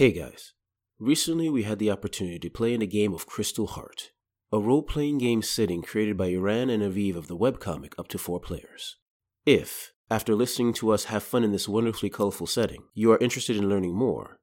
[0.00, 0.54] Hey guys,
[0.98, 4.12] recently we had the opportunity to play in a game of Crystal Heart,
[4.50, 8.16] a role playing game setting created by Eran and Aviv of the webcomic up to
[8.16, 8.96] four players.
[9.44, 13.58] If, after listening to us have fun in this wonderfully colorful setting, you are interested
[13.58, 14.38] in learning more,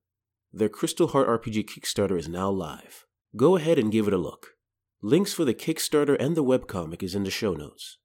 [0.53, 3.05] their Crystal Heart RPG Kickstarter is now live.
[3.35, 4.49] Go ahead and give it a look.
[5.01, 7.97] Links for the Kickstarter and the webcomic is in the show notes.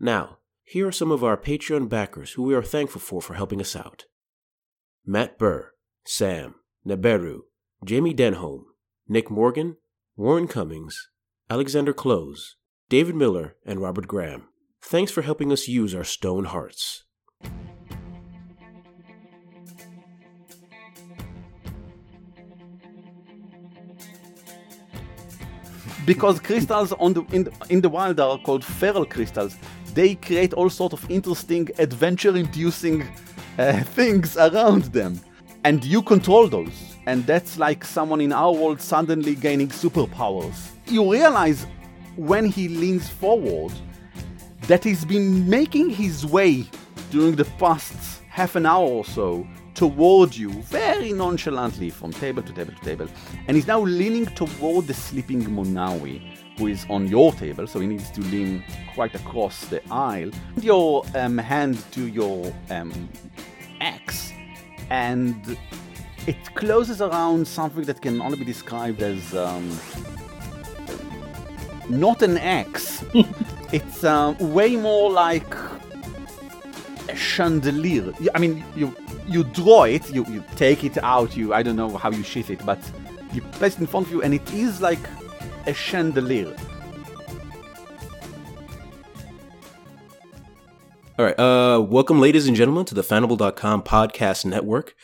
[0.00, 3.60] Now, here are some of our Patreon backers who we are thankful for for helping
[3.60, 4.06] us out.
[5.06, 5.70] Matt Burr,
[6.04, 6.56] Sam,
[6.86, 7.40] Neberu,
[7.84, 8.64] Jamie Denholm,
[9.08, 9.76] Nick Morgan,
[10.16, 11.10] Warren Cummings,
[11.48, 12.56] Alexander Close,
[12.88, 14.48] David Miller, and Robert Graham.
[14.82, 17.04] Thanks for helping us use our stone hearts.
[26.04, 29.56] because crystals the in, the in the wild are called feral crystals.
[29.94, 33.06] They create all sort of interesting adventure-inducing
[33.58, 35.20] uh, things around them,
[35.64, 36.96] and you control those.
[37.06, 40.70] And that's like someone in our world suddenly gaining superpowers.
[40.86, 41.66] You realize
[42.16, 43.72] when he leans forward
[44.68, 46.64] that he's been making his way
[47.10, 52.52] during the past half an hour or so toward you very nonchalantly from table to
[52.52, 53.08] table to table,
[53.48, 57.86] and he's now leaning toward the sleeping Monawi, who is on your table, so he
[57.86, 58.62] needs to lean
[58.94, 60.30] quite across the aisle.
[60.60, 63.08] Your um, hand to your um,
[63.80, 64.32] axe,
[64.92, 65.56] and
[66.26, 69.66] it closes around something that can only be described as um,
[71.88, 73.02] not an X.
[73.72, 75.54] it's uh, way more like
[77.08, 78.12] a chandelier.
[78.34, 78.94] I mean, you
[79.26, 82.50] you draw it, you, you take it out, you I don't know how you sheath
[82.50, 82.80] it, but
[83.32, 85.04] you place it in front of you, and it is like
[85.66, 86.54] a chandelier.
[91.22, 94.96] All right, uh, welcome, ladies and gentlemen, to the Fandible.com podcast network.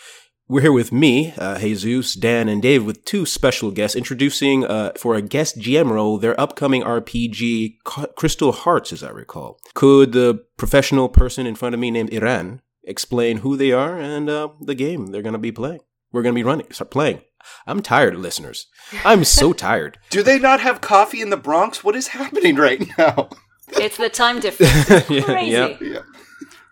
[0.48, 4.94] We're here with me, uh, Jesus, Dan, and Dave with two special guests introducing, uh,
[4.96, 7.76] for a guest GM role, their upcoming RPG,
[8.16, 9.60] Crystal Hearts, as I recall.
[9.74, 14.28] Could the professional person in front of me named Eran explain who they are and
[14.28, 15.82] uh, the game they're going to be playing?
[16.10, 17.20] We're going to be running, start playing.
[17.64, 18.66] I'm tired, listeners.
[19.04, 19.98] I'm so tired.
[20.10, 21.84] Do they not have coffee in the Bronx?
[21.84, 23.28] What is happening right now?
[23.72, 24.88] It's the time difference.
[25.10, 25.50] Yeah, crazy.
[25.52, 25.76] yeah.
[25.80, 26.02] yeah.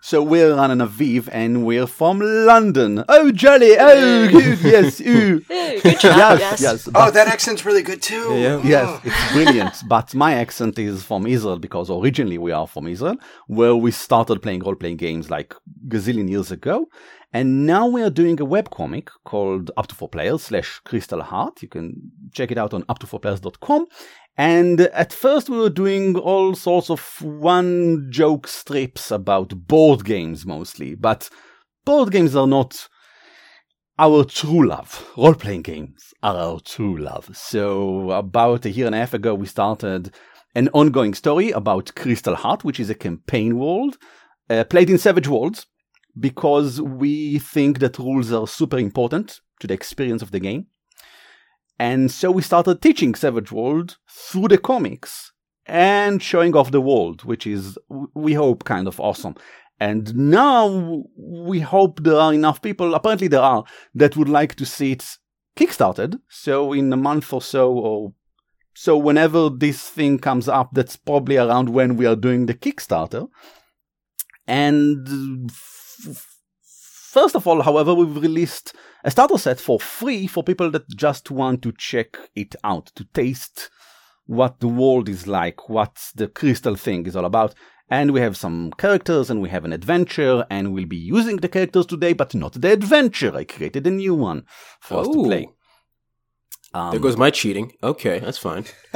[0.00, 3.02] So we're on an Aviv, and we're from London.
[3.08, 3.76] Oh, jolly!
[3.76, 4.60] Oh, good!
[4.60, 5.04] Yes, ooh.
[5.04, 6.38] Ooh, good job.
[6.38, 6.60] yes, yes.
[6.60, 6.88] yes.
[6.94, 8.38] Oh, that accent's really good too.
[8.38, 8.54] Yeah.
[8.54, 8.60] Oh.
[8.62, 9.74] Yes, it's brilliant.
[9.88, 13.16] but my accent is from Israel because originally we are from Israel,
[13.48, 15.56] where we started playing role playing games like
[15.88, 16.86] gazillion years ago.
[17.32, 21.62] And now we are doing a webcomic called Up to Four Players slash Crystal Heart.
[21.62, 23.86] You can check it out on up to four players.com.
[24.36, 30.44] And at first we were doing all sorts of one joke strips about board games
[30.44, 31.30] mostly, but
[31.84, 32.88] board games are not
[33.98, 35.10] our true love.
[35.16, 37.34] Role playing games are our true love.
[37.34, 40.14] So, about a year and a half ago, we started
[40.54, 43.96] an ongoing story about Crystal Heart, which is a campaign world
[44.50, 45.66] uh, played in Savage Worlds
[46.18, 50.66] because we think that rules are super important to the experience of the game.
[51.78, 55.32] And so we started teaching Savage World through the comics
[55.66, 57.78] and showing off the world, which is,
[58.14, 59.34] we hope, kind of awesome.
[59.78, 64.64] And now we hope there are enough people, apparently there are, that would like to
[64.64, 65.04] see it
[65.56, 66.20] kickstarted.
[66.28, 68.12] So in a month or so, or
[68.74, 73.28] so whenever this thing comes up, that's probably around when we are doing the Kickstarter.
[74.46, 76.35] And f-
[77.16, 78.66] first of all, however, we've released
[79.08, 82.10] a starter set for free for people that just want to check
[82.42, 83.70] it out, to taste
[84.26, 87.54] what the world is like, what the crystal thing is all about.
[87.88, 91.48] And we have some characters and we have an adventure and we'll be using the
[91.56, 93.32] characters today, but not the adventure.
[93.34, 94.40] I created a new one
[94.86, 95.24] for us to Oh.
[95.24, 95.44] play.
[96.74, 97.72] Um, there goes my cheating.
[97.90, 98.64] Okay, that's fine.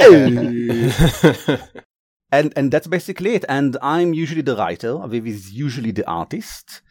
[2.38, 3.44] and and that's basically it.
[3.48, 4.92] And I'm usually the writer.
[5.06, 6.82] Aviv is usually the artist,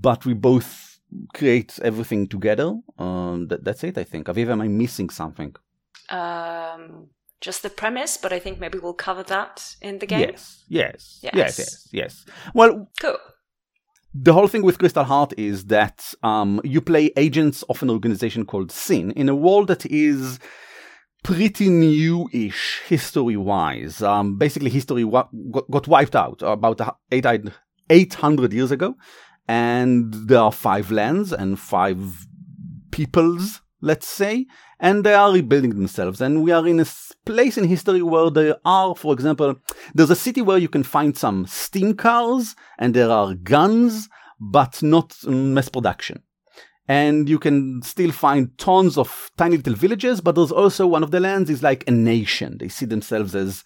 [0.00, 0.98] but we both
[1.34, 2.68] create everything together.
[2.98, 3.96] Um, that, that's it.
[3.98, 4.26] I think.
[4.26, 5.54] Aviv, am I missing something?
[6.10, 7.08] Um,
[7.40, 10.20] just the premise, but I think maybe we'll cover that in the game.
[10.20, 11.58] Yes, yes, yes, Yes.
[11.58, 12.24] yes, yes.
[12.54, 13.18] Well, Cool.
[14.14, 18.44] the whole thing with Crystal Heart is that um, you play agents of an organization
[18.46, 20.38] called Syn in a world that is
[21.22, 24.02] pretty new-ish history-wise.
[24.02, 26.80] Um, basically, history wa- got, got wiped out about
[27.12, 27.26] eight,
[27.90, 28.94] 800 years ago,
[29.46, 32.26] and there are five lands and five
[32.90, 34.46] peoples, let's say,
[34.80, 36.20] and they are rebuilding themselves.
[36.20, 36.86] And we are in a
[37.26, 39.56] place in history where there are, for example,
[39.94, 44.08] there's a city where you can find some steam cars and there are guns,
[44.40, 46.22] but not mass production.
[46.86, 51.10] and you can still find tons of tiny little villages, but there's also one of
[51.10, 52.58] the lands is like a nation.
[52.58, 53.64] They see themselves as,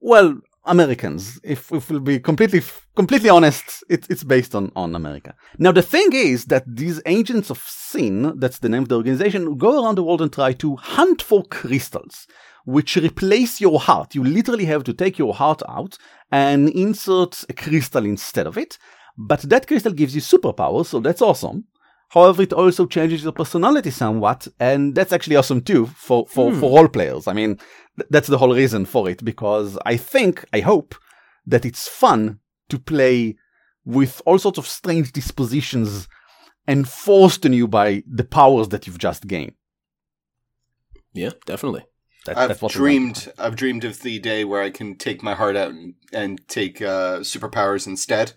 [0.00, 1.40] well, Americans.
[1.42, 2.62] If, if we'll be completely,
[2.94, 5.34] completely honest, it, it's based on, on America.
[5.58, 9.56] Now, the thing is that these agents of Syn, that's the name of the organization,
[9.56, 12.26] go around the world and try to hunt for crystals,
[12.64, 14.14] which replace your heart.
[14.14, 15.96] You literally have to take your heart out
[16.30, 18.78] and insert a crystal instead of it.
[19.16, 21.64] But that crystal gives you superpowers, so that's awesome.
[22.10, 26.60] However, it also changes your personality somewhat, and that's actually awesome too for, for, Hmm.
[26.60, 27.26] for role players.
[27.28, 27.56] I mean,
[27.96, 30.94] th- that's the whole reason for it, because I think, I hope,
[31.46, 33.36] that it's fun to play
[33.84, 36.08] with all sorts of strange dispositions
[36.68, 39.54] enforced on you by the powers that you've just gained.
[41.12, 41.84] Yeah, definitely.
[42.26, 43.32] That, I've that's what dreamed.
[43.38, 46.82] I've dreamed of the day where I can take my heart out and, and take
[46.82, 48.32] uh, superpowers instead.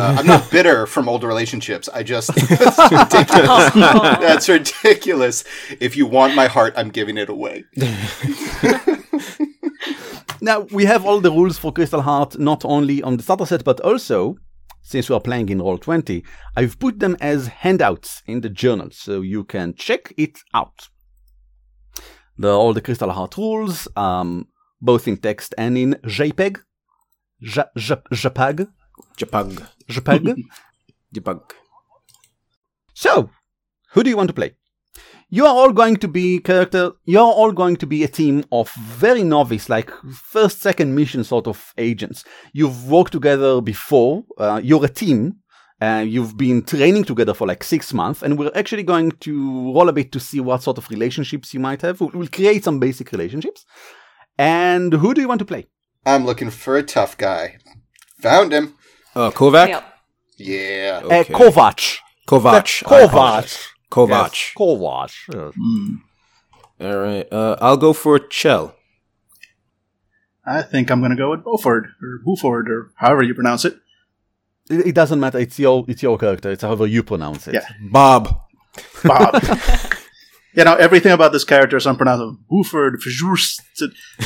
[0.00, 1.88] Uh, I'm not bitter from old relationships.
[1.92, 3.72] I just that's ridiculous.
[4.20, 5.44] That's ridiculous.
[5.80, 7.64] If you want my heart, I'm giving it away.
[10.40, 13.64] Now we have all the rules for Crystal Heart not only on the starter set
[13.64, 14.36] but also
[14.82, 16.24] since we are playing in Roll20,
[16.56, 20.88] I've put them as handouts in the journal so you can check it out.
[22.42, 24.46] Are all the Crystal Heart rules, um,
[24.80, 26.60] both in text and in JPEG.
[27.42, 28.68] J- J- JPEG.
[29.16, 29.66] Japag.
[29.88, 30.44] JPEG.
[31.14, 31.40] Japag.
[32.94, 33.30] So,
[33.92, 34.54] who do you want to play?
[35.30, 36.92] You are all going to be character.
[37.04, 41.22] You are all going to be a team of very novice, like first, second mission
[41.22, 42.24] sort of agents.
[42.54, 44.24] You've worked together before.
[44.38, 45.36] Uh, you're a team.
[45.82, 49.88] Uh, you've been training together for like six months, and we're actually going to roll
[49.88, 52.00] a bit to see what sort of relationships you might have.
[52.00, 53.66] We'll, we'll create some basic relationships.
[54.38, 55.66] And who do you want to play?
[56.06, 57.58] I'm looking for a tough guy.
[58.22, 58.77] Found him.
[59.18, 59.68] Uh, Kovac?
[59.68, 59.84] Yep.
[60.36, 61.00] Yeah.
[61.02, 61.34] Okay.
[61.34, 61.98] Uh, Kovac.
[62.28, 62.84] Kovac.
[62.84, 63.68] Kovac.
[63.90, 64.30] Kovac.
[64.30, 65.12] Yes, Kovac.
[65.34, 65.54] Yes.
[66.80, 67.32] All right.
[67.32, 68.76] Uh, I'll go for Chell.
[70.46, 73.74] I think I'm going to go with Beaufort or Buford or however you pronounce it.
[74.70, 75.38] It, it doesn't matter.
[75.38, 76.52] It's your it's your character.
[76.52, 77.54] It's however you pronounce it.
[77.54, 77.66] Yeah.
[77.90, 78.40] Bob.
[79.02, 79.42] Bob.
[80.58, 82.36] you know everything about this character is unpronounceable.
[82.50, 83.00] Buford,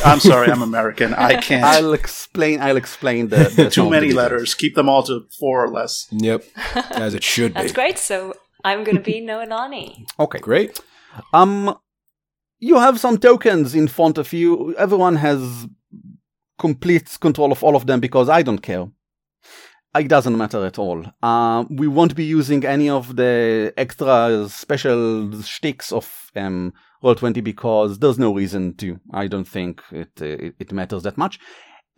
[0.03, 1.13] I'm sorry, I'm American.
[1.13, 1.63] I can't.
[1.63, 2.61] I'll explain.
[2.63, 4.55] I'll explain the, the Too many the letters.
[4.55, 6.09] Keep them all to four or less.
[6.11, 6.45] Yep.
[6.93, 7.61] As it should be.
[7.61, 7.99] That's great.
[7.99, 8.33] So
[8.65, 10.07] I'm going to be Noelani.
[10.19, 10.39] Okay.
[10.39, 10.81] Great.
[11.35, 11.79] Um,
[12.59, 14.75] you have some tokens in front of you.
[14.77, 15.69] Everyone has
[16.59, 18.87] complete control of all of them because I don't care.
[19.95, 21.05] It doesn't matter at all.
[21.23, 26.73] Uh, we won't be using any of the extra special sticks of um,
[27.05, 28.99] Roll20 because there's no reason to.
[29.13, 31.39] I don't think it, it, it matters that much.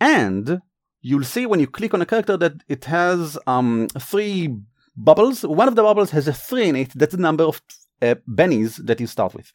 [0.00, 0.60] And
[1.02, 4.56] you'll see when you click on a character that it has um, three
[4.96, 5.42] bubbles.
[5.44, 6.90] One of the bubbles has a three in it.
[6.96, 7.62] That's the number of
[8.02, 9.52] uh, bennies that you start with.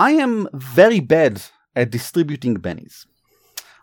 [0.00, 1.42] I am very bad
[1.76, 3.06] at distributing bennies.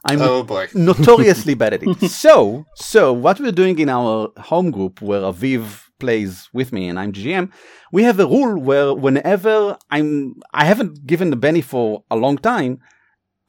[0.06, 0.68] I'm Oh boy.
[0.74, 2.10] notoriously bad at it.
[2.10, 7.00] So, so what we're doing in our home group where Aviv plays with me and
[7.00, 7.52] I'm GM,
[7.92, 12.38] we have a rule where whenever I'm, I haven't given a Benny for a long
[12.38, 12.80] time,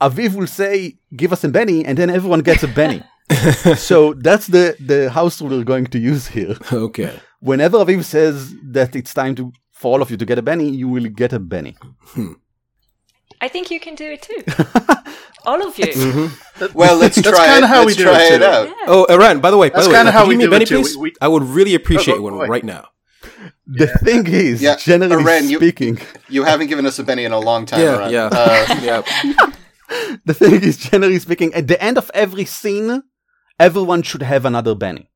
[0.01, 3.03] Aviv will say, give us a Benny, and then everyone gets a Benny.
[3.77, 6.57] so that's the, the house rule we're going to use here.
[6.73, 7.19] Okay.
[7.41, 10.71] Whenever Aviv says that it's time to, for all of you to get a Benny,
[10.71, 11.77] you will get a Benny.
[11.81, 12.35] Hmm.
[13.41, 14.43] I think you can do it too.
[15.47, 15.87] All of you.
[15.87, 16.67] Mm-hmm.
[16.79, 17.31] Well, let's try.
[17.31, 18.69] That's try kinda how we let's do try it, it out.
[18.69, 18.75] Yeah.
[18.89, 20.47] Oh, Eran, by the way, by That's the way, kinda how we give me a
[20.49, 20.83] do Benny, it, too.
[20.83, 22.89] We- we- I would really appreciate Oh, one right now.
[23.67, 27.33] The thing is, Yeah, generally Eran, you- speaking, You haven't given us a Benny in
[27.33, 27.81] a long time.
[27.81, 28.11] Yeah, Ron.
[28.13, 28.29] yeah.
[28.33, 29.03] Uh, yeah.
[30.25, 33.03] the thing is, generally speaking, at the end of every scene,
[33.61, 35.11] everyone should have another Benny.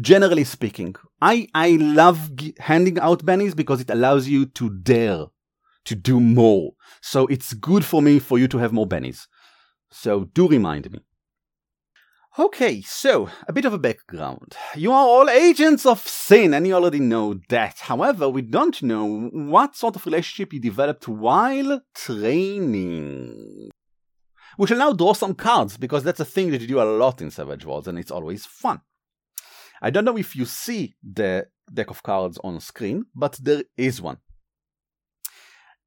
[0.00, 5.26] Generally speaking, I I love g- handing out bennies because it allows you to dare
[5.84, 6.72] to do more.
[7.06, 9.26] So it's good for me for you to have more bennies.
[9.90, 11.00] So do remind me.
[12.38, 14.56] Okay, so a bit of a background.
[14.74, 17.80] You are all agents of Syn, and you already know that.
[17.80, 23.68] However, we don't know what sort of relationship you developed while training.
[24.56, 27.20] We shall now draw some cards because that's a thing that you do a lot
[27.20, 28.80] in Savage Worlds, and it's always fun.
[29.82, 34.00] I don't know if you see the deck of cards on screen, but there is
[34.00, 34.16] one.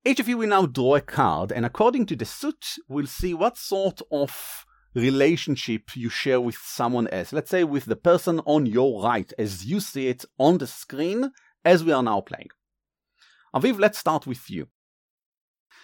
[0.07, 3.33] Each of you will now draw a card, and according to the suit, we'll see
[3.33, 7.33] what sort of relationship you share with someone else.
[7.33, 11.33] Let's say with the person on your right, as you see it on the screen
[11.65, 12.47] as we are now playing.
[13.53, 14.69] Aviv, let's start with you.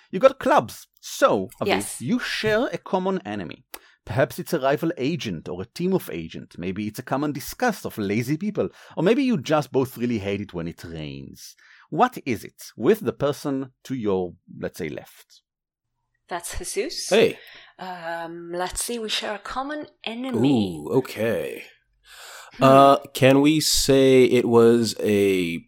[0.10, 0.88] You got clubs.
[1.02, 2.00] So, Aviv, Yes.
[2.00, 3.66] you share a common enemy.
[4.06, 6.58] Perhaps it's a rival agent or a team of agents.
[6.58, 8.70] Maybe it's a common disgust of lazy people.
[8.96, 11.58] Or maybe you just both really hate it when it rains.
[11.94, 15.42] What is it with the person to your, let's say, left?
[16.28, 17.08] That's Jesus.
[17.08, 17.38] Hey.
[17.78, 18.98] Um, let's see.
[18.98, 20.82] We share a common enemy.
[20.88, 21.66] Ooh, okay.
[22.60, 25.64] Uh, can we say it was a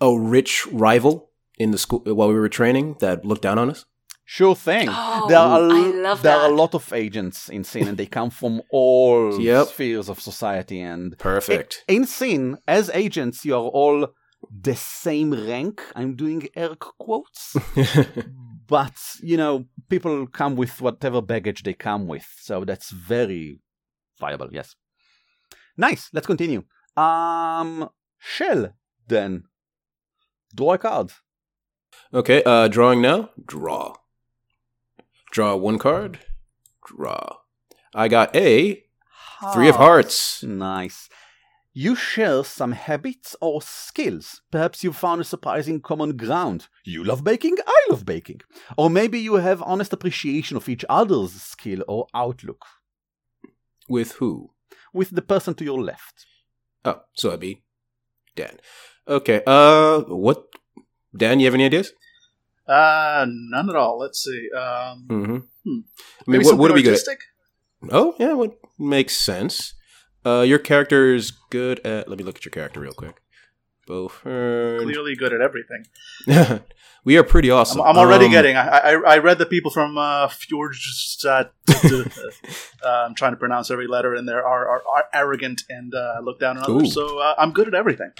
[0.00, 3.86] a rich rival in the school while we were training that looked down on us?
[4.24, 4.86] Sure thing.
[4.88, 7.98] Oh, there are, I l- love there are a lot of agents in Syn, and
[7.98, 9.66] they come from all Yep.
[9.66, 10.80] spheres of society.
[10.80, 11.82] And Perfect.
[11.88, 14.14] in Syn, as agents, you are all
[14.50, 15.82] the same rank.
[15.94, 17.56] I'm doing air quotes.
[18.66, 23.58] but you know people come with whatever baggage they come with so that's very
[24.20, 24.76] viable yes
[25.76, 26.62] nice let's continue
[26.96, 27.90] um
[28.20, 28.72] Chell
[29.08, 29.42] then
[30.54, 31.12] draw a card
[32.12, 33.30] okay, uh, drawing now.
[33.44, 33.94] Draw.
[35.32, 36.18] Draw one card.
[36.86, 37.36] Draw.
[37.94, 38.82] I got a
[39.52, 40.42] three of hearts.
[40.42, 41.08] nice
[41.84, 44.42] you share some habits or skills.
[44.50, 46.68] Perhaps you found a surprising common ground.
[46.84, 48.42] You love baking, I love baking.
[48.76, 52.62] Or maybe you have honest appreciation of each other's skill or outlook.
[53.88, 54.50] With who?
[54.92, 56.26] With the person to your left.
[56.84, 57.62] Oh, so that'd be
[58.36, 58.58] Dan.
[59.08, 59.40] Okay.
[59.46, 60.44] Uh, what?
[61.16, 61.94] Dan, you have any ideas?
[62.68, 63.98] Uh, none at all.
[63.98, 64.48] Let's see.
[64.54, 65.36] Um, Mm-hmm.
[65.64, 65.80] Hmm.
[65.80, 67.16] I maybe mean, what, what are we something
[67.80, 67.94] good at?
[67.94, 69.74] Oh, yeah, what makes sense.
[70.24, 72.08] Uh, your character is good at.
[72.08, 73.20] Let me look at your character real quick.
[73.86, 74.82] Beaufort.
[74.82, 76.60] Clearly good at everything.
[77.04, 77.80] we are pretty I'm, awesome.
[77.80, 78.56] I'm already Um, getting.
[78.56, 81.50] I, I I read the people from uh, Fjordstad.
[82.84, 84.46] uh, I'm trying to pronounce every letter in there.
[84.46, 86.88] Are are, are arrogant and uh, look down on others.
[86.88, 86.90] Ooh.
[86.90, 88.10] So uh, I'm good at everything.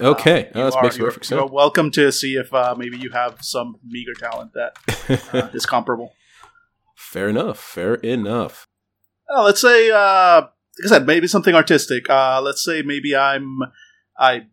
[0.00, 3.10] Okay, You oh, that are- makes perfect you're welcome to see if uh, maybe you
[3.10, 4.76] have some meager talent that
[5.34, 6.14] uh, is comparable.
[6.96, 7.58] fair enough.
[7.60, 8.66] Fair enough.
[9.32, 10.42] Uh, let's say, uh,
[10.78, 12.08] like I said, maybe something artistic.
[12.08, 13.60] Uh, let's say maybe I'm
[14.18, 14.46] I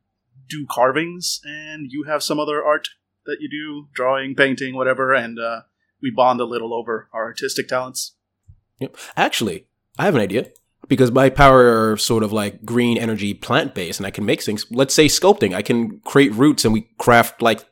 [0.47, 2.89] do carvings, and you have some other art
[3.25, 5.61] that you do, drawing, painting, whatever, and uh,
[6.01, 8.15] we bond a little over our artistic talents.
[8.79, 8.97] Yep.
[9.15, 10.47] Actually, I have an idea
[10.88, 14.41] because my power are sort of like green energy plant based, and I can make
[14.41, 14.65] things.
[14.71, 15.53] Let's say sculpting.
[15.53, 17.65] I can create roots, and we craft like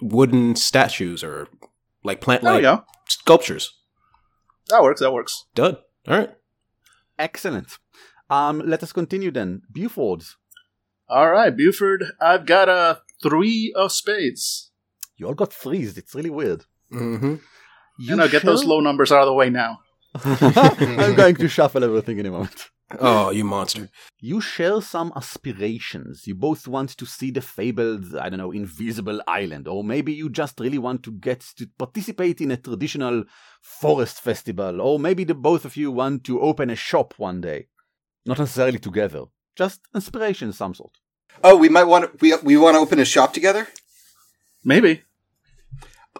[0.00, 1.48] wooden statues or
[2.04, 2.84] like plant like go.
[3.06, 3.76] sculptures.
[4.68, 5.00] That works.
[5.00, 5.46] That works.
[5.54, 5.76] Done.
[6.06, 6.30] All right.
[7.20, 7.78] Excellent.
[8.30, 9.62] Um, let us continue then.
[9.70, 10.22] Buford,
[11.08, 12.04] All right, Buford.
[12.20, 14.70] I've got a three of spades.
[15.16, 15.98] you all got threes.
[15.98, 16.64] It's really weird.
[16.92, 17.34] Mm-hmm.
[17.34, 17.40] You
[17.98, 19.80] You know, get those low numbers out of the way now.
[20.24, 22.70] I'm going to shuffle everything in a moment.
[22.98, 23.88] Oh, you monster.
[24.18, 26.26] You share some aspirations.
[26.26, 30.28] You both want to see the fabled, I don't know, invisible island, or maybe you
[30.28, 33.24] just really want to get to participate in a traditional
[33.60, 37.68] forest festival, or maybe the both of you want to open a shop one day.
[38.26, 39.24] Not necessarily together,
[39.56, 40.98] just inspiration of some sort.
[41.44, 43.68] Oh, we might want to, we we want to open a shop together.
[44.64, 45.02] Maybe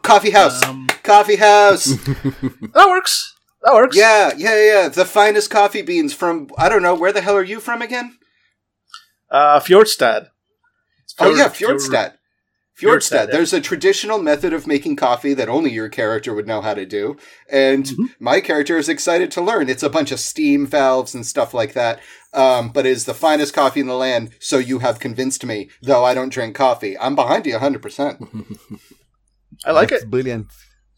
[0.02, 0.62] Coffee house.
[0.62, 1.84] Um, Coffee house.
[1.84, 3.34] that works.
[3.62, 3.96] That works.
[3.96, 4.88] yeah, yeah, yeah.
[4.88, 8.16] The finest coffee beans from I don't know where the hell are you from again?
[9.30, 10.28] Uh, Fjordstad.
[11.18, 12.14] oh yeah, Fjord- Fjordstad.
[12.80, 13.12] Fjordstad, Fjordstad.
[13.12, 13.26] yeah.
[13.26, 16.86] There's a traditional method of making coffee that only your character would know how to
[16.86, 17.16] do,
[17.50, 18.14] and Mhm.
[18.18, 19.68] my character is excited to learn.
[19.68, 22.00] It's a bunch of steam valves and stuff like that,
[22.32, 24.30] um, but it is the finest coffee in the land.
[24.40, 26.98] So you have convinced me, though I don't drink coffee.
[26.98, 27.82] I'm behind you 100.
[27.82, 28.16] percent
[29.66, 30.10] I like That's it.
[30.10, 30.46] brilliant.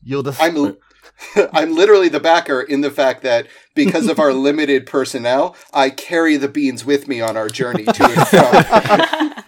[0.04, 0.76] You're the I'm
[1.52, 6.36] I'm literally the backer in the fact that because of our limited personnel, I carry
[6.36, 9.44] the beans with me on our journey to and from.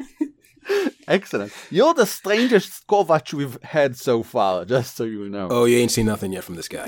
[1.08, 1.52] excellent.
[1.70, 5.48] You're the strangest Kovac we've had so far, just so you know.
[5.50, 6.86] Oh, you ain't seen nothing yet from this guy.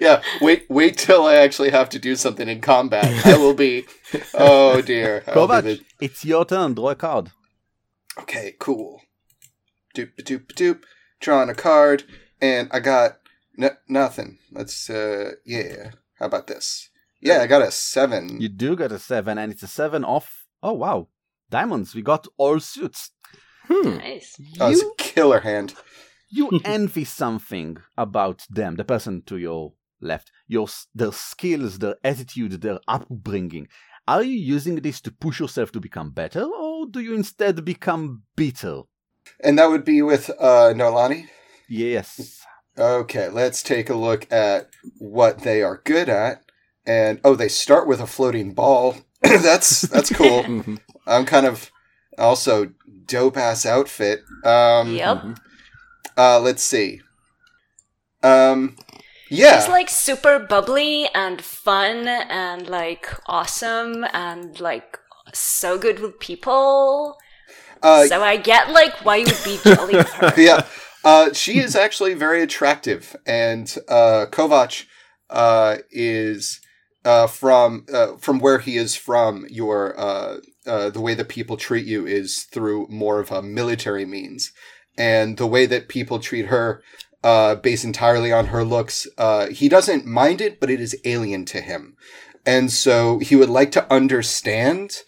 [0.00, 3.26] yeah, wait, wait till I actually have to do something in combat.
[3.26, 3.84] I will be.
[4.34, 5.24] Oh dear.
[5.28, 6.74] Oh, Kovac, the- it's your turn.
[6.74, 7.30] Draw a card.
[8.18, 9.00] Okay, cool.
[9.96, 10.82] Doop doop doop.
[11.20, 12.02] Drawing a card,
[12.42, 13.18] and I got
[13.58, 14.38] n- nothing.
[14.50, 15.92] Let's uh, yeah.
[16.18, 16.90] How about this?
[17.22, 18.40] Yeah, I got a seven.
[18.40, 20.44] You do get a seven, and it's a seven off.
[20.62, 21.08] Oh wow,
[21.50, 21.94] diamonds!
[21.94, 23.10] We got all suits.
[23.68, 23.96] Hmm.
[23.98, 24.36] nice.
[24.60, 25.74] Oh, it's a You killer hand.
[26.28, 32.60] you envy something about them, the person to your left, your their skills, their attitude,
[32.60, 33.68] their upbringing.
[34.08, 38.24] Are you using this to push yourself to become better, or do you instead become
[38.34, 38.82] bitter?
[39.44, 41.28] And that would be with uh, Noelani.
[41.68, 42.42] Yes.
[42.78, 46.42] Okay, let's take a look at what they are good at.
[46.86, 48.96] And oh, they start with a floating ball.
[49.22, 50.42] that's that's cool.
[50.44, 50.78] Mhm.
[51.06, 51.70] I'm kind of
[52.18, 52.72] also
[53.06, 54.22] dope ass outfit.
[54.44, 55.38] Um, Yep.
[56.16, 57.00] Uh, let's see.
[58.22, 58.76] Um,
[59.30, 59.60] yeah.
[59.60, 64.98] He's like super bubbly and fun and like awesome and like
[65.32, 67.16] so good with people.
[67.82, 70.32] Uh, so I get like why you would be jelly with her.
[70.40, 70.66] yeah.
[71.04, 74.86] Uh, she is actually very attractive, and uh, Kovac
[75.30, 76.60] uh, is
[77.04, 79.46] uh, from uh, from where he is from.
[79.50, 79.94] Your
[80.64, 84.52] the way that people treat you is through more of a military means,
[84.96, 86.82] and the way that people treat her,
[87.24, 91.44] uh, based entirely on her looks, uh, he doesn't mind it, but it is alien
[91.46, 91.96] to him,
[92.46, 94.98] and so he would like to understand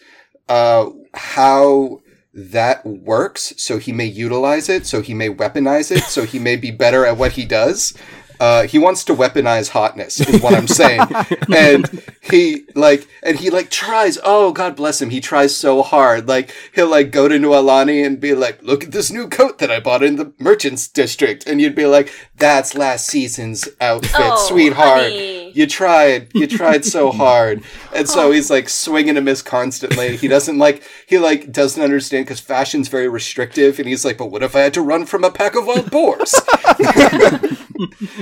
[0.48, 2.00] uh, how
[2.34, 6.56] that works so he may utilize it so he may weaponize it so he may
[6.56, 7.94] be better at what he does.
[8.40, 11.00] Uh, he wants to weaponize hotness is what i'm saying.
[11.56, 16.26] And he like and he like tries oh god bless him he tries so hard.
[16.26, 19.70] Like he'll like go to Noelani and be like look at this new coat that
[19.70, 21.46] i bought in the merchants district.
[21.46, 25.02] And you'd be like that's last season's outfit Oh, sweetheart.
[25.02, 25.43] honey.
[25.54, 27.62] You tried you tried so hard.
[27.94, 30.16] And so he's like swinging a miss constantly.
[30.16, 34.30] He doesn't like he like doesn't understand because fashion's very restrictive and he's like but
[34.30, 36.34] what if i had to run from a pack of wild boars?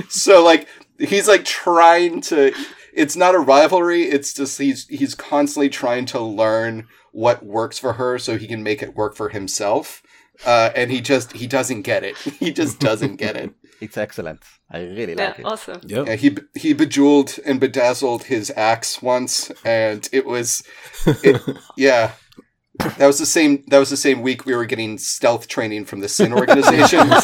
[0.09, 2.53] So like he's like trying to
[2.91, 7.93] it's not a rivalry it's just he's he's constantly trying to learn what works for
[7.93, 10.01] her so he can make it work for himself
[10.45, 12.17] uh, and he just he doesn't get it.
[12.39, 14.41] He just doesn't get it It's excellent.
[14.71, 15.45] I really Yeah, like it.
[15.45, 15.81] awesome.
[15.85, 16.07] Yep.
[16.07, 20.63] yeah, he he bejeweled and bedazzled his axe once, and it was,
[21.05, 21.41] it,
[21.77, 22.11] yeah,
[22.97, 23.63] that was the same.
[23.67, 27.09] That was the same week we were getting stealth training from the Syn organization.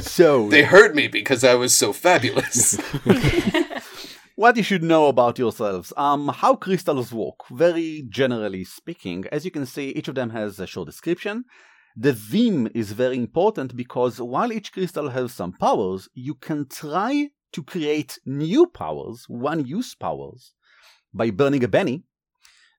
[0.00, 2.76] So, they heard me because I was so fabulous.
[4.34, 5.92] what you should know about yourselves.
[5.96, 7.36] Um, how crystals work.
[7.50, 11.44] Very generally speaking, as you can see, each of them has a short description.
[11.96, 17.30] The theme is very important because while each crystal has some powers, you can try
[17.52, 20.54] to create new powers, one use powers,
[21.12, 22.04] by burning a Benny.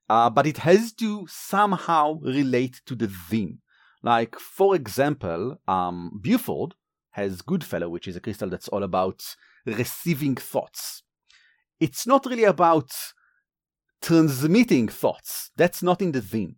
[0.10, 3.60] Uh, but it has to somehow relate to the theme.
[4.04, 6.74] Like, for example, um, Buford
[7.12, 9.24] has Goodfellow, which is a crystal that's all about
[9.66, 11.04] receiving thoughts.
[11.80, 12.92] It's not really about
[14.02, 15.52] transmitting thoughts.
[15.56, 16.56] That's not in the theme.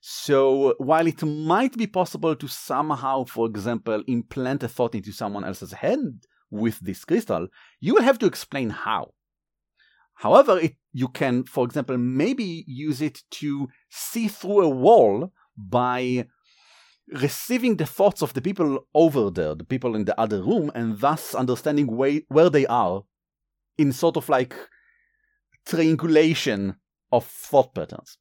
[0.00, 5.44] So while it might be possible to somehow, for example, implant a thought into someone
[5.44, 5.98] else's head
[6.50, 7.48] with this crystal,
[7.80, 9.12] you will have to explain how.
[10.14, 16.26] However, it, you can, for example, maybe use it to see through a wall by
[17.12, 21.00] receiving the thoughts of the people over there, the people in the other room, and
[21.00, 23.02] thus understanding way, where they are
[23.76, 24.54] in sort of like
[25.66, 26.76] triangulation
[27.12, 28.18] of thought patterns.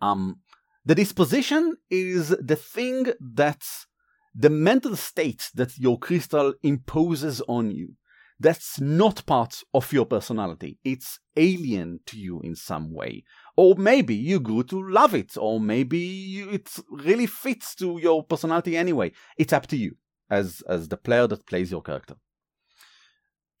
[0.00, 0.40] Um,
[0.84, 3.86] the disposition is the thing that's
[4.34, 7.94] the mental state that your crystal imposes on you.
[8.40, 10.78] That's not part of your personality.
[10.82, 13.22] It's alien to you in some way.
[13.56, 18.76] Or maybe you grew to love it, or maybe it really fits to your personality
[18.76, 19.12] anyway.
[19.38, 19.96] It's up to you
[20.28, 22.16] as, as the player that plays your character.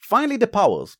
[0.00, 0.96] Finally, the powers.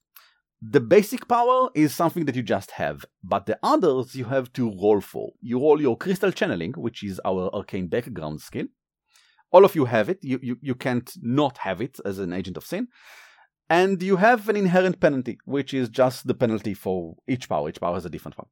[0.64, 4.70] The basic power is something that you just have, but the others you have to
[4.70, 5.33] roll for.
[5.40, 8.66] You roll your crystal channeling, which is our arcane background skill.
[9.51, 10.22] All of you have it.
[10.22, 12.87] You, you, you can't not have it as an agent of Syn.
[13.68, 17.68] And you have an inherent penalty, which is just the penalty for each power.
[17.68, 18.46] Each power has a different one.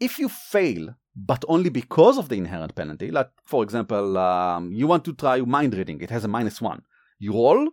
[0.00, 4.88] If you fail, but only because of the inherent penalty, like for example, um, you
[4.88, 6.82] want to try mind reading, it has a minus one.
[7.20, 7.68] You roll,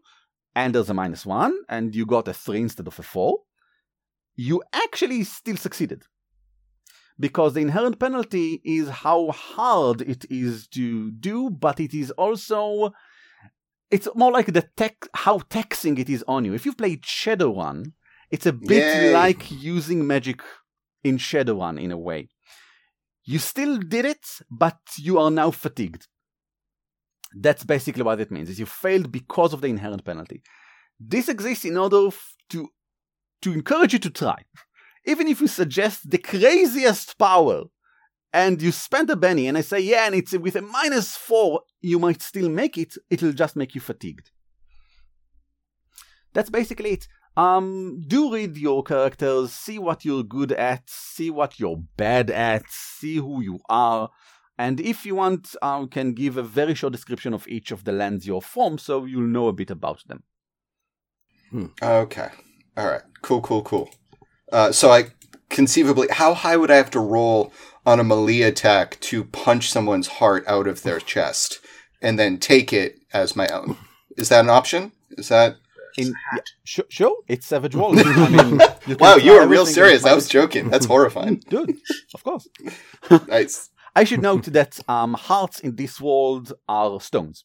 [0.56, 3.40] and there's a minus one, and you got a three instead of a four,
[4.36, 6.04] you actually still succeeded.
[7.20, 12.94] Because the inherent penalty is how hard it is to do, but it is also
[13.92, 16.54] it's more like the tech how taxing it is on you.
[16.54, 17.94] If you've played Shadowrun,
[18.30, 19.14] it's a bit Yay.
[19.14, 20.42] like using magic
[21.04, 22.30] in Shadowrun in a way.
[23.26, 26.08] You still did it, but you are now fatigued.
[27.34, 28.50] That's basically what it means.
[28.50, 30.42] Is you failed because of the inherent penalty.
[31.00, 32.70] This exists in order f- to
[33.42, 34.44] to encourage you to try.
[35.06, 37.64] Even if you suggest the craziest power
[38.34, 41.62] and you spend a Benny and I say, yeah, and it's with a minus four,
[41.82, 44.32] you might still make it, it'll just make you fatigued.
[46.34, 47.08] That's basically it.
[47.38, 52.64] Um, do read your characters, see what you're good at, see what you're bad at,
[52.70, 54.10] see who you are,
[54.60, 57.94] and if you want, I can give a very short description of each of the
[57.94, 60.24] lands you're from, so you'll know a bit about them.
[61.82, 62.28] Okay.
[62.76, 63.02] All right.
[63.22, 63.90] Cool, cool, cool.
[64.52, 65.12] Uh, so I
[65.50, 67.54] conceivably, how high would I have to roll
[67.86, 71.60] on a melee attack to punch someone's heart out of their chest
[72.02, 73.78] and then take it as my own?
[74.18, 74.92] Is that an option?
[75.12, 75.56] Is that
[75.98, 78.02] in yeah, sure, sure, it's Savage Worlds.
[78.06, 80.06] I mean, you Wow, you were real serious.
[80.06, 80.70] I was joking.
[80.70, 81.42] That's horrifying.
[81.50, 81.78] Dude,
[82.14, 82.48] of course.
[83.28, 83.70] Nice.
[84.00, 87.44] I should note that um, hearts in this world are stones.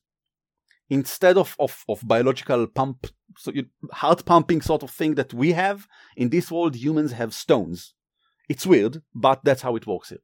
[0.89, 5.51] Instead of, of, of biological pump, so you, heart pumping sort of thing that we
[5.51, 7.95] have, in this world humans have stones.
[8.49, 10.23] It's weird, but that's how it works here.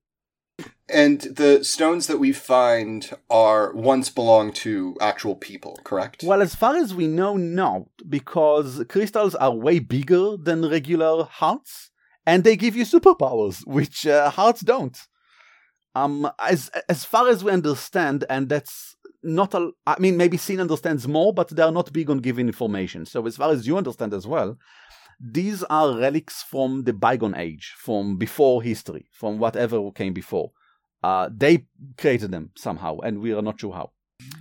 [0.88, 6.22] And the stones that we find are once belonged to actual people, correct?
[6.22, 11.90] Well, as far as we know, no, because crystals are way bigger than regular hearts,
[12.24, 14.96] and they give you superpowers, which uh, hearts don't.
[15.94, 19.70] Um, as as far as we understand, and that's not a.
[19.86, 23.06] I mean, maybe Syn understands more, but they are not big on giving information.
[23.06, 24.56] So, as far as you understand as well,
[25.20, 30.52] these are relics from the bygone age, from before history, from whatever came before.
[31.02, 31.66] Uh, they
[31.98, 33.90] created them somehow, and we are not sure how.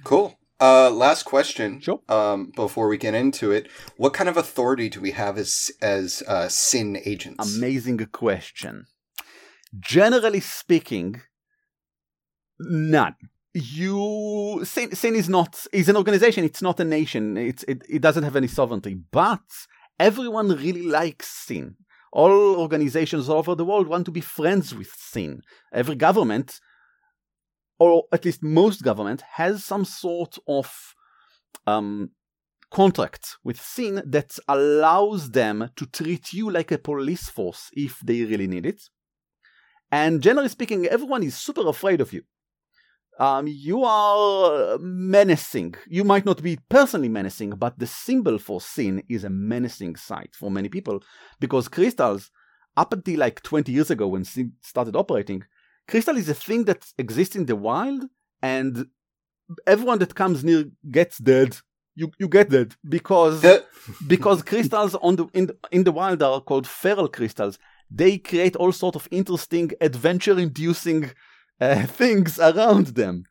[0.04, 0.38] Cool.
[0.62, 1.80] Uh, last question.
[1.80, 2.02] Sure.
[2.10, 6.22] Um, before we get into it, what kind of authority do we have as as
[6.28, 7.58] uh, Syn agents?
[7.58, 8.86] Amazing question.
[9.80, 11.22] Generally speaking,
[12.60, 13.16] none.
[13.54, 16.44] You Syn, is not is an organization.
[16.44, 17.36] It's not a nation.
[17.36, 18.98] It's it, it doesn't have any sovereignty.
[19.12, 19.42] But
[20.00, 21.76] everyone really likes Syn.
[22.12, 25.42] All organizations all over the world want to be friends with Syn.
[25.74, 26.60] Every government,
[27.80, 30.72] or at least most government, has some sort of
[31.66, 32.12] um,
[32.72, 38.24] contract with Syn that allows them to treat you like a police force if they
[38.24, 38.82] really need it.
[39.92, 42.24] And generally speaking, everyone is super afraid of you.
[43.20, 45.76] Um, you are menacing.
[45.88, 50.32] You might not be personally menacing, but the symbol for Syn is a menacing sight
[50.40, 51.04] for many people
[51.40, 52.32] because crystals,
[52.78, 55.44] up until like 20 years ago when Syn started operating,
[55.88, 58.06] crystal is a thing that exists in the wild
[58.42, 58.86] and
[59.68, 61.58] everyone that comes near gets dead.
[61.96, 63.44] You, you get dead because
[64.08, 67.60] because crystals on the in, the- in the wild are called feral crystals.
[67.92, 71.12] They create all sort of interesting adventure-inducing
[71.60, 73.24] uh, things around them,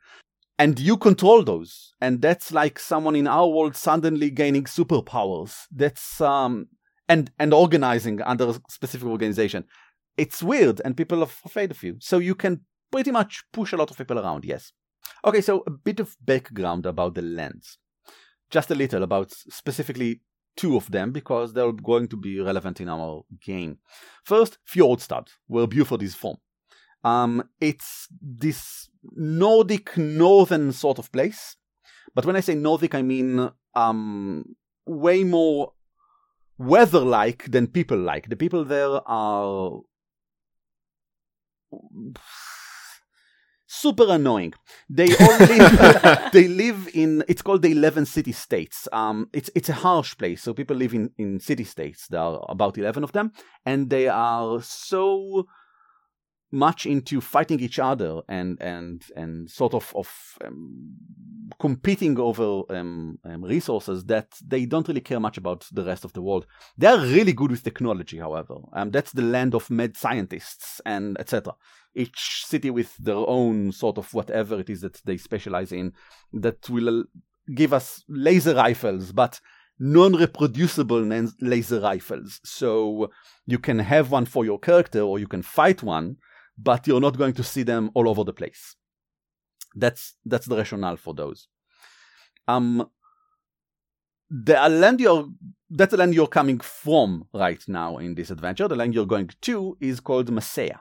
[0.58, 1.94] and you control those.
[2.00, 5.64] And that's like someone in our world suddenly gaining superpowers.
[5.70, 6.68] That's um
[7.08, 9.64] and and organizing under a specific organization.
[10.16, 11.96] It's weird, and people are afraid of you.
[12.00, 14.44] So you can pretty much push a lot of people around.
[14.44, 14.72] Yes.
[15.24, 17.78] Okay, so a bit of background about the lands
[18.50, 20.20] just a little about specifically
[20.56, 23.78] two of them because they're going to be relevant in our game.
[24.24, 26.36] First, Fjordstad, where Buford is from.
[27.04, 31.56] Um, it's this Nordic northern sort of place,
[32.14, 34.56] but when I say Nordic, I mean um,
[34.86, 35.72] way more
[36.58, 38.28] weather-like than people-like.
[38.28, 39.80] The people there are
[43.66, 44.54] super annoying.
[44.90, 46.32] They all live.
[46.32, 47.24] they live in.
[47.28, 48.88] It's called the Eleven City States.
[48.92, 50.42] Um, it's it's a harsh place.
[50.42, 52.08] So people live in in city states.
[52.08, 53.32] There are about eleven of them,
[53.64, 55.46] and they are so
[56.50, 60.08] much into fighting each other and and and sort of of
[60.44, 60.94] um,
[61.60, 66.12] competing over um, um, resources that they don't really care much about the rest of
[66.12, 66.46] the world.
[66.76, 68.56] They are really good with technology, however.
[68.72, 71.54] Um, that's the land of mad scientists and etc.
[71.94, 75.92] Each city with their own sort of whatever it is that they specialize in
[76.32, 77.04] that will
[77.54, 79.40] give us laser rifles, but
[79.78, 81.00] non-reproducible
[81.40, 82.40] laser rifles.
[82.44, 83.10] So
[83.46, 86.16] you can have one for your character or you can fight one,
[86.58, 88.74] but you're not going to see them all over the place.
[89.74, 91.46] That's that's the rationale for those.
[92.48, 92.88] Um,
[94.30, 95.28] the land you're
[95.70, 98.66] that's the land you're coming from right now in this adventure.
[98.66, 100.80] The land you're going to is called Masaya,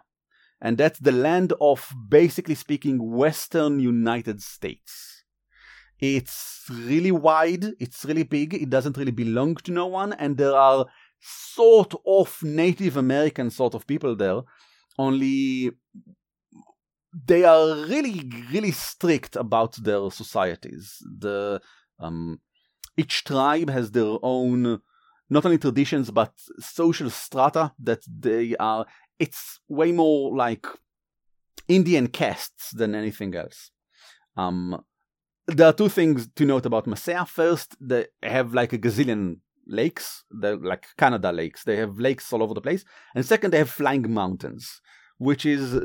[0.62, 5.24] and that's the land of basically speaking Western United States.
[6.00, 7.66] It's really wide.
[7.80, 8.54] It's really big.
[8.54, 10.86] It doesn't really belong to no one, and there are
[11.20, 14.42] sort of Native American sort of people there
[14.97, 15.71] only
[17.25, 21.62] they are really really strict about their societies the
[21.99, 22.39] um
[22.95, 24.79] each tribe has their own
[25.29, 28.86] not only traditions but social strata that they are
[29.19, 30.65] it's way more like
[31.67, 33.71] indian castes than anything else
[34.36, 34.83] um
[35.47, 37.25] there are two things to note about Masaya.
[37.25, 41.63] First, they have like a gazillion lakes, they're like Canada lakes.
[41.63, 42.84] They have lakes all over the place.
[43.15, 44.82] And second, they have flying mountains,
[45.17, 45.80] which is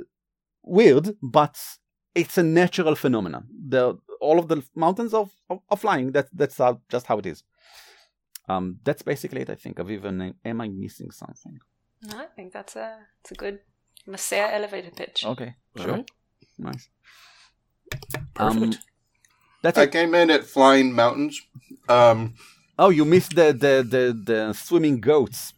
[0.62, 1.59] weird, but
[2.14, 3.47] it's a natural phenomenon.
[3.68, 6.12] The all of the mountains are, are, are flying.
[6.12, 7.42] That that's how, just how it is.
[8.49, 9.51] Um, that's basically it.
[9.51, 9.77] I think.
[9.79, 11.59] Aviva, am- am I missing something?
[12.03, 13.61] No, I think that's a it's a good
[14.07, 15.25] Masaya elevator pitch.
[15.25, 16.11] Okay, All sure, right.
[16.59, 16.88] nice.
[18.35, 18.62] Perfect.
[18.62, 18.73] Um,
[19.62, 19.92] that's I it.
[19.92, 21.40] came in at Flying Mountains.
[21.88, 22.35] Um,
[22.79, 25.53] Oh, you missed the the the, the swimming goats.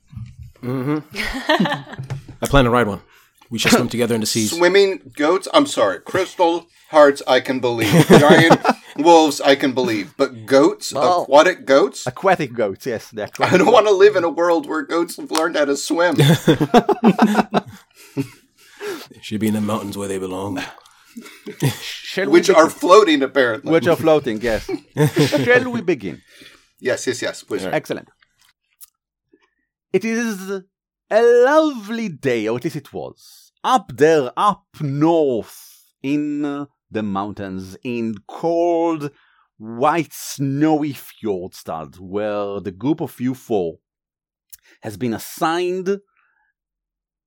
[0.63, 0.99] Mm-hmm.
[2.43, 3.01] I plan to ride one.
[3.51, 4.51] We should swim together in the seas.
[4.57, 5.47] Swimming goats?
[5.55, 6.01] I'm sorry.
[6.01, 7.93] Crystal hearts, I can believe.
[8.09, 8.61] Giant
[8.97, 10.15] wolves, I can believe.
[10.17, 10.93] But goats?
[10.93, 12.07] Well- aquatic goats?
[12.07, 13.11] Aquatic goats, yes.
[13.11, 15.67] The aquatic I don't want to live in a world where goats have learned how
[15.67, 16.17] to swim.
[19.21, 20.61] Should be in the mountains where they belong.
[21.81, 23.71] Shall we which are floating, apparently.
[23.71, 24.41] which are floating.
[24.41, 24.69] Yes.
[25.45, 26.23] Shall we begin?
[26.81, 27.49] Yes, yes, yes.
[27.49, 28.11] Which, Excellent.
[29.93, 30.63] It is
[31.11, 37.77] a lovely day, or at least it was, up there, up north in the mountains,
[37.85, 39.11] in cold,
[39.57, 43.79] white, snowy Fjordstad, where the group of you four
[44.83, 46.01] has been assigned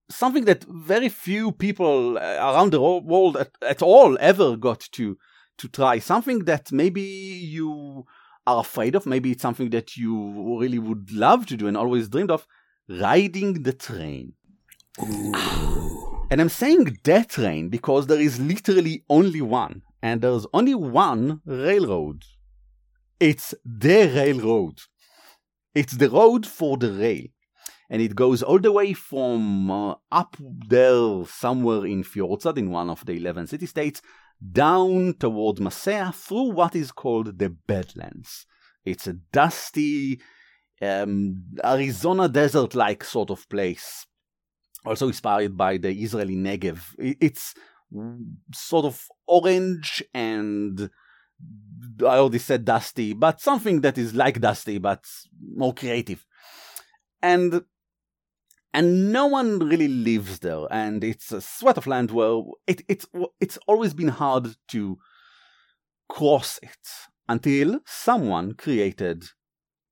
[0.09, 5.17] something that very few people uh, around the world at, at all ever got to
[5.57, 5.99] to try.
[5.99, 8.05] Something that maybe you
[8.47, 9.05] are afraid of.
[9.05, 12.47] Maybe it's something that you really would love to do and always dreamed of
[12.89, 14.33] riding the train.
[16.29, 21.41] And I'm saying that train because there is literally only one, and there's only one
[21.45, 22.23] railroad.
[23.19, 24.79] It's the railroad.
[25.75, 27.25] It's the road for the rail.
[27.89, 32.89] And it goes all the way from uh, up there somewhere in Fjordstad, in one
[32.89, 34.01] of the 11 city states,
[34.39, 38.45] down toward Masea through what is called the Badlands.
[38.85, 40.19] It's a dusty,
[40.81, 44.05] um, Arizona desert like sort of place,
[44.85, 46.79] also inspired by the Israeli Negev.
[46.97, 47.53] It's
[48.53, 50.89] sort of orange and
[52.01, 55.05] I already said dusty, but something that is like dusty but
[55.55, 56.25] more creative.
[57.21, 57.63] And
[58.73, 63.07] and no one really lives there, and it's a sweat of land where it, it's
[63.39, 64.97] it's always been hard to
[66.09, 66.87] cross it
[67.27, 69.25] until someone created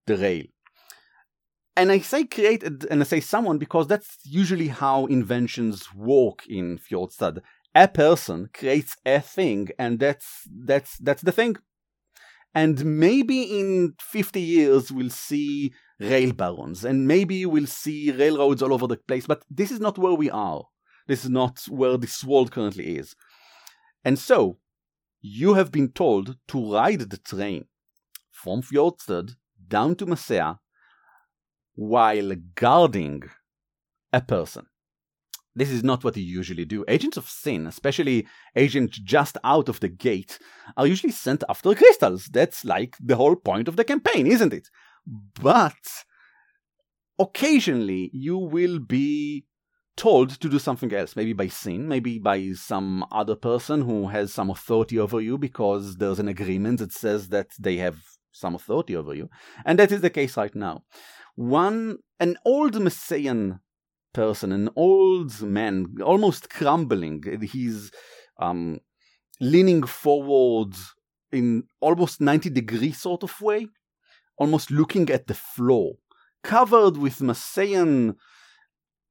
[0.05, 0.45] the rail.
[1.77, 6.77] And I say created and I say someone because that's usually how inventions work in
[6.77, 7.39] Fjordstad.
[7.73, 11.57] A person creates a thing and that's that's that's the thing.
[12.53, 18.73] And maybe in 50 years we'll see rail barons and maybe we'll see railroads all
[18.73, 20.63] over the place, but this is not where we are.
[21.07, 23.15] This is not where this world currently is.
[24.03, 24.57] And so,
[25.21, 27.65] you have been told to ride the train
[28.31, 29.35] from Fjordstad
[29.67, 30.59] down to Masea
[31.73, 33.23] while guarding
[34.13, 34.67] a person.
[35.55, 36.83] This is not what you usually do.
[36.87, 40.37] Agents of Syn, especially agents just out of the gate,
[40.75, 42.25] are usually sent after crystals.
[42.25, 44.69] That's like the whole point of the campaign, isn't it?
[45.05, 45.73] But
[47.17, 49.45] occasionally you will be
[49.95, 54.33] told to do something else, maybe by Syn, maybe by some other person who has
[54.33, 57.97] some authority over you because there's an agreement that says that they have
[58.31, 59.29] some authority over you.
[59.65, 60.83] And that is the case right now.
[61.35, 63.59] One, an old Messian
[64.13, 67.23] person, an old man, almost crumbling.
[67.41, 67.91] He's
[68.39, 68.79] um,
[69.39, 70.73] leaning forward
[71.31, 73.67] in almost 90 degree sort of way,
[74.37, 75.95] almost looking at the floor,
[76.43, 78.15] covered with Messian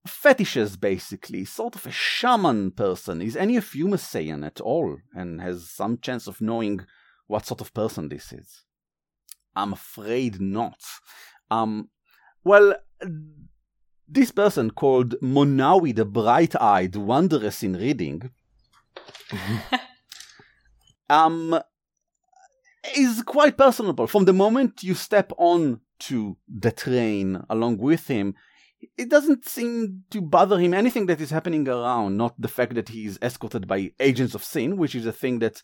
[0.06, 3.22] fetishes, basically, sort of a shaman person.
[3.22, 6.80] Is any of you Messian at all and has some chance of knowing
[7.26, 8.64] what sort of person this is?
[9.56, 10.80] I'm afraid not.
[11.50, 11.90] Um,
[12.42, 12.74] well,
[14.08, 18.30] this person called Monawi the Bright Eyed, wondrous in reading,
[21.08, 21.58] um,
[22.96, 24.06] is quite personable.
[24.06, 28.34] From the moment you step on to the train along with him,
[28.98, 32.90] it doesn't seem to bother him anything that is happening around, not the fact that
[32.90, 35.62] he is escorted by agents of Syn, which is a thing that,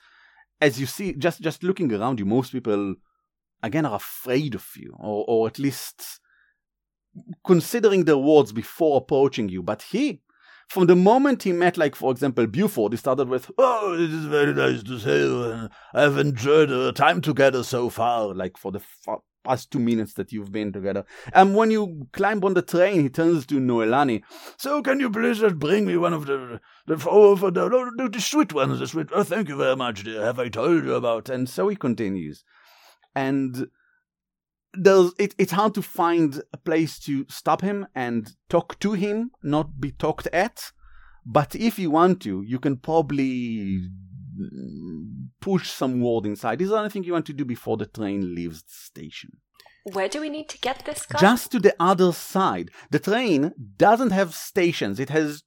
[0.60, 2.94] as you see, just, just looking around you, most people,
[3.62, 6.20] again, are afraid of you, or, or at least
[7.44, 9.62] considering their words before approaching you.
[9.62, 10.22] But he,
[10.70, 14.26] from the moment he met, like, for example, Buford, he started with, Oh, it is
[14.26, 15.68] very nice to see you.
[15.92, 20.30] I've enjoyed our time together so far, like, for the fa- past two minutes that
[20.30, 21.04] you've been together.
[21.34, 24.22] And when you climb on the train, he turns to Noelani.
[24.58, 28.20] So, can you please just bring me one of the, the, oh, the, the, the
[28.20, 30.22] sweet ones, the sweet, oh, thank you very much, dear.
[30.22, 31.28] Have I told you about?
[31.28, 32.44] And so he continues.
[33.16, 33.66] And
[34.72, 39.30] there's it, it's hard to find a place to stop him and talk to him,
[39.42, 40.72] not be talked at.
[41.26, 43.88] But if you want to, you can probably
[45.40, 46.62] push some word inside.
[46.62, 49.30] Is there anything you want to do before the train leaves the station?
[49.84, 51.18] Where do we need to get this guy?
[51.18, 52.70] Just to the other side.
[52.90, 55.00] The train doesn't have stations.
[55.00, 55.42] It has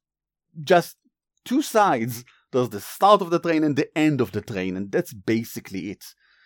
[0.61, 0.97] just
[1.45, 2.23] two sides.
[2.51, 5.91] There's the start of the train and the end of the train, and that's basically
[5.91, 6.03] it.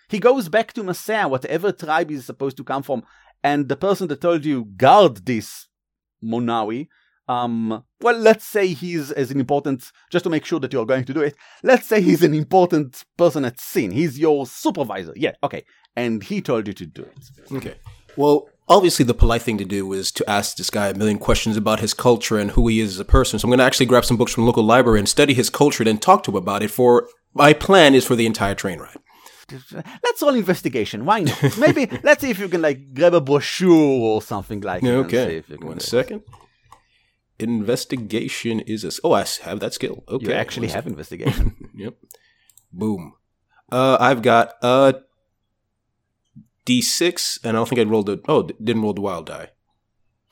[0.10, 3.04] He goes back to Masaya, whatever tribe he's supposed to come from,
[3.43, 5.67] and the person that told you guard this
[6.24, 6.88] Monawi.
[7.30, 11.04] Um, well, let's say he's as an important, just to make sure that you're going
[11.04, 11.36] to do it.
[11.62, 13.91] Let's say he's an important person at scene.
[13.91, 15.12] He's your supervisor.
[15.15, 15.65] Yeah, okay.
[15.98, 17.52] And he told you to do it.
[17.52, 17.76] Okay.
[18.15, 21.58] Well, obviously, the polite thing to do is to ask this guy a million questions
[21.58, 23.39] about his culture and who he is as a person.
[23.39, 25.50] So I'm going to actually grab some books from the local library and study his
[25.50, 26.72] culture, and then talk to him about it.
[26.72, 28.96] For my plan is for the entire train ride.
[30.04, 31.06] Let's roll investigation.
[31.06, 31.58] Why not?
[31.58, 33.72] Maybe let's see if you can like grab a brochure
[34.10, 34.90] or something like that.
[34.94, 35.38] and see Okay.
[35.38, 36.22] if you can One do it.
[37.40, 38.92] Investigation is a.
[39.04, 40.04] Oh, I have that skill.
[40.10, 40.26] Okay.
[40.28, 41.56] You actually One have investigation.
[41.76, 41.94] Yep.
[42.74, 43.14] Boom.
[43.72, 44.96] Uh, I've got a
[46.66, 48.20] D6, and I don't think I rolled the.
[48.28, 49.50] Oh, didn't roll the wild die.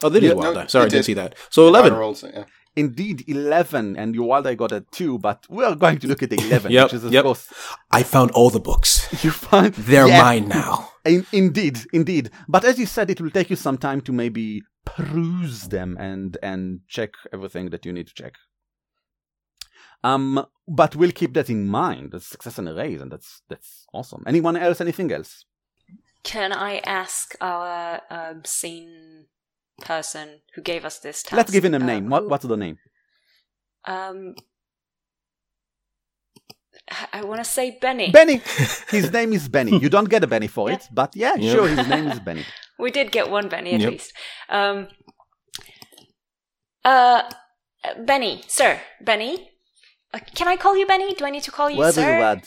[0.03, 0.67] Oh, that is Yeah, wild no, die.
[0.67, 1.05] Sorry, I didn't did.
[1.05, 1.35] see that.
[1.49, 1.93] So 11.
[1.93, 2.45] Rolls, yeah.
[2.75, 6.21] Indeed, 11, and your wild die got a 2, but we are going to look
[6.21, 7.23] at the 11, Yep, which is, of yep.
[7.23, 7.51] course,
[7.89, 9.07] I found all the books.
[9.23, 9.73] you find.
[9.73, 10.89] They're Yeah, mine now.
[11.05, 12.31] in- indeed, indeed.
[12.49, 16.37] But as you said, it will take you some time to maybe peruse them and,
[16.43, 18.33] and check everything that you need to check.
[20.03, 22.11] Um, but we'll keep that in mind.
[22.11, 24.23] That's success and a raise, and that's that's awesome.
[24.27, 24.79] Anyone else?
[24.79, 25.45] Anything else?
[26.23, 29.25] Can I ask our um, scene
[29.81, 31.35] person who gave us this task?
[31.37, 32.09] Let's give him a uh, name.
[32.09, 32.77] What, what's the name?
[33.85, 34.35] Um,
[37.13, 38.11] I want to say Benny.
[38.11, 38.41] Benny.
[38.89, 39.77] His name is Benny.
[39.79, 40.75] You don't get a Benny for Yeah.
[40.75, 41.51] it, but yeah, Yep.
[41.51, 42.45] sure, his name is Benny.
[42.77, 43.91] We did get one Benny at Yep.
[43.91, 44.13] least.
[44.49, 44.87] Um,
[46.83, 47.23] uh,
[48.05, 49.49] Benny, sir, Benny.
[50.13, 51.13] Uh, can I call you Benny?
[51.13, 52.19] Do I need to call you Word is sir?
[52.19, 52.41] word.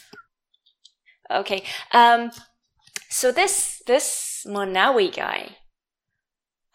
[1.31, 1.63] Okay.
[1.93, 2.31] Um,
[3.09, 5.57] so this this Monawi guy.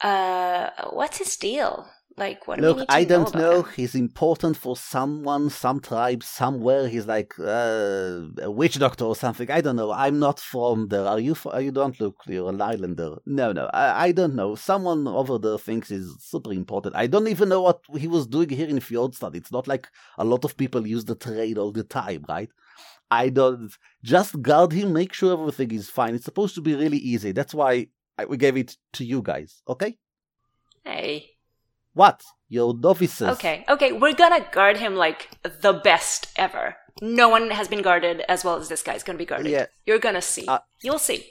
[0.04, 1.88] Uh, what's his deal?
[2.16, 3.62] Like, what do we Look, to I don't about know.
[3.64, 6.88] He's important for someone, some tribe, somewhere.
[6.88, 9.50] He's like uh, a witch doctor or something.
[9.50, 9.92] I don't know.
[9.92, 11.06] I'm not from there.
[11.06, 11.36] Are you?
[11.60, 12.18] You don't look.
[12.28, 13.16] You're an islander.
[13.26, 13.68] No, no.
[13.74, 14.54] I, I don't know.
[14.54, 16.96] Someone over there thinks he's super important.
[16.96, 19.36] I don't even know what he was doing here in Fjordstad.
[19.36, 19.88] It's not like
[20.20, 22.50] a lot of people use the trade all the time, right?
[23.10, 23.72] I don't.
[24.04, 24.94] Just guard him.
[24.94, 26.14] Make sure everything is fine.
[26.14, 27.32] It's supposed to be really easy.
[27.32, 29.62] That's why I, we gave it to you guys.
[29.68, 29.98] Okay?
[30.84, 31.32] Hey.
[31.94, 32.22] What?
[32.50, 33.30] Your novices.
[33.30, 33.66] Okay.
[33.68, 33.92] Okay.
[33.92, 35.30] We're gonna guard him like
[35.62, 36.76] the best ever.
[37.02, 39.52] No one has been guarded as well as this guy's gonna be guarded.
[39.52, 39.66] Yeah.
[39.86, 40.46] You're gonna see.
[40.48, 41.26] Uh, You'll see.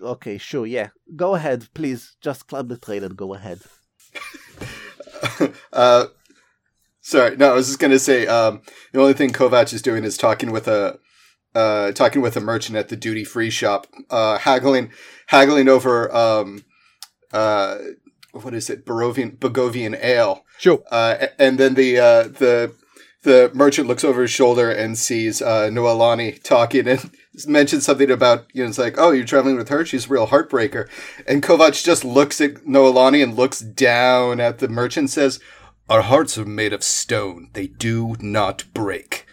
[0.00, 0.88] Okay, sure, yeah.
[1.14, 2.16] Go ahead, please.
[2.20, 3.60] Just climb the train and go ahead.
[5.72, 6.06] uh,
[7.00, 8.60] sorry, no, I was just gonna say um,
[8.92, 10.98] the only thing Kovac is doing is talking with a
[11.56, 14.90] uh, talking with a merchant at the duty free shop, uh, haggling
[15.28, 16.64] haggling over um,
[17.32, 17.78] uh,
[18.32, 20.82] what is it, Barovian Bogovian ale, Sure.
[20.90, 22.72] uh, and then the uh, the
[23.22, 27.10] the merchant looks over his shoulder and sees uh, Noelani talking and
[27.46, 29.84] mentions something about you know it's like oh you're traveling with her?
[29.84, 30.88] She's a real heartbreaker.
[31.26, 35.40] And Kovac just looks at Noelani and looks down at the merchant and says
[35.88, 37.48] our hearts are made of stone.
[37.54, 39.26] They do not break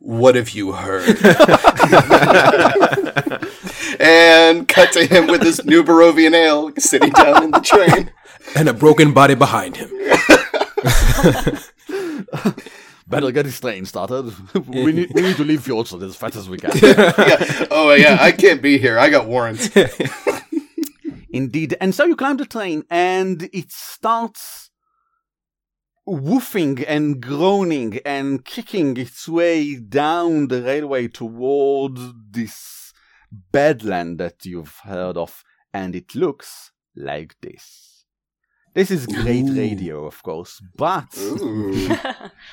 [0.00, 1.08] what have you heard
[4.00, 8.10] and cut to him with his new Barovian ale sitting down in the train
[8.56, 9.90] And a broken body behind him.
[13.06, 14.32] Better get this train started.
[14.66, 16.70] we, need, we need to leave Fjordstad as fast as we can.
[16.82, 17.66] yeah.
[17.70, 19.68] oh yeah I can't be here I got warrants
[21.32, 21.76] Indeed.
[21.80, 24.69] And so you climb the train, and it starts
[26.10, 31.96] woofing and groaning and kicking its way down the railway toward
[32.32, 32.92] this
[33.52, 38.04] bedland that you've heard of, and it looks like this.
[38.74, 39.54] This is great Ooh.
[39.54, 41.88] radio, of course, but Ooh.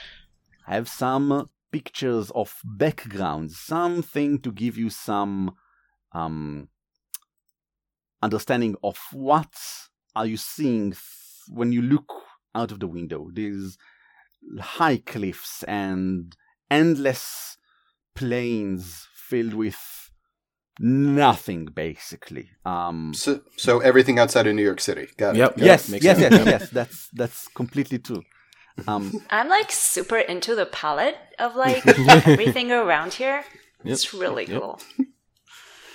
[0.65, 5.55] have some pictures of background, something to give you some
[6.11, 6.69] um,
[8.21, 9.53] understanding of what
[10.15, 11.01] are you seeing th-
[11.49, 12.11] when you look
[12.59, 13.21] out of the window.
[13.33, 13.77] These
[14.59, 16.35] high cliffs and
[16.69, 17.57] endless
[18.15, 19.79] plains filled with
[20.79, 22.49] nothing, basically.
[22.65, 25.07] Um, So, so everything outside of New York City.
[25.17, 25.39] Got it.
[25.39, 25.51] Yep.
[25.57, 25.65] Got it.
[25.65, 26.35] yes, makes yes, sense.
[26.35, 26.69] yes, yes.
[26.69, 28.23] That's that's completely true.
[28.87, 31.85] Um, I'm like super into the palette of like
[32.27, 33.43] everything around here.
[33.83, 34.62] It's really Yep.
[34.62, 34.81] cool.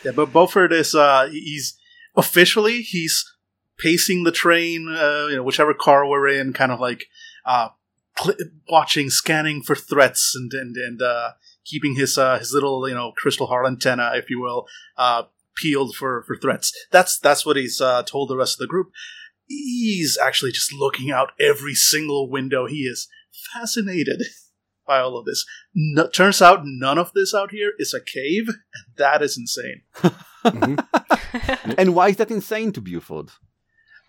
[0.04, 1.78] Yeah, but Buford is uh he's
[2.16, 3.24] officially he's
[3.83, 7.05] pacing the train, uh, you know, whichever car we're in, kind of like
[7.45, 7.68] uh
[8.18, 8.37] cl-
[8.68, 11.30] watching, scanning for threats, and and and uh,
[11.64, 14.66] keeping his uh his little you know crystal heart antenna, if you will,
[14.97, 15.24] uh
[15.57, 16.72] peeled for for threats.
[16.91, 18.89] That's that's what he's uh, told the rest of the group.
[19.47, 22.66] He's actually just looking out every single window.
[22.66, 23.09] He is
[23.53, 24.22] fascinated
[24.87, 25.45] by all of this.
[25.74, 29.83] No, turns out none of this out here is a cave, and that is insane.
[30.45, 30.76] Mhm.
[31.78, 33.30] and why is that insane to Buford?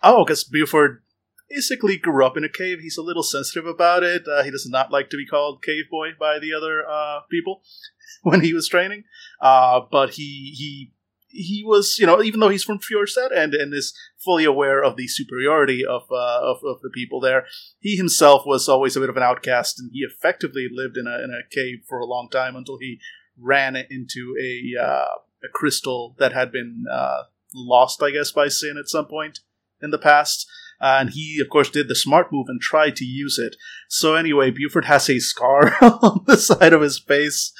[0.04, 1.02] Oh, because Buford
[1.48, 2.80] basically grew up in a cave.
[2.80, 4.28] He's a little sensitive about it.
[4.28, 7.62] Uh, he does not like to be called Cave Boy by the other uh, people
[8.22, 9.04] when he was training.
[9.40, 10.92] Uh, but he he
[11.28, 14.96] he was, you know, even though he's from Fjordstad and and is fully aware of
[14.96, 17.46] the superiority of, uh, of of the people there,
[17.80, 21.24] he himself was always a bit of an outcast, and he effectively lived in a
[21.24, 23.00] in a cave for a long time until he
[23.40, 27.22] ran into a uh, a crystal that had been uh,
[27.54, 29.40] lost, I guess, by Syn at some point
[29.84, 30.46] in the past.
[30.80, 33.56] And he, of course, did the smart move and tried to use it.
[33.88, 37.52] So anyway, Buford has a scar on the side of his face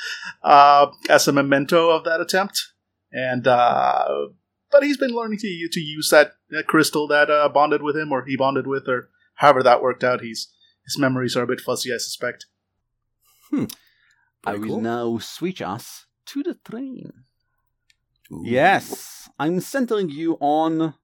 [0.43, 2.61] uh, as a memento of that attempt.
[3.12, 4.09] And uh,
[4.72, 8.11] but he's been learning to to use that, that crystal that uh, bonded with him,
[8.11, 10.20] or he bonded with, or however that worked out.
[10.20, 10.53] He's
[10.85, 12.47] his memories are a bit fuzzy, I suspect.
[13.53, 13.66] I
[14.45, 14.81] Very will cool.
[14.81, 17.12] now switch us to the train.
[18.33, 18.43] Ooh.
[18.45, 20.95] Yes, I'm centering you on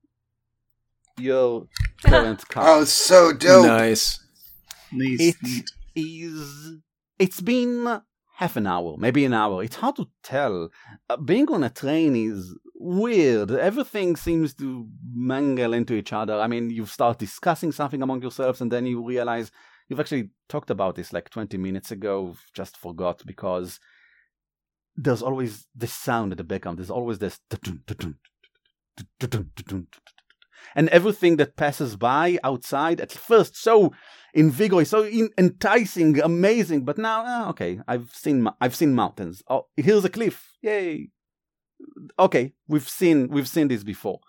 [1.21, 1.67] your
[2.05, 2.65] current car.
[2.67, 3.67] Oh, so dope.
[3.67, 4.21] Nice.
[4.93, 5.71] Neat, It neat.
[5.95, 6.77] is.
[7.19, 8.01] It's been
[8.37, 9.63] half an hour, maybe an hour.
[9.63, 10.71] It's hard to tell.
[11.09, 13.51] Uh, being on a train is weird.
[13.51, 16.41] Everything seems to mangle into each other.
[16.41, 19.53] I mean, you start discussing something among yourselves, and then you realize
[19.89, 23.79] you've actually talked about this like 20 minutes ago, just forgot because
[24.97, 26.79] there's always this sound at the background.
[26.79, 27.39] There's always this.
[30.75, 33.93] And everything that passes by outside, at first so
[34.35, 36.85] invigorating, so in- enticing, amazing.
[36.85, 39.43] But now, ah, okay, I've seen mo- I've seen mountains.
[39.49, 40.53] Oh, here's a cliff.
[40.63, 41.09] Yay!
[42.19, 44.21] Okay, we've seen we've seen this before.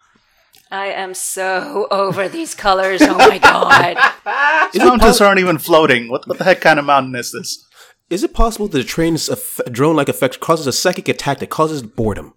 [0.72, 3.02] I am so over these colors.
[3.04, 3.98] Oh my god.
[4.74, 6.10] Is it, Mountains pos- aren't even floating.
[6.10, 7.68] What, what the heck kind of mountain is this?
[8.10, 11.82] is it possible that the train's eff- drone-like effect causes a psychic attack that causes
[11.82, 12.34] boredom?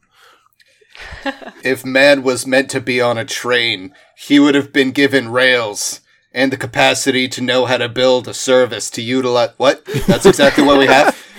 [1.65, 6.03] If man was meant to be on a train, he would have been given rails
[6.33, 9.51] and the capacity to know how to build a service to utilize.
[9.57, 9.85] What?
[10.07, 11.17] That's exactly what we have?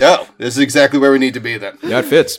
[0.00, 1.78] no, this is exactly where we need to be then.
[1.82, 2.38] That fits.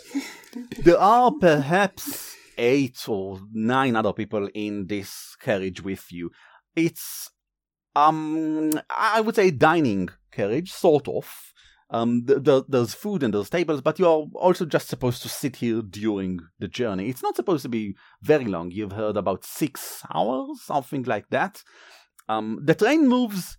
[0.80, 6.32] There are perhaps eight or nine other people in this carriage with you.
[6.76, 7.30] It's
[7.96, 11.51] um I would say dining carriage, sort of.
[11.94, 15.58] Um, th- th- there's food and there's tables, but you're also just supposed to sit
[15.58, 17.10] here during the journey.
[17.10, 18.72] It's not supposed to be very long.
[18.72, 21.62] You've heard about six hours, something like that.
[22.30, 23.58] Um, the train moves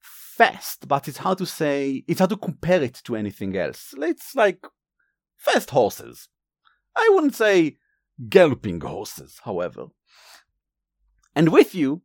[0.00, 2.02] fast, but it's hard to say.
[2.08, 3.94] It's hard to compare it to anything else.
[3.96, 4.66] It's like
[5.36, 6.28] fast horses.
[6.96, 7.76] I wouldn't say
[8.28, 9.86] galloping horses, however.
[11.36, 12.02] And with you,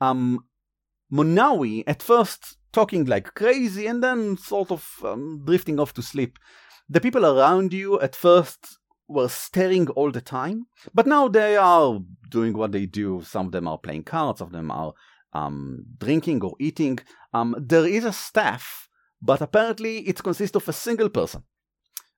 [0.00, 0.44] um,
[1.12, 6.38] Monawi at first talking like crazy and then sort of um, drifting off to sleep.
[6.88, 12.00] The people around you at first were staring all the time, but now they are
[12.28, 13.22] doing what they do.
[13.22, 14.92] Some of them are playing cards, some of them are
[15.32, 16.98] um, drinking or eating.
[17.32, 18.88] Um, there is a staff,
[19.20, 21.44] but apparently it consists of a single person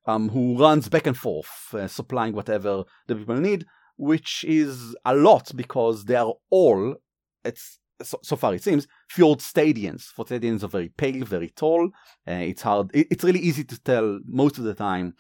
[0.07, 5.15] um, who runs back and forth, uh, supplying whatever the people need, which is a
[5.15, 6.97] lot because they are all,
[7.45, 10.05] it's so, so far it seems, Fjordstadians.
[10.15, 11.91] Fjord stadians are very pale, very tall.
[12.29, 12.91] Uh, it's hard.
[12.95, 15.15] It, it's really easy to tell most of the time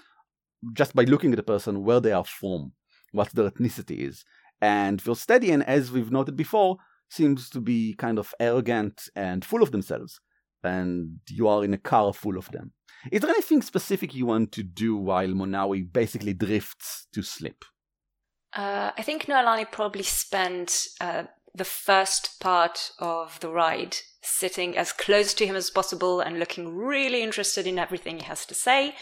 [0.73, 2.73] just by looking at the person where they are from,
[3.13, 4.25] what their ethnicity is.
[4.61, 6.77] And Fjordstadian, as we've noted before,
[7.11, 10.21] seems to be kind of arrogant and full of themselves.
[10.63, 12.73] And you are in a car full of them.
[13.11, 17.65] Is there anything specific you want to do while Monawi basically drifts to sleep?
[18.55, 21.25] Uh, I think Noelani probably spent uh,
[21.55, 26.77] the first part of the ride sitting as close to him as possible and looking
[26.77, 28.95] really interested in everything he has to say.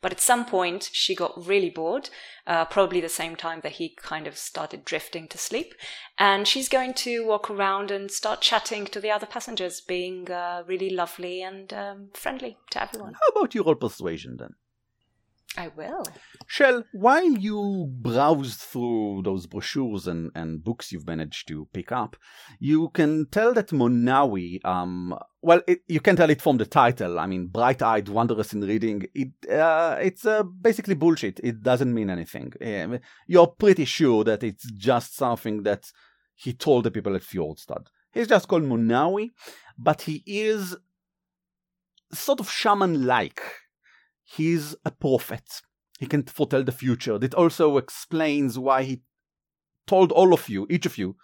[0.00, 2.08] But at some point, she got really bored,
[2.46, 5.74] uh, probably the same time that he kind of started drifting to sleep.
[6.16, 10.62] And she's going to walk around and start chatting to the other passengers, being uh,
[10.68, 13.14] really lovely and um, friendly to everyone.
[13.14, 14.54] How about you roll persuasion then?
[15.56, 16.04] I will.
[16.46, 22.16] Chell, while you browsed through those brochures and, and books you've managed to pick up,
[22.60, 27.18] you can tell that Monawi, um, well, it, you can tell it from the title.
[27.18, 29.06] I mean, bright-eyed, wondrous in reading.
[29.14, 31.40] It, uh, it's uh, basically bullshit.
[31.42, 32.52] It doesn't mean anything.
[32.64, 35.90] Um, You're pretty sure that it's just something that
[36.34, 37.86] he told the people at Fjordstad.
[38.12, 39.30] He's just called Monawi,
[39.76, 40.76] but he is
[42.12, 43.40] sort of shaman-like
[44.36, 45.62] he's a prophet.
[45.98, 47.18] He can foretell the future.
[47.18, 49.02] That also explains why he
[49.86, 51.16] told all of you, each of you,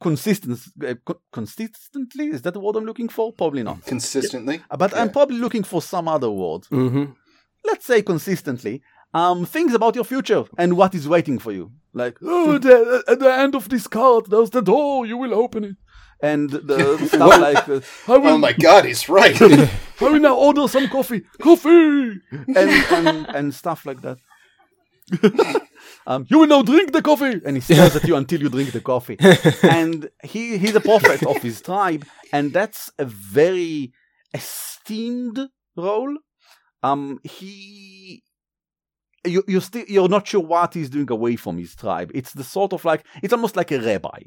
[0.00, 2.26] consistent, uh, co- consistently.
[2.28, 3.32] Is that the word I'm looking for?
[3.32, 3.84] Probably not.
[3.86, 4.62] Consistently.
[4.70, 6.62] Uh, But I'm probably looking for some other word.
[6.70, 7.12] Mm-hmm.
[7.64, 11.72] Let's say consistently um, things about your future and what is waiting for you.
[11.92, 15.04] Like, oh, the, at the end of this card, there's the door.
[15.04, 15.76] You will open it.
[16.22, 17.80] And the stuff like, uh,
[18.12, 19.40] I will, Oh my god, he's right.
[19.42, 19.68] I
[20.00, 21.22] will now order some coffee.
[21.40, 22.20] Coffee!
[22.30, 24.18] And, and, and stuff like that.
[26.06, 27.40] um, you will now drink the coffee!
[27.44, 29.16] And he stares at you until you drink the coffee.
[29.62, 33.92] and he, he's a prophet of his tribe, and that's a very
[34.34, 36.16] esteemed role.
[36.82, 38.22] Um, he
[39.24, 42.10] you you still you're not sure what he's doing away from his tribe.
[42.14, 44.20] It's the sort of like it's almost like a rabbi.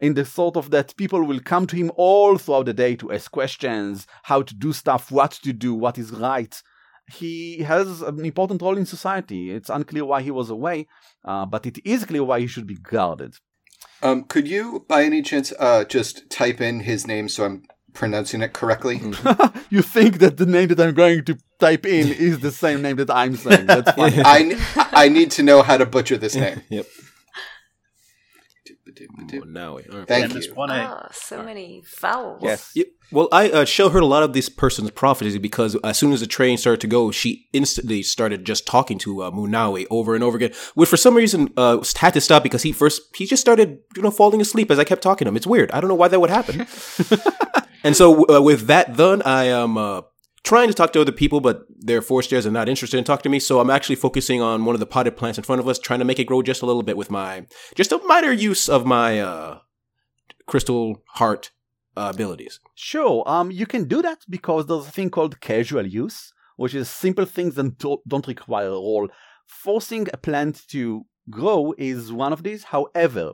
[0.00, 3.12] In the sort of that people will come to him all throughout the day to
[3.12, 6.60] ask questions, how to do stuff, what to do, what is right.
[7.12, 9.50] He has an important role in society.
[9.50, 10.86] It's unclear why he was away,
[11.24, 13.34] uh, but it is clear why he should be guarded.
[14.02, 18.40] um, could you, by any chance, uh, just type in his name so I'm pronouncing
[18.40, 18.96] it correctly?
[19.70, 22.96] you think that the name that I'm going to type in is the same name
[22.96, 23.66] that I'm saying?
[23.66, 24.12] That's fine.
[24.24, 24.56] I,
[24.92, 26.62] I need to know how to butcher this name.
[26.70, 26.86] Yep.
[29.32, 29.84] Well, now we.
[29.90, 30.08] all right.
[30.08, 30.54] Thank you.
[30.54, 31.02] one A.
[31.02, 32.40] Oh, so many vowels.
[32.42, 32.70] yes.
[32.74, 36.12] Yeah, well, I uh, Chell heard a lot of this person's prophecy because as soon
[36.12, 40.14] as the train started to go, she instantly started just talking to uh, Munawi over
[40.14, 43.26] and over again, which for some reason uh, had to stop because he first he
[43.26, 45.36] just started you know falling asleep as I kept talking to him.
[45.36, 45.70] It's weird.
[45.72, 46.66] I don't know why that would happen.
[47.84, 50.02] and so uh, with that done, I am uh,
[50.44, 53.24] trying to talk to other people, but they're forced stairs and not interested in talking
[53.24, 53.38] to me.
[53.38, 55.98] So I'm actually focusing on one of the potted plants in front of us, trying
[55.98, 58.86] to make it grow just a little bit with my just a minor use of
[58.86, 59.58] my uh,
[60.46, 61.50] crystal heart
[61.96, 62.60] uh, abilities.
[62.74, 66.88] Sure, um, you can do that because there's a thing called casual use, which is
[66.88, 69.06] simple things that do- don't require a.
[69.46, 72.62] Forcing a plant to grow is one of these.
[72.64, 73.32] However,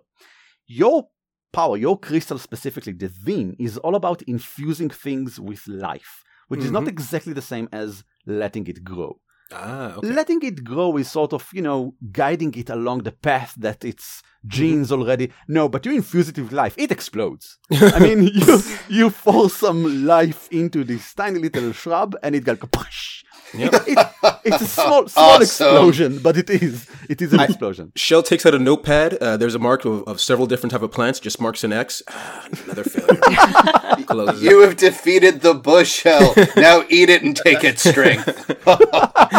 [0.67, 1.09] your
[1.53, 6.71] power, your crystal specifically, the Vin, is all about infusing things with life, which is
[6.71, 6.89] not Mhm.
[6.89, 9.21] exactly the same as letting it grow.
[9.53, 10.09] Ah, okay.
[10.09, 14.23] Letting it grow is sort of, you know, guiding it along the path that its
[14.47, 15.33] genes already.
[15.49, 17.59] No, but you infuse it with life, it explodes.
[17.71, 22.59] I mean, you you force some life into this tiny little shrub, and it goes
[22.59, 23.23] kapush.
[23.55, 23.75] Yep.
[23.87, 23.99] It,
[24.45, 25.43] it's a small small Awesome.
[25.43, 27.93] explosion, but it is it is an explosion.
[27.95, 29.15] Chell takes out a notepad.
[29.15, 31.21] Uh, there's a mark of, of several different type of plants.
[31.21, 32.03] Just marks an X.
[32.09, 34.35] Ah, Another failure.
[34.41, 36.35] You have defeated the bush Chell.
[36.57, 38.27] Now eat it and take its strength.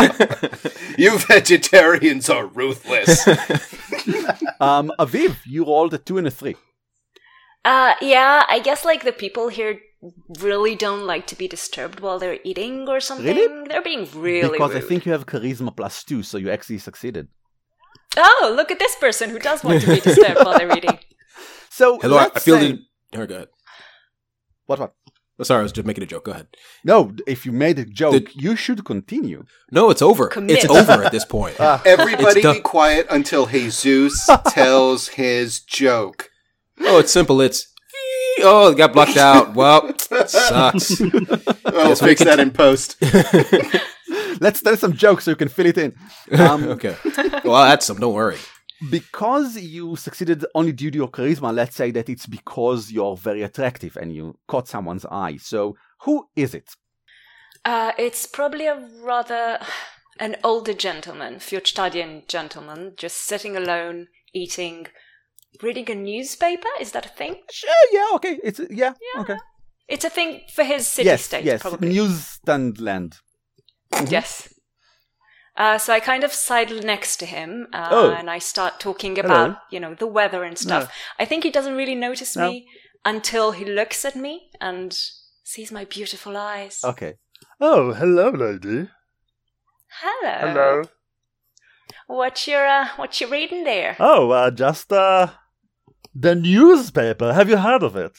[0.97, 3.27] you vegetarians are ruthless.
[4.59, 6.55] Um, Aviv, you rolled a two and a three.
[7.63, 9.79] Uh, yeah, I guess like the people here
[10.39, 13.25] really don't like to be disturbed while they're eating or something.
[13.35, 13.67] Really?
[13.67, 14.83] They're being really because rude.
[14.83, 17.27] I think you have charisma plus two, so you actually succeeded.
[18.15, 20.97] Oh, look at this person who does want to be disturbed while they're eating.
[21.69, 22.79] So Hello, I, I let's feel say- the.
[23.13, 23.47] All right, go ahead.
[24.65, 24.93] what what?
[25.39, 26.25] Oh, sorry, I was just making a joke.
[26.25, 26.47] Go ahead.
[26.83, 29.43] No, if you made a joke, Did- you should continue.
[29.71, 30.27] No, it's over.
[30.29, 30.63] Commit.
[30.63, 31.59] It's over at this point.
[31.59, 36.29] Everybody be quiet until Jesus tells his joke.
[36.81, 37.39] oh, it's simple.
[37.41, 37.67] It's.
[38.39, 39.55] Oh, it got blocked out.
[39.55, 39.91] Well,
[40.27, 41.01] sucks.
[41.65, 42.95] I'll Yes, fix that t- in post.
[44.39, 45.95] Let's tell some jokes so you can fill it in.
[46.31, 46.95] Um, okay.
[47.43, 47.97] Well, I'll add some.
[47.99, 48.37] Don't worry.
[48.89, 53.43] Because you succeeded only due to your charisma, let's say that it's because you're very
[53.43, 55.37] attractive and you caught someone's eye.
[55.37, 56.69] So, who is it?
[57.65, 59.59] Uh, it's probably a rather
[60.19, 64.87] an older gentleman, Fjordstadian gentleman, just sitting alone, eating,
[65.61, 66.67] reading a newspaper.
[66.79, 67.35] Is that a thing?
[67.51, 68.39] Sure, yeah, okay.
[68.43, 69.37] It's yeah, okay.
[69.87, 71.61] It's a thing for his city yes, state, yes.
[71.61, 71.89] probably.
[71.89, 73.17] Newsstand land.
[74.09, 74.53] Yes.
[75.57, 78.11] Uh, so I kind of sidle next to him, uh, Oh.
[78.11, 79.25] and I start talking Hello.
[79.25, 80.83] about, you know, the weather and stuff.
[80.83, 80.89] No.
[81.19, 82.49] I think he doesn't really notice No.
[82.49, 82.67] me
[83.03, 84.95] until he looks at me and
[85.43, 86.81] sees my beautiful eyes.
[86.83, 87.15] Okay.
[87.59, 88.89] Oh, hello, lady.
[90.01, 90.37] Hello.
[90.47, 90.83] Hello.
[92.07, 93.95] What your uh, what you reading there?
[93.99, 95.27] Oh, uh, just, uh,
[96.13, 97.33] the newspaper.
[97.33, 98.11] Have you heard of it?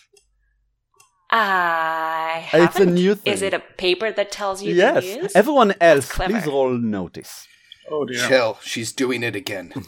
[1.31, 3.33] I It's a new thing.
[3.33, 5.33] Is it a paper that tells you the yes.
[5.35, 6.33] Everyone else, clever.
[6.33, 7.47] please roll notice.
[7.91, 8.29] Oh dear.
[8.29, 8.59] Chell.
[8.62, 9.72] She's doing it again.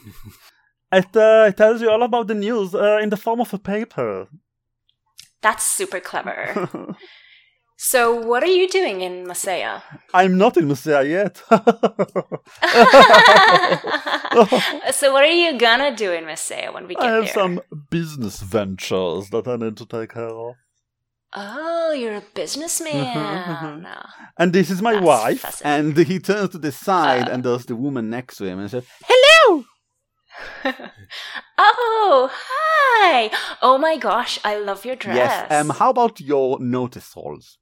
[0.92, 3.58] It, uh, it tells you all about the news uh, in the form of a
[3.58, 4.26] paper.
[5.40, 6.96] That's super clever.
[7.76, 9.82] so, what are you doing in Masaya?
[10.12, 11.36] I'm not in Messiah yet.
[14.92, 17.12] so, what are you gonna do in Masaya when we get there?
[17.12, 17.34] I have there?
[17.34, 20.56] some business ventures that I need to take care of.
[21.32, 23.86] Oh, you're a businessman.
[24.36, 25.40] And this is my That's wife.
[25.40, 25.96] fascinating.
[25.98, 27.32] And he turns to the side, Uh.
[27.32, 29.64] and there's the woman next to him, and says, Hello!
[31.58, 33.30] oh, hi!
[33.62, 35.16] Oh my gosh, I love your dress.
[35.16, 35.52] "Yes.
[35.52, 37.58] Um, how about your notice rolls?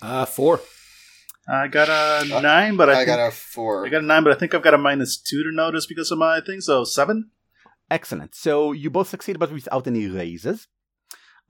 [0.00, 0.60] Uh, four.
[1.48, 3.86] I got a nine, but I, I think, got a four.
[3.86, 6.10] I got a nine, but I think I've got a minus two to notice because
[6.10, 6.60] of my thing.
[6.60, 7.30] So seven.
[7.90, 8.34] Excellent.
[8.34, 10.66] So you both succeed, but without any raises.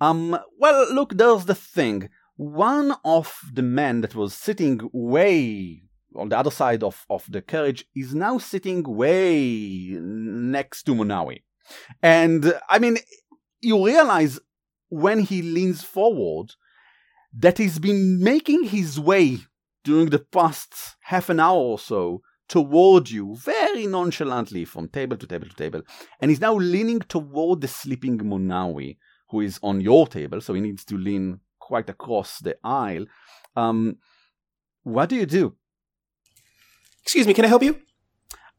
[0.00, 0.38] Um.
[0.58, 2.10] Well, look, there's the thing.
[2.36, 5.82] One of the men that was sitting way
[6.14, 11.42] on the other side of, of the carriage is now sitting way next to Munawi.
[12.02, 12.98] And I mean,
[13.60, 14.38] you realize
[14.88, 16.54] when he leans forward
[17.38, 19.38] that he's been making his way
[19.84, 25.26] during the past half an hour or so toward you very nonchalantly from table to
[25.26, 25.82] table to table.
[26.20, 30.60] And he's now leaning toward the sleeping Munawi, who is on your table, so he
[30.60, 33.06] needs to lean quite across the aisle.
[33.56, 33.96] Um,
[34.84, 35.54] what do you do?
[37.02, 37.78] Excuse me, can I help you?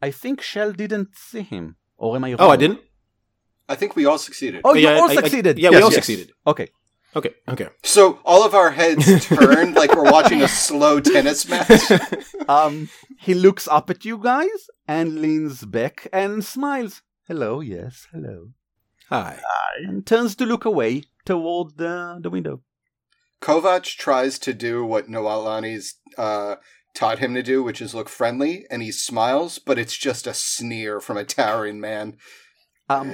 [0.01, 1.75] I think Chell didn't see him.
[1.97, 2.37] Or am I wrong?
[2.39, 2.81] Oh, I didn't.
[3.69, 4.61] I think we all succeeded.
[4.63, 5.57] Oh, you all I- I- succeeded.
[5.57, 5.95] yeah, Yes, we all yes.
[5.95, 6.31] succeeded.
[6.45, 6.69] Okay.
[7.15, 7.69] Okay, okay.
[7.83, 11.81] So all of our heads turned like we're watching a slow tennis match.
[12.49, 12.87] Um,
[13.19, 17.01] he looks up at you guys and leans back and smiles.
[17.27, 18.51] Hello, yes, hello.
[19.09, 19.39] Hi.
[19.41, 19.73] Hi.
[19.87, 22.61] And turns to look away toward the, the window.
[23.41, 26.55] Kovac tries to do what Noelani's uh,
[26.95, 30.33] taught him to do, which is look friendly, and he smiles, but it's just a
[30.33, 32.17] sneer from a towering man.
[32.89, 33.13] Um,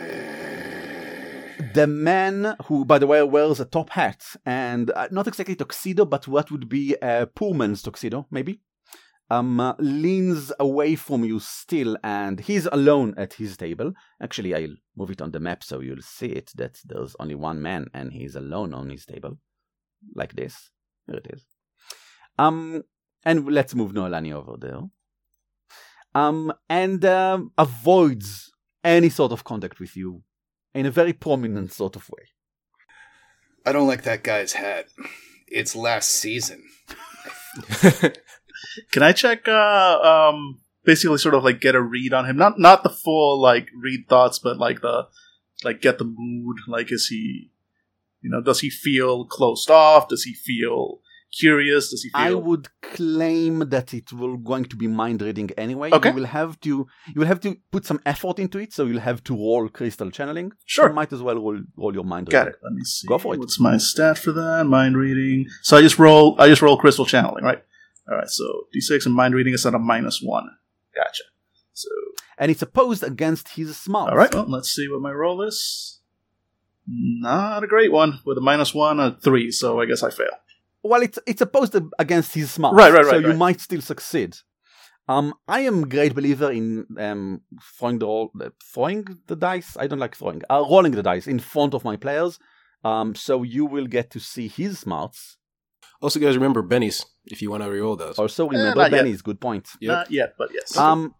[1.73, 6.05] the man who, by the way, wears a top hat and uh, not exactly tuxedo,
[6.05, 8.61] but what would be a poor man's tuxedo, maybe,
[9.33, 13.93] um, uh, leans away from you still, and he's alone at his table.
[14.21, 17.61] Actually, I'll move it on the map so you'll see it that there's only one
[17.61, 19.39] man and he's alone on his table,
[20.13, 20.69] like this.
[21.07, 21.45] Here it is.
[22.37, 22.83] Um,
[23.25, 24.81] and let's move Noelani over there.
[26.15, 28.51] Um, and um, avoids
[28.83, 30.21] any sort of contact with you
[30.75, 32.27] in a very prominent sort of way.
[33.65, 34.89] I don't like that guy's hat.
[35.47, 36.63] It's last season.
[38.91, 39.47] Can I check?
[39.47, 42.37] Uh, um, basically, sort of like get a read on him.
[42.37, 45.07] Not not the full like read thoughts, but like the
[45.63, 46.57] like get the mood.
[46.67, 47.51] Like, is he,
[48.21, 50.07] you know, does he feel closed off?
[50.09, 50.99] Does he feel
[51.37, 51.89] curious?
[51.89, 52.21] Does he feel?
[52.21, 55.91] I would claim that it will going to be mind reading anyway.
[55.91, 56.09] Okay.
[56.09, 58.99] You will have to you will have to put some effort into it, so you'll
[58.99, 60.51] have to roll crystal channeling.
[60.65, 60.89] Sure.
[60.89, 62.53] You might as well roll, roll your mind Got reading.
[62.53, 62.59] it.
[62.63, 63.07] Let me see.
[63.07, 63.39] Go for it.
[63.39, 64.65] What's my stat for that?
[64.65, 65.47] Mind reading.
[65.63, 66.35] So I just roll.
[66.39, 67.63] I just roll crystal channeling, right?
[68.09, 68.27] All right.
[68.29, 70.49] So d6 and mind reading is at a minus one.
[70.95, 71.23] Gotcha.
[71.73, 71.89] So
[72.37, 74.11] And it's opposed against his smarts.
[74.11, 74.33] all right.
[74.33, 75.99] Well, let's see what my roll is.
[76.85, 79.51] Not a great one with a minus one, a three.
[79.51, 80.27] So I guess I fail.
[80.83, 82.75] Well, it's it's opposed against his smarts.
[82.75, 83.11] Right, right, right.
[83.11, 84.35] So right, you might still succeed.
[85.07, 87.41] Um, I am a great believer in um
[87.77, 89.77] throwing the roll, uh, throwing the dice.
[89.77, 92.37] I don't like throwing, uh, rolling the dice in front of my players.
[92.83, 95.37] Um, so you will get to see his smarts.
[96.01, 98.19] also, guys, remember Benny's if you want to reroll those.
[98.19, 98.97] Also, remember not yet.
[98.97, 99.69] Benny's good point.
[99.79, 99.91] Yep.
[99.91, 100.77] Not yet, but yes.
[100.77, 101.15] Um,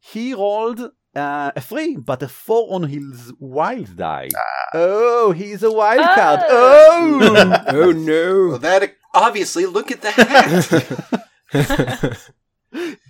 [0.00, 0.80] he rolled
[1.14, 4.28] uh, a three, but a four on his wild die.
[4.74, 6.40] Oh, he's a wild card.
[6.48, 7.62] Oh.
[7.68, 7.92] Oh.
[7.92, 8.48] no!
[8.48, 11.50] Well, that obviously, look at the hat.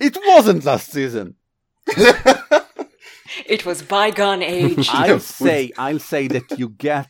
[0.00, 1.36] it wasn't last season.
[3.46, 4.88] It was bygone age.
[4.92, 7.08] I'll say I'll say that you get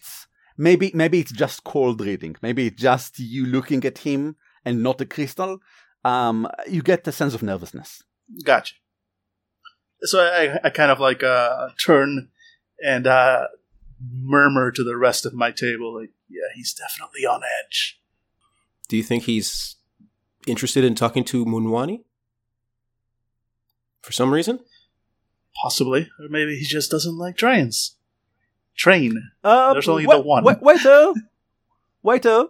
[0.56, 2.36] maybe maybe it's just cold reading.
[2.40, 5.58] Maybe it's just you looking at him and not the crystal.
[6.04, 8.02] Um, you get a sense of nervousness.
[8.44, 8.74] Gotcha.
[10.02, 12.28] So I, I kind of like uh, turn
[12.84, 13.46] and uh,
[14.12, 18.00] murmur to the rest of my table, like, "Yeah, he's definitely on edge."
[18.88, 19.76] Do you think he's
[20.46, 22.04] interested in talking to Munwani?
[24.02, 24.60] For some reason?
[25.62, 27.96] Possibly, or maybe he just doesn't like trains.
[28.76, 29.30] Train.
[29.42, 30.44] Uh, There's only wait, the one.
[30.44, 31.12] Wait, waiter,
[32.02, 32.46] waiter.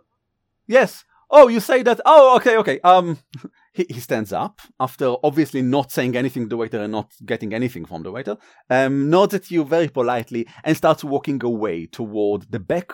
[0.66, 1.04] Yes.
[1.30, 2.00] Oh, you say that.
[2.04, 2.80] Oh, okay, okay.
[2.80, 3.18] Um,
[3.72, 7.52] he, he stands up after obviously not saying anything to the waiter and not getting
[7.52, 8.36] anything from the waiter.
[8.70, 12.92] Um, nods at you very politely and starts walking away toward the back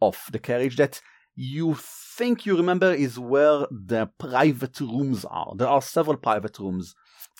[0.00, 1.00] of the carriage that
[1.34, 5.52] you think you remember is where the private rooms are.
[5.56, 6.94] There are several private rooms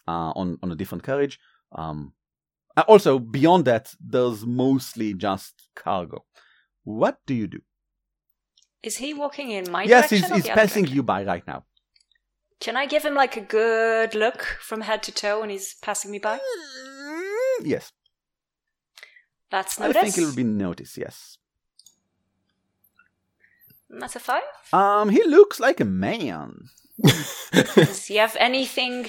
[0.07, 1.39] uh, on on a different carriage.
[1.73, 2.13] Um,
[2.77, 6.25] uh, also beyond that, there's mostly just cargo.
[6.85, 7.61] What do you do?
[8.83, 10.35] Is he walking in my yes, direction?
[10.35, 10.97] he's, he's passing direction?
[10.97, 11.65] you by right now.
[12.61, 16.11] Can I give him like a good look from head to toe when he's passing
[16.11, 16.41] me by?
[17.63, 17.93] Yes,
[19.51, 20.97] That's I think it'll be noticed.
[20.97, 21.39] Yes.
[23.91, 24.43] That's a five.
[24.73, 26.69] Um, he looks like a man.
[27.53, 29.07] Does he have anything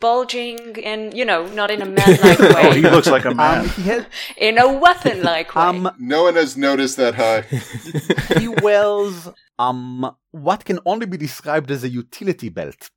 [0.00, 3.68] bulging and, you know, not in a man-like Oh, he looks like a Um, man.
[3.68, 4.04] he, has,
[4.36, 5.62] in a weapon-like way.
[5.62, 7.42] um, No one has noticed that high.
[8.40, 9.28] he wears
[9.58, 12.90] um what can only be described as a utility belt.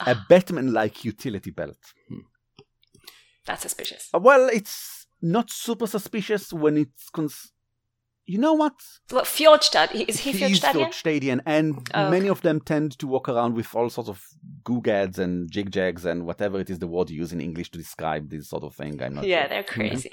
[0.00, 0.26] A Ah.
[0.28, 1.78] Batman-like utility belt.
[3.46, 4.08] That's suspicious.
[4.12, 7.52] Well, it's not super suspicious when it's cons-
[8.32, 8.74] you know what?
[9.10, 9.88] What, Fjordstad?
[10.10, 10.74] Is he He's Fjordstadian?
[10.92, 14.18] Fjordstadian, and Oh, many of them tend to walk around with all sorts of
[14.70, 18.24] googads and jigjags and whatever it is the word you use in English to describe
[18.30, 18.94] this sort of thing.
[19.02, 19.48] I'm not Yeah, sure.
[19.50, 20.12] they're crazy.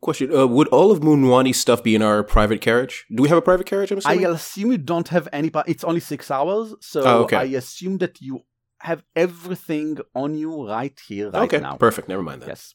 [0.00, 3.04] Question: uh, Would all of Moonwani's stuff be in our private carriage?
[3.14, 3.92] Do we have a private carriage?
[3.92, 5.48] I'm I assume you don't have any.
[5.50, 7.36] Pa- it's only six hours, so Oh, okay.
[7.36, 8.40] I assume that you
[8.80, 11.76] have everything on you right here, right okay, now.
[11.76, 12.08] perfect.
[12.08, 12.48] Never mind that.
[12.48, 12.74] Yes.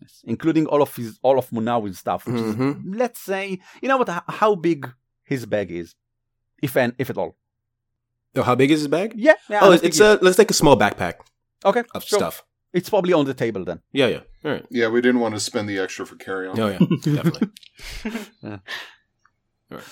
[0.00, 2.92] Yes, including all of his all of Munawi's stuff, which Mhm.
[2.92, 4.92] is let's say you know what how big
[5.24, 5.94] his bag is,
[6.62, 7.36] if an if at all.
[8.34, 9.14] Oh, how big is his bag?
[9.16, 9.60] Yeah, yeah.
[9.62, 11.14] oh, it's, think it's a let's take a small backpack
[11.64, 11.84] okay.
[11.94, 12.18] of sure.
[12.18, 12.44] stuff.
[12.74, 13.80] It's probably on the table then.
[13.92, 14.20] Yeah, yeah.
[14.44, 14.66] All right.
[14.70, 16.60] Yeah, we didn't want to spend the extra for carry on.
[16.60, 17.48] Oh yeah, definitely.
[18.42, 18.58] Yeah.
[19.70, 19.84] All right.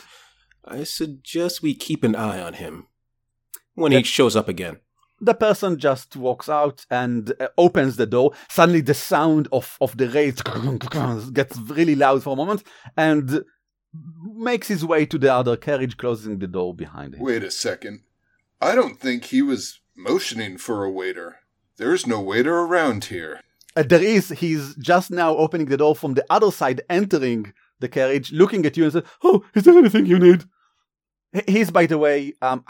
[0.66, 2.86] I suggest we keep an eye on him
[3.74, 4.80] when he shows up again.
[5.24, 8.32] The person just walks out and uh, opens the door.
[8.48, 12.62] Suddenly, the sound of of the rails gets really loud for a moment,
[12.96, 13.44] and
[14.22, 17.20] makes his way to the other carriage, closing the door behind him.
[17.20, 18.00] Wait a second.
[18.60, 21.36] I don't think he was motioning for a waiter.
[21.76, 23.40] There's no waiter around here.
[23.76, 24.28] Uh, there is.
[24.28, 28.76] He's just now opening the door from the other side, entering the carriage, looking at
[28.76, 30.44] you and says, "Oh, is there anything you need?"
[31.48, 32.64] He's, by the way, um,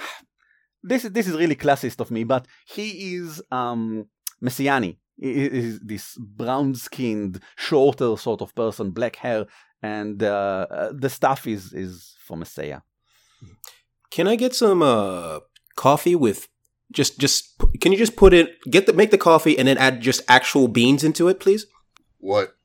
[0.85, 4.07] this is this is really classist of me, but he is um
[4.43, 4.99] Messiani.
[5.17, 9.47] He is this brown-skinned, shorter sort of person, black hair,
[9.83, 12.81] and uh, uh, the stuff is is for Messiah.
[14.11, 15.41] Can I get some uh,
[15.77, 16.49] coffee with
[16.93, 17.55] just just?
[17.81, 20.69] Can you just put it get the make the coffee and then add just actual
[20.69, 21.67] beans into it, please?
[22.19, 22.57] What?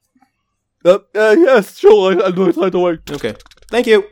[0.85, 2.99] Uh, uh, yes, sure, I, I'll do it right away.
[3.11, 3.35] Okay.
[3.69, 4.05] Thank you.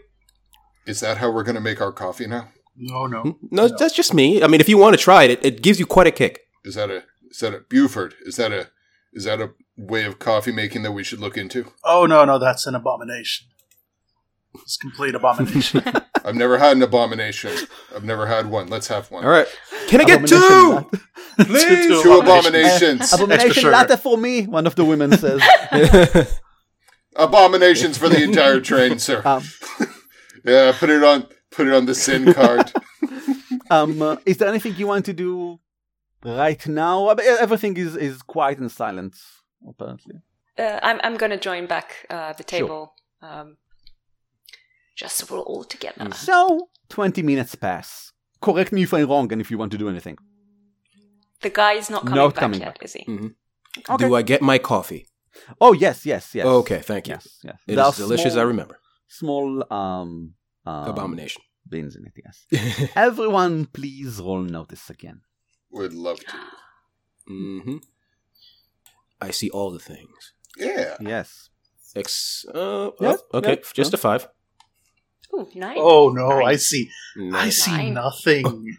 [0.85, 2.49] Is that how we're going to make our coffee now?
[2.77, 3.37] No, no.
[3.49, 4.43] No, that's just me.
[4.43, 6.41] I mean, if you want to try it, it, it gives you quite a kick.
[6.63, 8.13] Is that a is that a Buford?
[8.21, 8.69] Is that a
[9.13, 11.71] is that a way of coffee making that we should look into?
[11.83, 13.47] Oh, no, no, that's an abomination.
[14.61, 15.83] It's complete abomination.
[16.25, 17.51] I've never had an abomination.
[17.95, 18.67] I've never had one.
[18.67, 19.23] Let's have one.
[19.23, 19.47] All right.
[19.87, 20.89] Can I get two?
[21.37, 23.13] Please, Two two abominations.
[23.13, 23.13] abominations.
[23.13, 23.71] Abomination sugar.
[23.71, 25.41] latte for me, one of the women says.
[27.15, 29.21] abominations for the entire train, sir.
[29.23, 29.43] Um,
[30.43, 31.27] Yeah, put it on
[31.57, 32.71] put it on the Syn card.
[33.69, 35.59] Um, uh, is there anything you want to do
[36.23, 37.09] right now?
[37.09, 39.13] Everything is, is quiet and silent,
[39.67, 40.15] apparently.
[40.57, 42.93] Uh, I'm I'm gonna join back uh, the table.
[43.21, 43.57] Um,
[44.95, 46.13] just so we're all together.
[46.13, 48.13] So, 20 minutes pass.
[48.41, 50.17] Correct me if I'm wrong and if you want to do anything.
[51.41, 52.85] The guy is not coming Not back coming yet, back.
[52.85, 53.03] is he?
[53.89, 54.07] Okay.
[54.07, 55.07] Do I get my coffee?
[55.59, 56.45] Oh, yes, yes, yes.
[56.45, 57.15] Okay, thank you.
[57.15, 57.59] Yes, yes.
[57.67, 58.35] It There is are delicious.
[58.35, 58.79] I remember.
[59.09, 60.33] Small um,
[60.65, 61.41] um, Abomination.
[61.69, 62.91] Beans in it, yes.
[62.95, 65.21] Everyone, please roll notice again.
[65.71, 66.37] Would love to.
[67.29, 67.77] Mm-hmm.
[69.21, 70.33] I see all the things.
[70.57, 70.95] Yeah.
[70.99, 71.49] Yes.
[71.95, 73.97] Ex- uh, Yeah, oh, okay, yeah, just yeah.
[73.97, 74.27] a five.
[75.33, 75.77] Ooh, nice.
[75.79, 76.65] oh, no, I Nice.
[76.67, 76.89] see.
[77.33, 77.93] I see Nine.
[77.95, 78.77] nothing.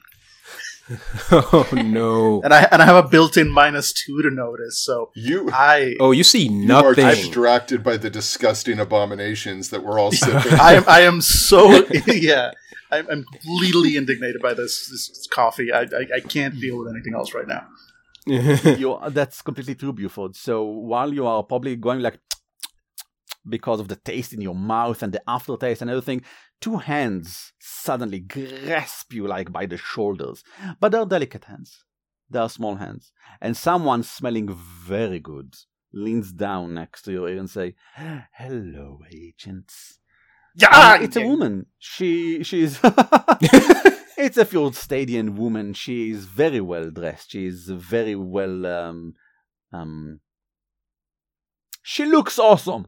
[1.30, 2.40] oh no!
[2.44, 6.12] And I and I have a built-in minus two to notice, so You I Oh,
[6.12, 7.04] you see you are nothing.
[7.06, 10.54] distracted by the disgusting abominations that we're all sipping.
[10.58, 12.52] I am I am so yeah.
[12.90, 15.72] I'm, I'm completely indignated by this this coffee.
[15.72, 17.66] I, I I can't deal with anything else right now.
[19.08, 20.36] that's completely true, Buford.
[20.36, 22.18] So while you are probably going like
[23.48, 26.22] because of the taste in your mouth and the aftertaste and everything,
[26.60, 30.44] two hands suddenly grasp you like by the shoulders.
[30.80, 31.84] But they're delicate hands.
[32.30, 33.12] They are small hands.
[33.40, 35.54] And someone smelling very good
[35.92, 39.97] leans down next to your ear and say, Hello, agents.
[40.54, 41.66] Yeah, Uh, it's a woman.
[41.78, 45.74] She she's it's a Fjordstadian woman.
[45.74, 47.30] She is very well dressed.
[47.32, 49.14] She is very well um
[49.72, 50.20] um
[51.82, 52.86] she looks awesome.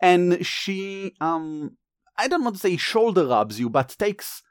[0.00, 1.76] And she um
[2.16, 4.42] I don't want to say shoulder rubs you, but takes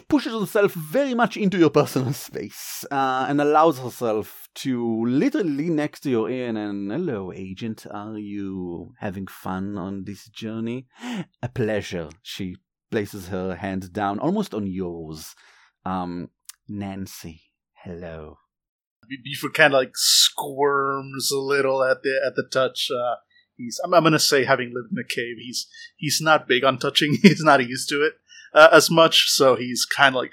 [0.00, 6.00] pushes herself very much into your personal space uh, and allows herself to literally next
[6.00, 10.86] to your ear and, hello agent are you having fun on this journey
[11.42, 12.56] a pleasure she
[12.90, 15.34] places her hand down almost on yours
[15.84, 16.28] um
[16.68, 17.42] nancy
[17.74, 18.38] hello
[19.08, 22.88] Beaver kind of like squirms a little at the at the touch.
[22.90, 23.16] Uh,
[23.56, 25.66] he's I'm, I'm gonna say having lived in a cave, he's
[25.96, 27.18] he's not big on touching.
[27.22, 28.14] He's not used to it
[28.54, 30.32] uh, as much, so he's kind of like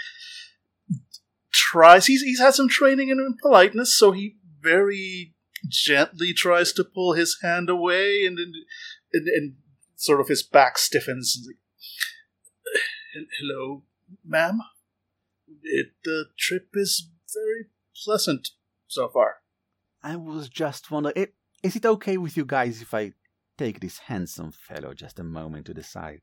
[1.52, 2.06] tries.
[2.08, 5.34] He's he's had some training in politeness, so he very
[5.68, 8.56] gently tries to pull his hand away, and and,
[9.14, 9.54] and, and
[9.96, 11.34] sort of his back stiffens.
[11.36, 11.58] He's like,
[13.40, 13.84] Hello,
[14.26, 14.60] ma'am.
[15.64, 17.66] It, the trip is very
[18.06, 18.50] pleasant
[18.88, 19.38] so far.
[20.04, 23.14] I was just wondering, i- is it okay with you guys if I
[23.58, 26.22] take this handsome fellow just a moment to the side?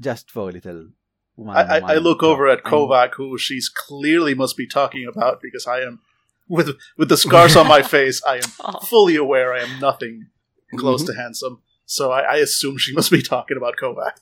[0.00, 0.88] Just for a little.
[1.36, 2.28] One, I, I, I look talk.
[2.30, 6.00] over at I'm- Kovac, who she's clearly must be talking about because I am
[6.48, 8.22] with with the scars on my face.
[8.26, 8.78] I am Oh.
[8.80, 10.28] fully aware I am nothing
[10.76, 11.12] close Mm-hmm.
[11.12, 11.62] to handsome.
[11.86, 14.12] So I, I assume she must be talking about Kovac.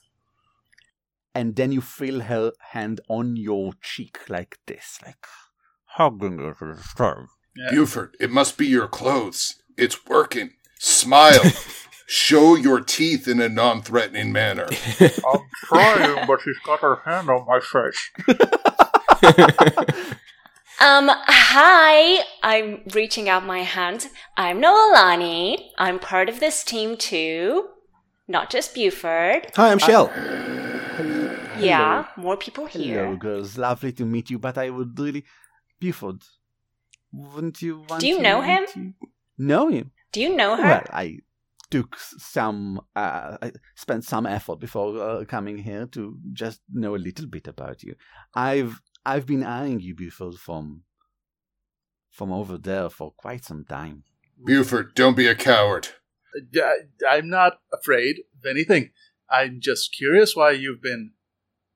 [1.35, 5.25] And then you feel her hand on your cheek like this, like
[5.85, 7.25] hugging you to the side.
[7.55, 7.69] Yeah.
[7.71, 9.55] Buford, it must be your clothes.
[9.77, 10.51] It's working.
[10.79, 11.41] Smile.
[12.05, 14.67] Show your teeth in a non threatening manner.
[14.99, 18.11] I'm trying, but she's got her hand on my face.
[20.79, 22.25] Um, hi!
[22.41, 24.07] I'm reaching out my hand.
[24.35, 25.69] I'm Noelani.
[25.77, 27.69] I'm part of this team too.
[28.27, 29.47] Not just Buford.
[29.55, 30.11] Hi, I'm Chell.
[31.57, 32.95] Yeah, more people here.
[32.97, 33.15] Hello, here.
[33.15, 33.57] girls.
[33.57, 35.23] Lovely to meet you, but I would really.
[35.79, 36.21] Buford,
[37.13, 38.63] wouldn't you want Do you to know him?
[38.63, 38.93] meet you?
[39.37, 39.91] Know him?
[40.11, 40.63] Do you know her?
[40.63, 41.19] Well, I
[41.73, 47.05] took some, uh, I spent some effort before uh, coming here to just know a
[47.07, 47.95] little bit about you.
[48.35, 50.83] I've I've been eyeing you, Buford, from
[52.11, 54.03] from over there for quite some time.
[54.45, 55.87] Buford, don't be a coward.
[56.55, 56.75] I,
[57.09, 58.91] I'm not afraid of anything.
[59.27, 61.13] I'm just curious why you've been.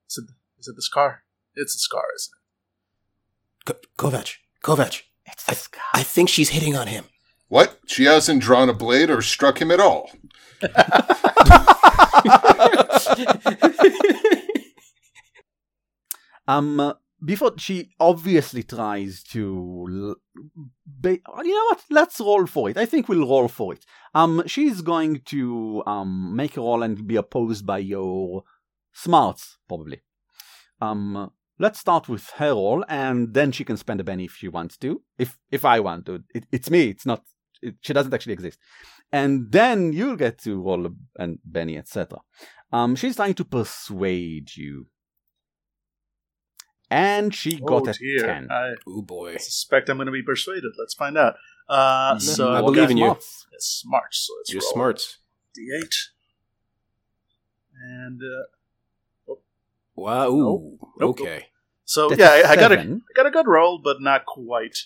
[0.09, 0.29] Is it,
[0.59, 1.23] is it the scar?
[1.55, 3.79] It's the scar, isn't it?
[3.97, 5.01] Ko- Kovac, Kovac.
[5.25, 5.81] It's I, this guy.
[5.95, 7.05] I think she's hitting on him.
[7.49, 7.79] What?
[7.85, 10.11] She hasn't drawn a blade or struck him at all.
[16.47, 16.93] Um, uh,
[17.23, 20.15] before she obviously tries to, you
[21.03, 21.83] know what?
[21.89, 22.77] Let's roll for it.
[22.77, 23.85] I think we'll roll for it.
[24.15, 28.43] Um, she's going to um make a roll and be opposed by your
[28.93, 30.01] smarts probably.
[30.79, 34.47] Um, let's start with her roll, and then she can spend a Benny if she
[34.47, 35.01] wants to.
[35.17, 36.89] If if I want to, it, it's me.
[36.89, 37.23] It's not.
[37.61, 38.59] It, she doesn't actually exist.
[39.11, 42.19] And then you'll get to roll and Benny, etc.
[42.71, 44.87] Um, she's trying to persuade you
[46.89, 48.25] and she got oh a dear.
[48.25, 48.47] 10.
[48.49, 49.35] I Oh boy.
[49.35, 50.73] I suspect I'm going to be persuaded.
[50.77, 51.35] Let's find out.
[51.67, 52.21] Uh, Mhm.
[52.21, 53.11] so I believe in you.
[53.11, 54.13] It's smart.
[54.13, 55.17] So let's You're roll smart.
[55.57, 55.95] D8.
[57.81, 59.33] And uh,
[59.95, 60.29] Wow.
[60.29, 60.79] Ooh.
[60.99, 61.21] Nope.
[61.21, 61.47] Okay.
[61.83, 64.77] so That's yeah, I, I got a got a good roll, but not quite.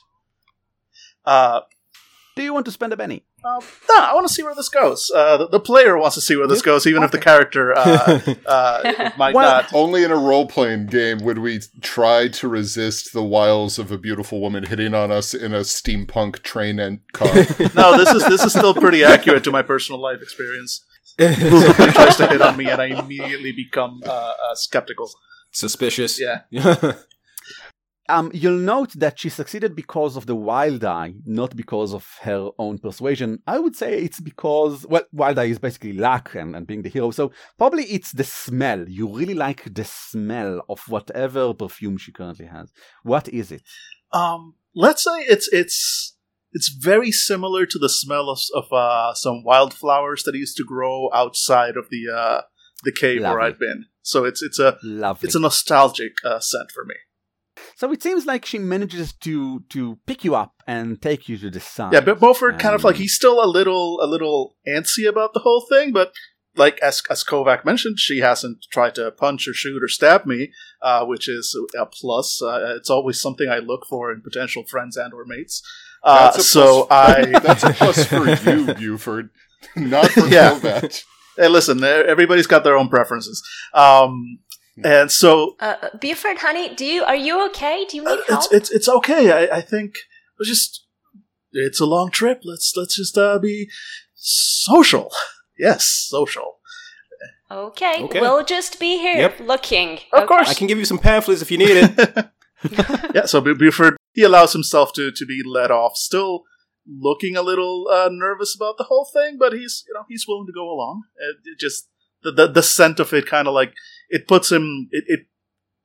[1.26, 1.62] Uh,
[2.36, 3.26] Do you want to spend a Benny?
[3.44, 3.60] uh,
[3.90, 5.12] no, I want to see where this goes.
[5.14, 8.20] Uh, the, the player wants to see where this goes, even if the character uh,
[8.46, 9.74] uh, might Well- not.
[9.74, 13.98] Only in a role playing game would we try to resist the wiles of a
[13.98, 17.28] beautiful woman hitting on us in a steampunk train and car.
[17.76, 20.86] No, this is this is still pretty accurate to my personal life experience.
[21.20, 25.10] Somebody tries to hit on me, and I immediately become uh, uh, skeptical.
[25.52, 26.20] Suspicious.
[26.20, 26.42] Yeah.
[28.10, 32.50] Um, you'll note that she succeeded because of the wild die, not because of her
[32.58, 33.42] own persuasion.
[33.48, 36.90] I would say it's because, well, wild die is basically luck and, and being the
[36.90, 37.12] hero.
[37.12, 38.90] So probably it's the smell.
[38.90, 42.74] You really like the smell of whatever perfume she currently has.
[43.04, 43.62] What is it?
[44.12, 46.18] Um, let's say it's it's
[46.54, 51.10] it's very similar to the smell of, of uh, some wildflowers that used to grow
[51.14, 52.42] outside of the uh,
[52.84, 53.86] the cave where I've been.
[54.02, 55.28] So it's it's a Lovely.
[55.28, 56.96] it's a nostalgic uh, scent for me.
[57.82, 61.50] So it seems like she manages to to pick you up and take you to
[61.50, 61.94] the side.
[61.94, 65.40] Yeah, but Buford kind of like he's still a little a little antsy about the
[65.40, 66.14] whole thing, but
[66.56, 70.52] like as as Kovac mentioned, she hasn't tried to punch or shoot or stab me,
[70.84, 72.40] uh, which is a plus.
[72.40, 75.64] Uh, it's always something I look for in potential friends and or mates.
[76.04, 79.32] Uh, That's a so plus- I That's a plus for you, Buford.
[79.76, 80.52] Not for Yeah.
[80.60, 81.04] Kovac.
[81.36, 83.42] hey, listen, everybody's got their own preferences.
[83.74, 84.38] Um,
[84.84, 87.86] and so Uh, Buford, honey, do you are you okay?
[87.90, 88.44] Do you need uh, help?
[88.46, 89.32] it's it's it's okay.
[89.32, 89.96] I, I think
[90.40, 90.86] it's just
[91.52, 92.42] it's a long trip.
[92.44, 93.70] Let's let's just uh, be
[94.16, 95.12] social.
[95.60, 96.58] Yes, social.
[97.52, 98.04] okay.
[98.04, 98.20] Okay.
[98.20, 99.42] we'll just be here Yep.
[99.42, 100.00] looking.
[100.12, 100.26] Of okay?
[100.26, 100.50] course.
[100.50, 101.92] I can give you some pamphlets if you need it.
[103.14, 103.26] yeah.
[103.26, 106.44] So Buford he allows himself to to be let off, still
[106.88, 110.48] looking a little uh, nervous about the whole thing, but he's you know he's willing
[110.48, 111.04] to go along.
[111.18, 111.90] It, it just
[112.24, 113.74] the, the the scent of it kind of like
[114.18, 115.22] it puts him it, it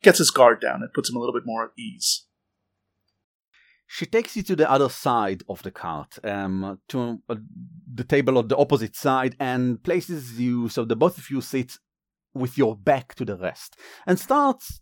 [0.02, 0.82] gets his guard down.
[0.82, 2.26] It puts him a little bit more at ease.
[3.88, 7.36] She takes you to the other side of the cart, um, to uh,
[7.94, 11.78] the table on the opposite side, and places you so the both of you sit
[12.34, 14.80] with your back to the rest, and starts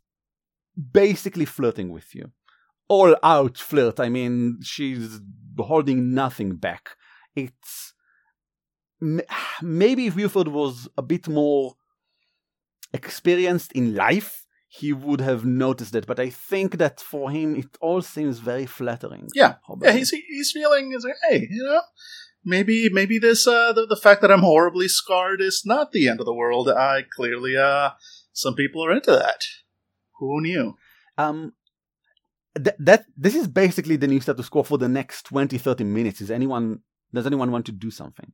[0.93, 2.33] basically flirting with you.
[2.89, 4.01] all out flirt.
[4.01, 5.21] I mean, she's
[5.59, 6.91] holding nothing back.
[7.35, 7.95] It's
[9.63, 11.75] maybe if Buford was a bit more
[12.95, 16.07] experienced in life, he would have noticed it.
[16.07, 19.29] But I think that for him, it all seems very flattering.
[19.35, 19.55] Yeah.
[19.67, 19.89] probably.
[19.89, 21.83] Yeah, he's he's feeling he's like, hey, you know,
[22.45, 26.21] maybe maybe this uh the, the fact that I'm horribly scarred is not the end
[26.21, 26.69] of the world.
[26.69, 27.91] I clearly uh
[28.33, 29.43] some people are into that.
[30.19, 30.77] Who knew?
[31.19, 31.53] Um,
[32.57, 36.21] th- that this is basically the new status quo for the next 20, 30 minutes.
[36.21, 36.81] Is anyone
[37.13, 38.33] does anyone want to do something?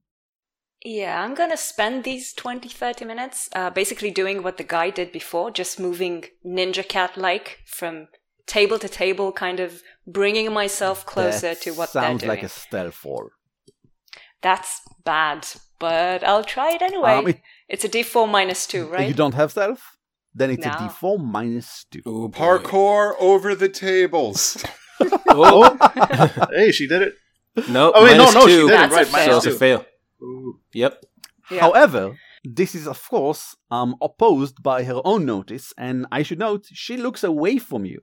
[0.85, 5.12] Yeah, I'm gonna spend these 20, 30 minutes uh, basically doing what the guy did
[5.12, 8.09] before, just moving ninja cat like from
[8.47, 12.49] table to table, kind of bringing myself closer That to what they're sounds like a
[12.49, 13.28] stealth roll.
[14.41, 15.47] That's bad,
[15.78, 17.12] but I'll try it anyway.
[17.18, 19.03] Um, it- it's a d4 minus 2, right?
[19.03, 19.83] If you don't have stealth?
[20.35, 20.72] Then it's No.
[20.72, 22.03] a d4 minus 2.
[22.07, 22.39] Oh, boy.
[22.39, 24.57] Parkour over the tables.
[25.33, 25.76] Oh,
[26.55, 27.14] hey, she did it.
[27.70, 27.91] no.
[27.95, 28.66] Oh wait, no, minus no, she two.
[28.68, 29.07] did it That's a right.
[29.07, 29.57] So minus it's a two.
[29.57, 29.87] fail.
[30.23, 30.61] Ooh.
[30.73, 31.05] Yep.
[31.51, 31.61] Yeah.
[31.61, 36.66] However, this is of course um, opposed by her own notice, and I should note
[36.73, 38.01] she looks away from you.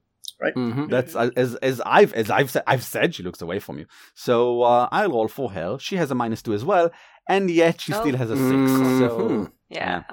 [0.56, 0.88] Mm-hmm.
[0.90, 3.86] That's uh, as as I've as I've said I've said she looks away from you.
[4.14, 5.80] So uh, I'll roll for her.
[5.80, 6.92] She has a minus two as well,
[7.28, 8.02] and yet she Oh.
[8.02, 9.00] still has a 6 Mhm.
[9.00, 10.04] So yeah.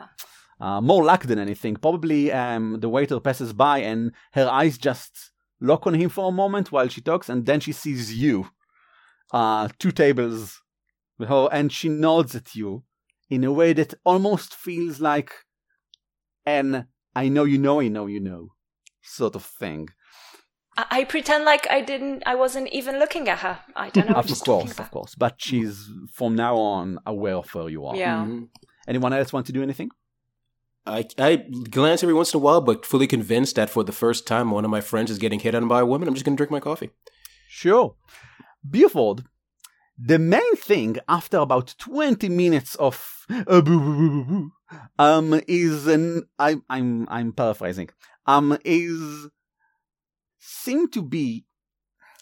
[0.61, 1.77] uh, more luck than anything.
[1.77, 6.33] Probably um, the waiter passes by and her eyes just lock on him for a
[6.33, 8.49] moment while she talks, and then she sees you,
[9.33, 10.61] uh, two tables
[11.19, 12.85] with her, and she nods at you
[13.31, 15.33] in a way that almost feels like
[16.47, 18.53] an "I know you know, I know you know"
[19.03, 19.89] sort of thing.
[20.77, 23.61] I-, I pretend like I didn't, I wasn't even looking at her.
[23.77, 24.87] I don't know what of she's talking course, about.
[24.87, 27.97] of course, but she's from now on aware of where you are.
[27.97, 28.25] Yeah.
[28.25, 28.49] Mhm.
[28.89, 29.91] Anyone else want to do anything?
[30.87, 31.37] I, I
[31.71, 34.67] glance every once in a while, but fully convinced that for the first time one
[34.67, 36.51] of my friends is getting hit on by a woman, I'm just going to drink
[36.51, 36.91] my coffee.
[37.49, 37.95] Sure.
[38.69, 39.25] Buford,
[39.99, 43.63] the main thing after about 20 minutes of uh,
[44.99, 47.91] um is an I I'm I'm paraphrasing.
[48.27, 49.29] Um is
[50.39, 51.45] seem to be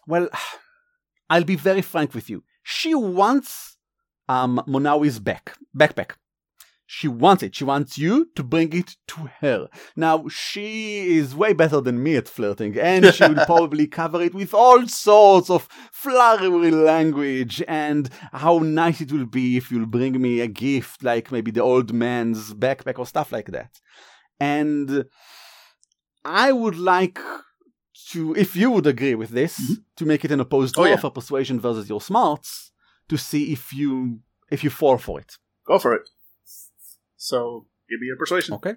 [0.06, 0.28] well
[1.30, 2.44] I'll be very frank with you.
[2.62, 3.78] She wants
[4.28, 6.12] um Manawi's back backpack.
[6.94, 7.54] She wants it.
[7.56, 9.68] She wants you to bring it to her.
[9.96, 14.34] Now, she is way better than me at flirting, and she will probably cover it
[14.34, 20.20] with all sorts of flowery language and how nice it will be if you'll bring
[20.20, 23.80] me a gift, like maybe the old man's backpack or stuff like that.
[24.38, 25.06] And
[26.26, 27.18] I would like
[28.10, 29.80] to, if you would agree with this, mm-hmm.
[29.96, 30.96] to make it an opposed Oh, yeah.
[30.96, 32.70] for persuasion versus your smarts
[33.08, 34.20] to see if you
[34.50, 35.38] if you fall for it.
[35.66, 36.06] Go for it.
[37.22, 38.54] So give me a persuasion.
[38.54, 38.74] Okay.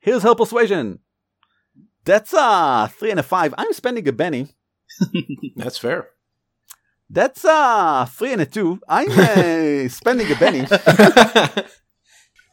[0.00, 0.98] Here's her persuasion.
[2.04, 3.54] That's a three and a five.
[3.56, 4.48] I'm spending a Benny.
[5.56, 6.10] That's fair.
[7.08, 8.80] That's a three and a two.
[8.86, 10.66] I'm uh, spending a Benny.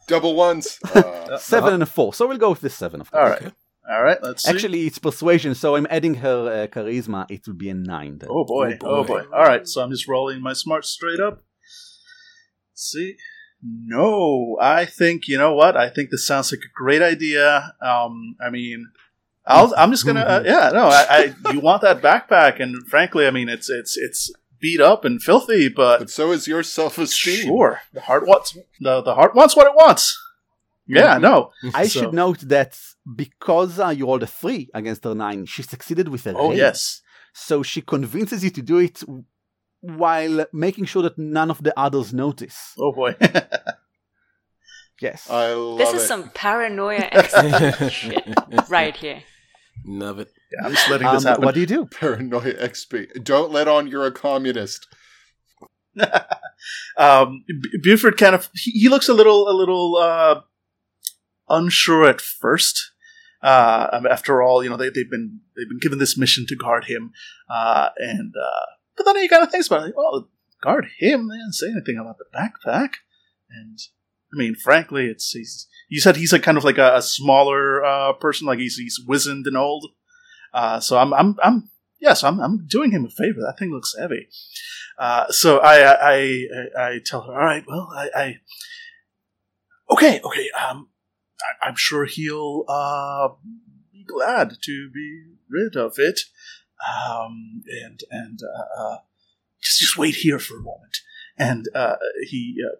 [0.08, 0.78] Double ones.
[0.94, 2.14] Uh, Seven and a four.
[2.14, 3.22] So we'll go with this seven, of course.
[3.22, 3.52] All right.
[3.90, 4.18] All right.
[4.22, 4.50] Let's see.
[4.50, 7.26] Actually, it's persuasion, so I'm adding her uh, charisma.
[7.30, 8.16] It will be a nine.
[8.18, 8.30] Then.
[8.32, 8.78] Oh boy.
[8.82, 9.24] Oh, Oh boy.
[9.24, 9.36] boy.
[9.36, 9.68] All right.
[9.68, 11.42] So I'm just rolling my smart straight up.
[12.72, 13.16] See.
[13.66, 15.76] No, I think you know what.
[15.76, 17.74] I think this sounds like a great idea.
[17.80, 18.90] Um, I mean,
[19.46, 20.20] I'll, I'm just gonna.
[20.20, 21.52] Uh, yeah, no, I, I.
[21.52, 25.68] You want that backpack, and frankly, I mean, it's it's it's beat up and filthy,
[25.68, 27.46] but but so is your self-esteem.
[27.46, 30.18] sure, the heart wants the the heart wants what it wants.
[30.86, 31.50] Yeah, no.
[31.72, 32.78] I So- should note that
[33.16, 36.58] because uh, you rolled a three against her nine, she succeeded with a Oh raise.
[36.58, 37.00] yes.
[37.32, 39.02] So she convinces you to do it
[39.96, 42.72] while making sure that none of the others notice.
[42.78, 43.14] Oh boy.
[45.00, 45.28] Yes.
[45.28, 45.96] I love This it.
[45.96, 48.24] is some paranoia XP shit
[48.70, 49.22] right here.
[49.84, 50.30] Love it.
[50.52, 51.44] yeah, I'm just letting Um, this happen.
[51.44, 51.84] what do you do?
[52.00, 53.22] paranoia XP.
[53.24, 54.86] Don't let on you're a communist.
[56.96, 57.44] um,
[57.82, 60.40] Buford kind of he, he looks a little a little uh,
[61.48, 62.92] unsure at first.
[63.42, 66.56] Uh, um, after all, you know they, they've been they've been given this mission to
[66.56, 67.12] guard him,
[67.52, 68.66] uh, and uh,
[68.96, 69.86] but then he kind of thinks about it.
[69.86, 70.28] Like, well,
[70.62, 71.28] guard him.
[71.28, 72.94] They didn't say anything about the backpack,
[73.50, 73.78] and
[74.32, 77.84] I mean, frankly, it's he's you said he's a kind of like a, a smaller
[77.84, 79.86] uh, person, like he's he's wizened and old.
[80.52, 81.70] Uh, so I'm I'm I'm
[82.00, 83.40] yes, I'm I'm doing him a favor.
[83.40, 84.28] That thing looks heavy.
[84.98, 88.36] Uh, so I, I I I tell her, all right, well, I, I
[89.90, 90.48] okay, okay.
[90.50, 90.88] Um,
[91.40, 93.28] I, I'm sure he'll uh
[93.92, 96.20] be glad to be rid of it.
[96.84, 98.96] Um, and and uh, uh,
[99.60, 100.98] just just wait here for a moment.
[101.38, 101.96] And uh,
[102.28, 102.76] he uh,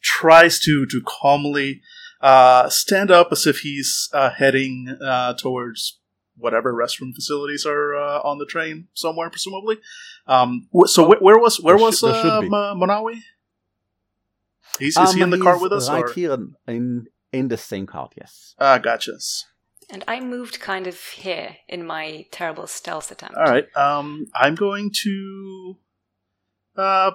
[0.00, 1.82] tries to to calmly
[2.20, 5.98] uh, stand up as if he's uh, heading uh, towards
[6.36, 9.78] whatever restroom facilities are uh, on the train somewhere, presumably.
[10.26, 12.48] Um, so wh- where was where There was should- uh, be.
[12.48, 13.20] Manawi?
[14.78, 15.90] He's, is he in the car Um, with us?
[15.90, 16.12] Right or?
[16.12, 16.36] here
[16.66, 18.14] in in the same cart.
[18.16, 18.54] Yes.
[18.58, 19.12] Ah, gotcha.
[19.90, 23.36] And I moved kind of here in my terrible stealth attempt.
[23.36, 23.66] All right.
[23.76, 25.76] Um, I'm going to,
[26.76, 27.10] uh,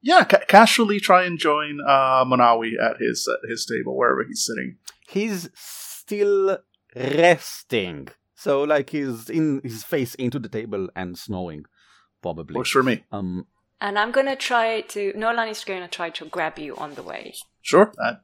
[0.00, 4.44] yeah, ca- casually try and join uh Manawi at his at his table wherever he's
[4.44, 4.76] sitting.
[5.08, 6.58] He's still
[6.94, 8.08] resting.
[8.34, 11.64] So like he's in his face into the table and snoring,
[12.22, 12.56] probably.
[12.56, 13.04] Works for me.
[13.10, 13.46] Um,
[13.80, 15.12] And I'm gonna try to.
[15.16, 17.34] Nolan is gonna try to grab you on the way.
[17.62, 17.92] Sure.
[18.02, 18.14] Uh,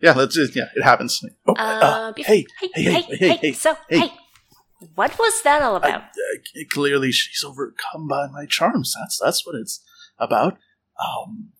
[0.00, 0.54] yeah, that's it.
[0.56, 1.20] Yeah, it happens.
[1.46, 3.98] Oh, Uh, uh, bef- hey, hey, hey, hey, hey, hey, So, hey.
[4.00, 4.12] hey,
[4.94, 6.02] what was that all I- about?
[6.02, 8.94] uh, clearly, she's overcome by my charms.
[8.98, 9.80] That's that's what it's
[10.18, 10.58] about.
[11.00, 11.52] Um,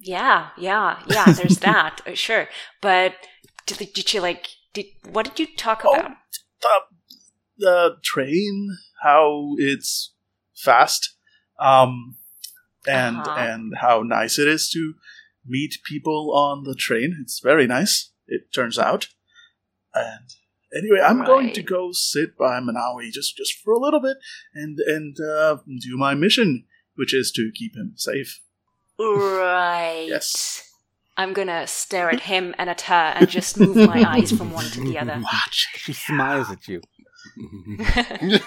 [0.00, 1.32] yeah, yeah, yeah.
[1.32, 2.00] There's that.
[2.06, 2.48] uh, sure,
[2.80, 3.14] but
[3.66, 4.48] did, did she like?
[4.72, 5.94] Did what did you talk Oh.
[5.94, 6.12] about?
[6.62, 6.80] the,
[7.58, 10.12] the train, how it's
[10.56, 11.14] fast,
[11.60, 12.16] um,
[12.86, 13.38] and Uh-huh.
[13.38, 14.94] and how nice it is to
[15.46, 17.18] meet people on the train.
[17.20, 18.10] It's very nice.
[18.26, 19.08] It turns out.
[19.94, 20.30] And
[20.76, 24.16] anyway, I'm going to go sit by Manawi just just for a little bit
[24.54, 26.64] and and uh, do my mission,
[26.96, 28.40] which is to keep him safe.
[28.98, 30.06] Right.
[30.08, 30.70] Yes.
[31.16, 34.64] I'm gonna stare at him and at her and just move my eyes from one
[34.66, 35.20] to the other.
[35.22, 35.68] Watch.
[35.76, 36.80] She smiles at you.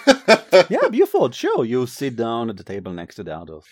[0.70, 1.64] Yeah, Buford, sure.
[1.64, 3.64] You sit down at the table next to the others.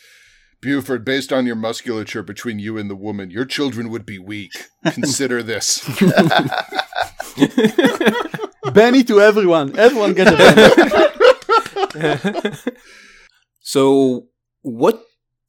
[0.66, 4.50] Buford, based on your musculature between you and the woman, your children would be weak.
[4.84, 5.88] Consider this.
[8.72, 9.78] Benny to everyone.
[9.78, 10.36] Everyone get a
[11.94, 12.52] Benny.
[13.60, 14.26] so,
[14.62, 15.04] what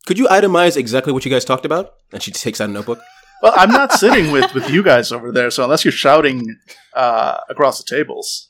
[0.06, 1.94] could you itemize exactly what you guys talked about?
[2.14, 3.00] And she takes out a notebook.
[3.42, 6.56] Well, I'm not sitting with with you guys over there, so unless you're shouting
[6.94, 8.50] uh, across the tables,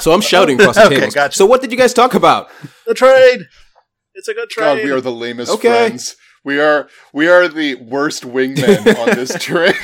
[0.00, 1.14] So I'm shouting across the Okay, tables.
[1.14, 1.36] gotcha.
[1.36, 2.48] So what did you guys talk about?
[2.86, 3.40] the trade.
[4.16, 4.64] It's a good trade.
[4.64, 5.68] God, we are the lamest Okay.
[5.68, 6.16] friends.
[6.42, 9.74] We are we are the worst wingmen on this train.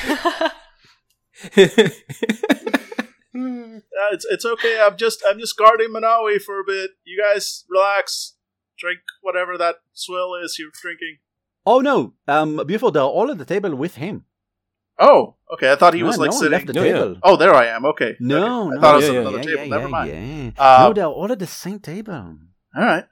[3.35, 4.79] Uh, it's it's okay.
[4.81, 6.91] I'm just I'm just guarding Manawi for a bit.
[7.03, 8.35] You guys relax,
[8.77, 11.17] drink whatever that swill is you're drinking.
[11.65, 14.25] Oh no, um, Buford, they're all at the table with him.
[14.99, 15.71] Oh, okay.
[15.71, 16.51] I thought he No, was like no sitting.
[16.51, 16.91] left the No, yeah.
[16.93, 17.17] table.
[17.23, 17.85] Oh, there I am.
[17.85, 18.15] Okay.
[18.19, 18.45] No, Okay.
[18.69, 19.63] no, I thought I was yeah, at yeah, another yeah, table.
[19.63, 20.09] yeah, Never mind.
[20.11, 20.51] yeah.
[20.63, 22.13] Uh, no, they're all at the same table.
[22.77, 23.05] All right.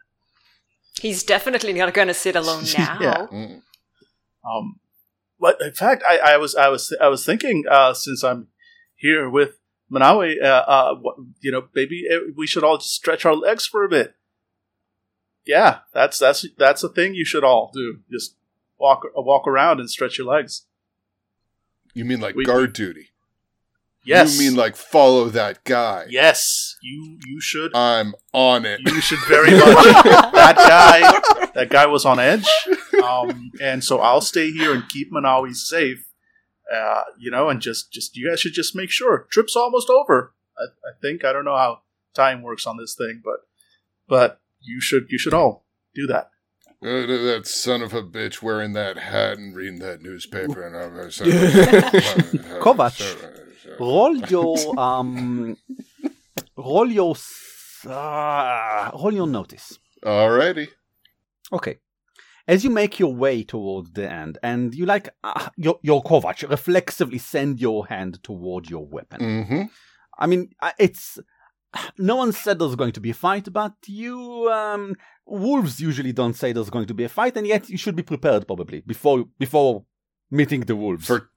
[0.99, 2.97] He's definitely not gonna sit alone now.
[2.99, 3.27] Yeah.
[3.31, 3.61] Mm.
[4.43, 4.79] Um,
[5.39, 8.47] but in fact, I, I was I was I was thinking uh, since I'm
[8.95, 9.57] here with
[9.91, 10.95] Manawi, uh, uh,
[11.41, 14.15] you know, maybe uh, we should all just stretch our legs for a bit.
[15.45, 17.99] Yeah, that's that's that's a thing you should all do.
[18.11, 18.35] Just
[18.77, 20.65] walk walk around and stretch your legs.
[21.93, 23.09] You mean like We- guard duty?
[24.03, 26.05] Yes, You mean like follow that guy?
[26.09, 26.75] yes.
[26.81, 28.79] You you should I'm on it.
[28.85, 29.63] you should very much.
[30.33, 32.47] that guy that guy was on edge,
[33.03, 36.07] um, and so I'll stay here and keep Manawi safe.
[36.73, 40.33] Uh, you know, and just just you guys should just make sure trip's almost over.
[40.57, 41.81] I, I think I don't know how
[42.15, 43.41] time works on this thing, but
[44.07, 46.29] but you should you should all do that.
[46.83, 50.65] Uh, that son of a bitch wearing that hat and reading that newspaper.
[50.65, 50.91] And I'm
[52.59, 53.37] Kovac.
[53.79, 55.57] Roll your um,
[56.57, 57.15] roll your
[57.87, 59.77] uh, roll your notice.
[60.03, 60.67] Alrighty.
[61.51, 61.79] Okay.
[62.47, 66.49] As you make your way towards the end, and you like uh, your your Kovac
[66.49, 69.21] reflexively send your hand toward your weapon.
[69.21, 69.61] Mm-hmm.
[70.17, 71.19] I mean, uh, it's
[71.97, 74.95] no one said there's going to be a fight, but you um,
[75.25, 78.03] wolves usually don't say there's going to be a fight, and yet you should be
[78.03, 79.85] prepared probably before before
[80.29, 81.07] meeting the wolves.
[81.07, 81.29] For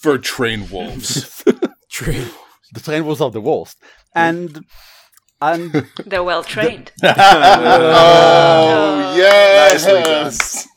[0.00, 1.44] for train wolves.
[1.96, 2.26] True.
[2.74, 3.78] the train wolves are the worst,
[4.14, 4.66] and
[5.40, 5.72] and
[6.04, 6.92] They're well trained.
[7.02, 7.08] oh
[9.16, 10.68] Nicely yes.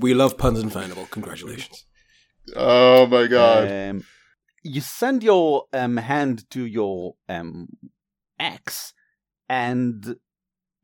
[0.00, 1.10] We love puns and Fandible.
[1.10, 1.84] Congratulations.
[2.56, 3.70] Oh my god.
[3.70, 4.04] Um,
[4.62, 7.68] you send your um, hand to your um,
[8.38, 8.94] axe,
[9.50, 10.16] and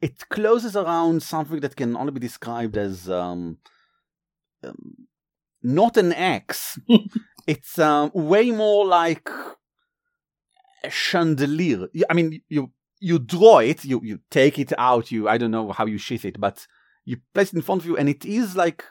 [0.03, 3.57] it closes around something that can only be described as um,
[4.63, 5.09] um,
[5.63, 6.79] not an axe.
[7.47, 9.31] it's um, way more like
[10.85, 11.89] a chandelier.
[12.09, 15.11] I mean, you you draw it, you you take it out.
[15.11, 16.67] You I don't know how you sheath it, but
[17.05, 18.85] you place it in front of you, and it is like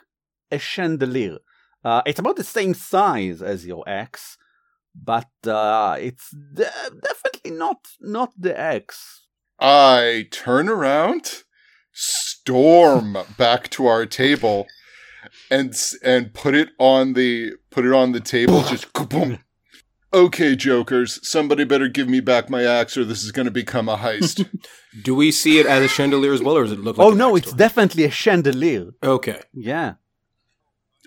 [0.50, 1.38] a chandelier.
[1.84, 4.36] Uh, it's about the same size as your axe,
[4.94, 9.26] but uh, it's de- definitely not not the axe.
[9.60, 11.44] I turn around,
[11.92, 14.66] storm back to our table,
[15.50, 18.62] and and put it on the put it on the table.
[18.68, 19.38] just boom.
[20.12, 23.88] Okay, jokers, somebody better give me back my axe or this is going to become
[23.90, 24.48] a heist.
[25.02, 27.06] Do we see it as a chandelier as well, or does it look like?
[27.06, 27.58] oh no, it's to us?
[27.58, 28.90] definitely a chandelier.
[29.02, 29.42] okay.
[29.52, 29.94] Yeah.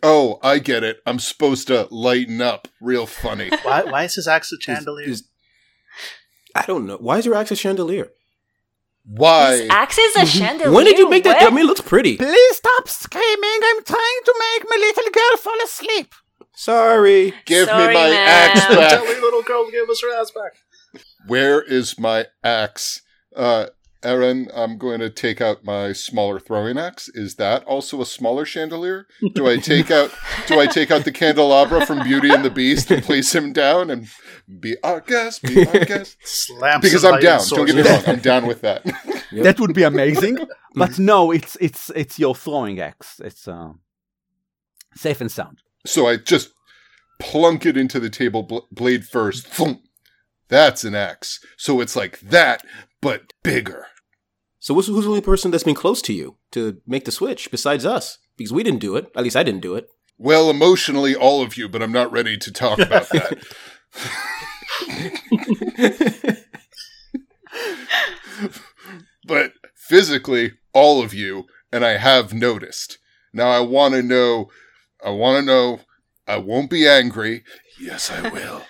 [0.04, 0.98] oh, I get it.
[1.06, 2.68] I'm supposed to lighten up.
[2.80, 3.50] Real funny.
[3.64, 5.08] Why, why is his axe a Is- chandelier?
[5.10, 5.24] is-
[6.56, 6.98] I don't know.
[6.98, 8.10] Why is your axe a chandelier?
[9.04, 9.54] Why?
[9.54, 10.72] His axe is a chandelier.
[10.72, 11.42] When did you make that?
[11.42, 11.52] What?
[11.52, 12.18] I mean, it looks pretty.
[12.18, 13.60] Please stop screaming.
[13.66, 16.14] I'm trying to make my little girl fall asleep.
[16.54, 17.34] Sorry.
[17.46, 18.28] Give Sorry, me my ma'am.
[18.28, 19.04] axe Tell back.
[19.04, 21.04] me, little girl, give us her ass back.
[21.28, 23.02] Where is my axe?
[23.36, 23.68] Uh,
[24.04, 27.08] Eran, I'm going to take out my smaller throwing axe.
[27.14, 29.06] Is that also a smaller chandelier?
[29.36, 30.12] Do I take out
[30.48, 33.92] do I take out the candelabra from Beauty and the Beast and place him down
[33.92, 34.08] and
[34.60, 36.18] be our guest, be our guest?
[36.24, 37.42] Slams Because I'm down.
[37.48, 38.84] Don't get me wrong, I'm down with that.
[38.86, 38.96] Yep.
[39.44, 40.38] That would be amazing.
[40.76, 43.22] but no, it's it's it's your throwing axe.
[43.24, 43.74] It's uh,
[44.96, 45.60] safe and sound.
[45.86, 46.50] So I just
[47.20, 49.48] plunk it into the table bl- blade first.
[49.48, 49.82] Thump.
[50.48, 51.40] That's an axe.
[51.58, 52.66] So it's like that,
[53.02, 53.88] but bigger.
[54.60, 57.50] So who's, who's the only person that's been close to you to make the switch
[57.50, 58.20] besides us?
[58.38, 59.12] Because we didn't do it.
[59.16, 59.88] At least I didn't do it.
[60.18, 63.44] Well, emotionally, all of you, but I'm not ready to talk about that.
[69.26, 73.00] but physically, all of you, and I have noticed.
[73.34, 74.50] Now I want to know,
[75.04, 75.80] I want to know,
[76.28, 77.44] I won't be angry.
[77.80, 78.64] Yes, I will.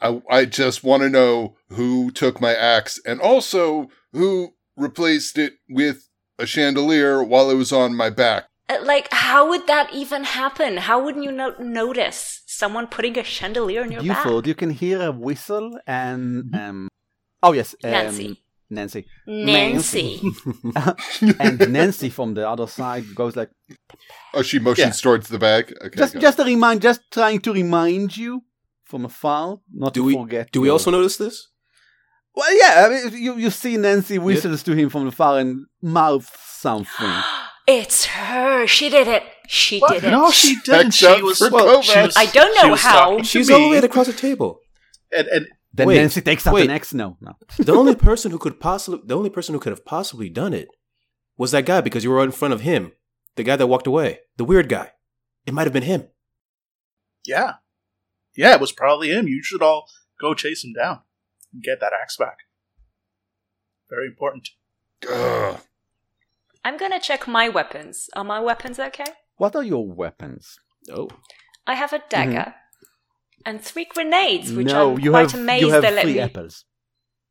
[0.00, 5.54] I, I just want to know who took my axe and also who replaced it
[5.68, 8.44] with a chandelier while it was on my back.
[8.68, 10.76] Uh, Like, how would that even happen?
[10.78, 14.24] How wouldn't you no- notice someone putting a chandelier in your back?
[14.24, 16.88] Buford, you can hear a whistle and um.
[17.42, 18.41] Oh yes, um, Nancy.
[18.72, 19.06] Nancy.
[19.26, 20.20] Nancy.
[21.38, 23.50] and Nancy from the other side goes like,
[24.34, 25.72] Oh, she motions towards the bag.
[25.84, 26.22] Okay, just got it.
[26.22, 28.42] just a remind, just trying to remind you
[28.84, 30.50] from afar, not Do to we forget.
[30.52, 31.48] do we your- also notice this?
[32.34, 36.30] Well, yeah, I mean, you you see Nancy whistles to him from afar and mouths
[36.34, 37.12] something.
[37.68, 38.66] it's her.
[38.66, 39.22] She did it.
[39.48, 39.92] She What?
[39.92, 40.10] did it.
[40.10, 40.92] No, she didn't.
[40.92, 41.38] She was.
[41.38, 43.00] for well, she was I don't know was how.
[43.10, 44.60] talking to She's all the way across the table.
[45.14, 46.66] And, and Then Wait, Nancy takes out wait.
[46.66, 46.92] an X.
[46.92, 47.36] No, no.
[47.56, 50.68] The only person who could possibly the only person who could have possibly done it
[51.36, 52.92] was that guy because you were in front of him.
[53.36, 54.20] The guy that walked away.
[54.36, 54.92] The weird guy.
[55.46, 56.08] It might have been him.
[57.26, 57.54] yeah,
[58.36, 59.26] yeah, it was probably him.
[59.28, 59.86] You should all
[60.20, 61.00] go chase him down
[61.52, 62.38] and get that axe back.
[63.90, 64.50] Very important.
[65.10, 65.60] Ugh.
[66.64, 68.08] I'm gonna check my weapons.
[68.14, 69.12] Are my weapons okay?
[69.36, 70.58] What are your weapons?
[70.90, 71.08] Oh.
[71.66, 72.61] I have a dagger mm-hmm.
[73.46, 76.14] And three grenades, which no, I'm you quite have amazed you have they let three
[76.14, 76.20] me.
[76.20, 76.64] apples.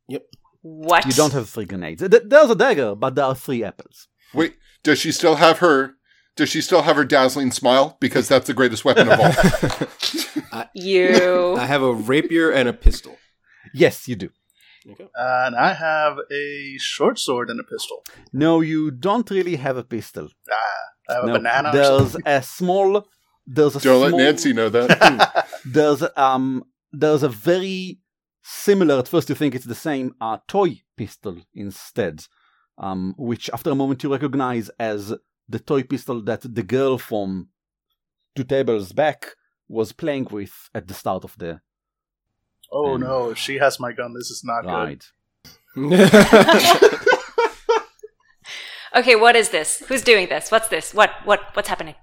[0.08, 0.22] Yep.
[0.62, 1.06] What?
[1.06, 2.06] You don't have three grenades.
[2.08, 4.08] Th- There's a dagger, but there are three apples.
[4.34, 5.94] Wait, does she still have her?
[6.36, 7.96] Does she still have her dazzling smile?
[8.00, 10.64] Because that's the greatest weapon of all.
[10.74, 11.56] you.
[11.56, 13.16] I have a rapier and a pistol.
[13.74, 14.30] Yes, you do.
[15.14, 18.02] And I have a short sword and a pistol.
[18.32, 20.28] No, you don't really have a pistol.
[20.50, 20.56] Ah,
[21.08, 21.70] I have no, a banana.
[21.72, 22.22] there's something.
[22.26, 23.06] a small.
[23.46, 25.46] There's a Don't let Nancy know that.
[25.64, 26.64] There's um.
[26.92, 27.98] There's a very
[28.42, 28.98] similar.
[28.98, 30.14] At first, you think it's the same.
[30.20, 32.24] Uh, toy pistol instead,
[32.78, 35.12] um, which after a moment you recognize as
[35.48, 37.48] the toy pistol that the girl from
[38.36, 39.34] two tables back
[39.68, 41.60] was playing with at the start of the
[42.70, 45.04] oh Um, no, if she has my gun, this is not good.
[48.96, 49.82] okay, what is this?
[49.88, 50.50] Who's doing this?
[50.50, 50.92] What's this?
[50.92, 51.10] What?
[51.24, 51.40] What?
[51.54, 51.94] What's happening?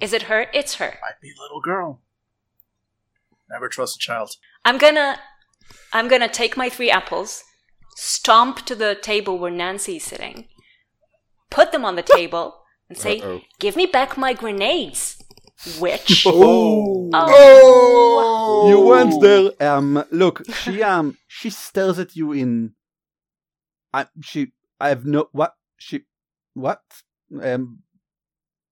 [0.00, 0.46] Is it her?
[0.52, 0.98] It's her.
[1.00, 2.00] Might be little girl.
[3.50, 4.36] Never trust a child.
[4.64, 5.18] I'm gonna.
[5.92, 7.42] I'm gonna take my three apples,
[7.96, 10.46] stomp to the table where Nancy's sitting,
[11.50, 13.40] put them on the table, and say, Uh-oh.
[13.58, 15.22] "Give me back my grenades."
[15.80, 16.24] Witch.
[16.26, 17.10] oh.
[17.14, 19.50] Oh, You went there.
[19.72, 22.74] Um, look, she um, she stares at you in.
[23.92, 26.02] I she I have no what she
[26.54, 26.82] what
[27.42, 27.82] um.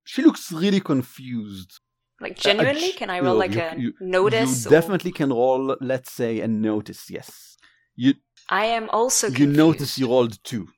[0.05, 1.81] She looks really confused.
[2.20, 4.64] Like genuinely, Uh, can I roll you- like you- a you- notice?
[4.64, 5.76] You or- definitely can roll.
[5.81, 7.10] Let's say a notice.
[7.10, 7.56] Yes,
[7.97, 8.14] you
[8.48, 9.28] I am also.
[9.28, 10.68] you notice you rolled two.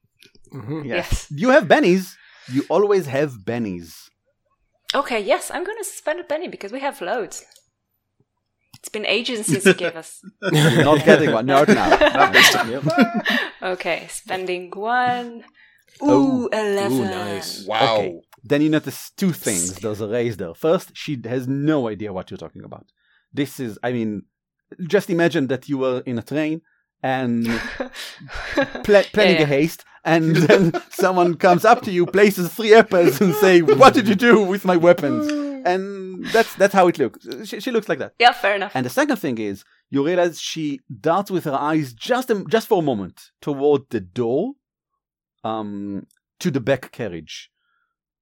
[0.52, 0.86] Mhm.
[0.86, 1.26] Yes.
[1.30, 2.14] You have bennies.
[2.54, 4.08] You always have bennies.
[4.94, 5.20] Okay.
[5.20, 7.44] Yes, I'm gonna spend a Benny because we have loads.
[8.78, 10.20] It's been ages since you gave us.
[10.86, 11.46] Not getting one.
[11.46, 11.88] Not now.
[12.18, 12.70] Not this time.
[13.74, 15.44] Okay, spending one.
[16.00, 16.44] Oh.
[16.44, 16.98] Ooh, eleven.
[17.00, 17.66] Ooh, nice.
[17.66, 17.96] Wow.
[17.96, 18.20] Okay.
[18.48, 19.74] Then you notice two things.
[19.76, 20.54] There's a raise there.
[20.54, 22.86] First, she has no idea what you're talking about.
[23.32, 24.22] This is, I mean,
[24.86, 26.62] just imagine that you were in a train
[27.02, 27.46] and
[28.84, 29.42] pla- planning Yeah.
[29.42, 33.94] a haste, and then someone comes up to you, places three apples, and say, "What
[33.94, 35.30] did you do with my weapons?"
[35.66, 37.26] and that's that's how it looks.
[37.48, 38.14] She, she looks like that.
[38.18, 38.72] Yeah, fair enough.
[38.74, 42.66] And the second thing is, you realize she darts with her eyes just a, just
[42.68, 44.52] for a moment toward the door,
[45.44, 46.06] um,
[46.40, 47.50] to the back carriage,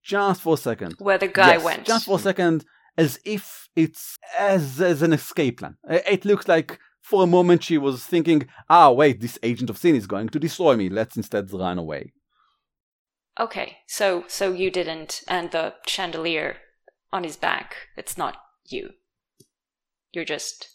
[0.05, 0.94] just for a second.
[0.98, 1.86] Where the guy Yes, went.
[1.86, 2.64] just for a second,
[2.97, 5.76] as if it's as as an escape plan.
[5.89, 9.97] It looks like for a moment she was thinking, "Ah, wait, this agent of Syn
[9.97, 10.89] is going to destroy me.
[10.89, 12.12] Let's instead run away."
[13.40, 16.59] Okay, so so you didn't, and the chandelier
[17.12, 17.74] on his back.
[17.97, 18.36] It's not
[18.68, 18.90] you.
[20.12, 20.68] You're just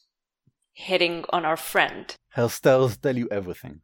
[0.73, 2.13] hitting on our friend.
[2.31, 3.81] Her stars tell you everything.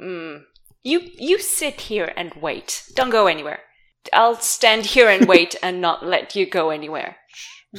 [0.00, 0.44] Mm.
[0.82, 2.84] You you sit here and wait.
[2.94, 3.60] Don't go anywhere.
[4.12, 7.16] I'll stand here and wait and not let you go anywhere.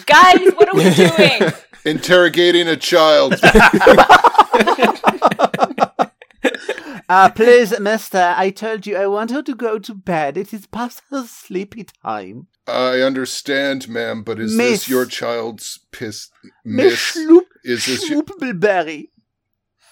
[0.05, 1.51] Guys, what are we doing?
[1.85, 3.35] Interrogating a child.
[7.11, 10.37] Uh, please, mister, I told you I want her to go to bed.
[10.37, 12.47] It is past her sleepy time.
[12.65, 14.69] I understand, ma'am, but is Miss.
[14.69, 16.29] this your child's piss?
[16.63, 17.17] Miss Miss?
[17.17, 18.23] Schloop, Is this your...
[18.23, 19.09] Schloopbilberry.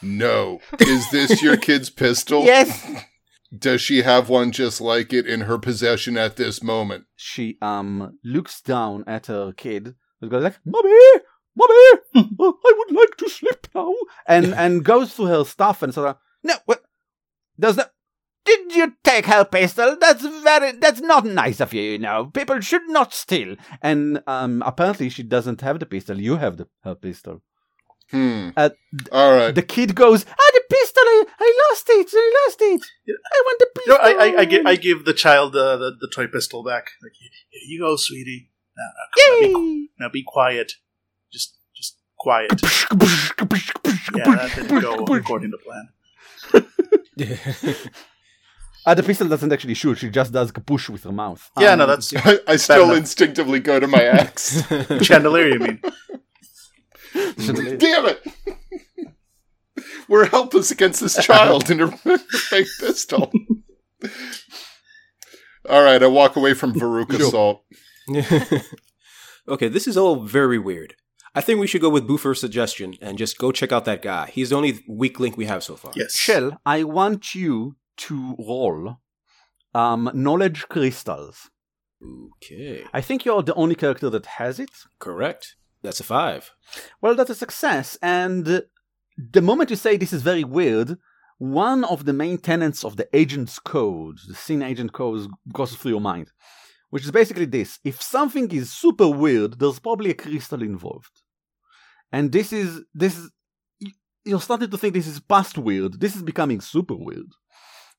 [0.01, 0.61] No.
[0.79, 2.45] Is this your kid's pistol?
[2.45, 2.89] Yes.
[3.57, 7.05] Does she have one just like it in her possession at this moment?
[7.15, 9.95] She um looks down at her kid.
[10.21, 10.91] and goes like, "Mommy,
[11.55, 11.73] mommy,
[12.15, 13.93] uh, I would like to sleep now,"
[14.27, 16.83] and and goes through her stuff and sort of, "No, what?
[17.59, 17.91] Does that?"
[18.45, 19.97] Did you take her pistol?
[19.99, 20.71] That's very.
[20.71, 21.81] That's not nice of you.
[21.83, 23.55] You know, people should not steal.
[23.81, 26.19] And um, apparently she doesn't have the pistol.
[26.19, 27.41] You have the her pistol.
[28.09, 28.49] Hmm.
[28.57, 28.69] Uh,
[29.11, 29.53] All right.
[29.53, 30.58] the kid goes, "Ah, the pistol!
[30.58, 30.58] I,
[31.89, 32.07] it!
[32.13, 32.81] I lost it!
[33.09, 35.77] I want the You know, pistol!" I, I, I, give, I give the child uh,
[35.77, 36.91] the, the toy pistol back.
[37.03, 38.49] Like, here you go, sweetie.
[38.77, 38.83] Now,
[39.17, 40.73] now, now, be, now be quiet.
[41.31, 42.49] Just just quiet.
[42.61, 45.89] Yeah, that didn't go according to plan.
[48.85, 51.49] Uh, the pistol doesn't actually shoot; she just does push with her mouth.
[51.59, 52.97] Yeah, Um, no, that's I, I still enough.
[52.97, 54.63] instinctively go to my axe.
[55.01, 55.49] chandelier.
[55.49, 55.81] You mean?
[57.77, 58.23] Damn it!
[60.09, 63.31] We're helpless against this child and her, her fake pistol.
[65.69, 67.27] All right, I walk away from Veruca Sure.
[67.27, 67.63] assault.
[69.47, 70.95] okay, this is all very weird.
[71.35, 74.31] I think we should go with Buford's suggestion and just go check out that guy.
[74.33, 75.91] He's the only weak link we have so far.
[75.95, 76.13] Yes.
[76.13, 78.97] Chell, I want you to roll
[79.75, 81.49] um, knowledge crystals.
[82.37, 82.83] Okay.
[82.93, 84.71] I think you're the only character that has it.
[84.97, 85.55] Correct.
[85.83, 86.51] That's a five.
[87.01, 87.97] Well, that's a success.
[88.01, 88.63] And
[89.31, 90.97] the moment you say this is very weird,
[91.37, 95.91] one of the main tenets of the agent's code, the Syn agent code, goes through
[95.91, 96.31] your mind,
[96.89, 101.21] which is basically this: if something is super weird, there's probably a crystal involved,
[102.11, 103.29] and this is this is
[104.25, 105.99] you're starting to think this is past weird.
[105.99, 107.31] This is becoming super weird.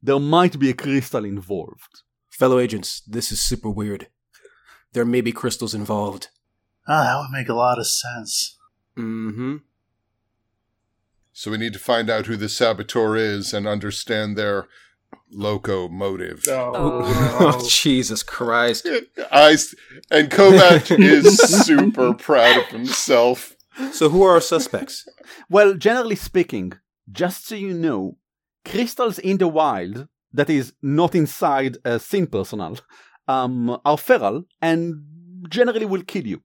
[0.02, 2.02] There might be a crystal involved.
[2.30, 4.08] Fellow agents, this is super weird.
[4.92, 6.28] There may be crystals involved.
[6.88, 8.58] Ah, that would make a lot of sense.
[8.96, 9.56] Mm-hmm.
[11.32, 14.66] So we need to find out who the saboteur is and understand their
[15.30, 16.44] loco motive.
[16.74, 18.86] Oh, Jesus Christ.
[19.32, 19.74] I s-
[20.10, 23.54] and Kovac is super proud of himself.
[23.92, 25.08] So who are our suspects?
[25.48, 26.72] Well, generally speaking,
[27.10, 28.16] just so you know,
[28.64, 32.78] crystals in the wild, that is not inside a Syn personal,
[33.28, 35.04] um, are feral and
[35.48, 36.42] generally will kill you.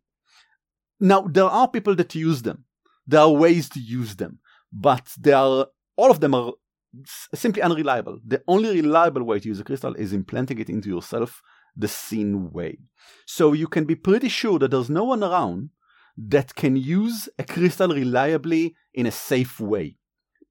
[1.00, 2.66] Now, there are people that use them.
[3.08, 4.40] There are ways to use them,
[4.76, 6.54] but they are all of them are
[7.34, 8.20] simply unreliable.
[8.26, 11.42] The only reliable way to use a crystal is implanting it into yourself
[11.76, 12.80] the seen way.
[13.26, 15.70] So you can be pretty sure that there's no one around
[16.18, 19.98] that can use a crystal reliably in a safe way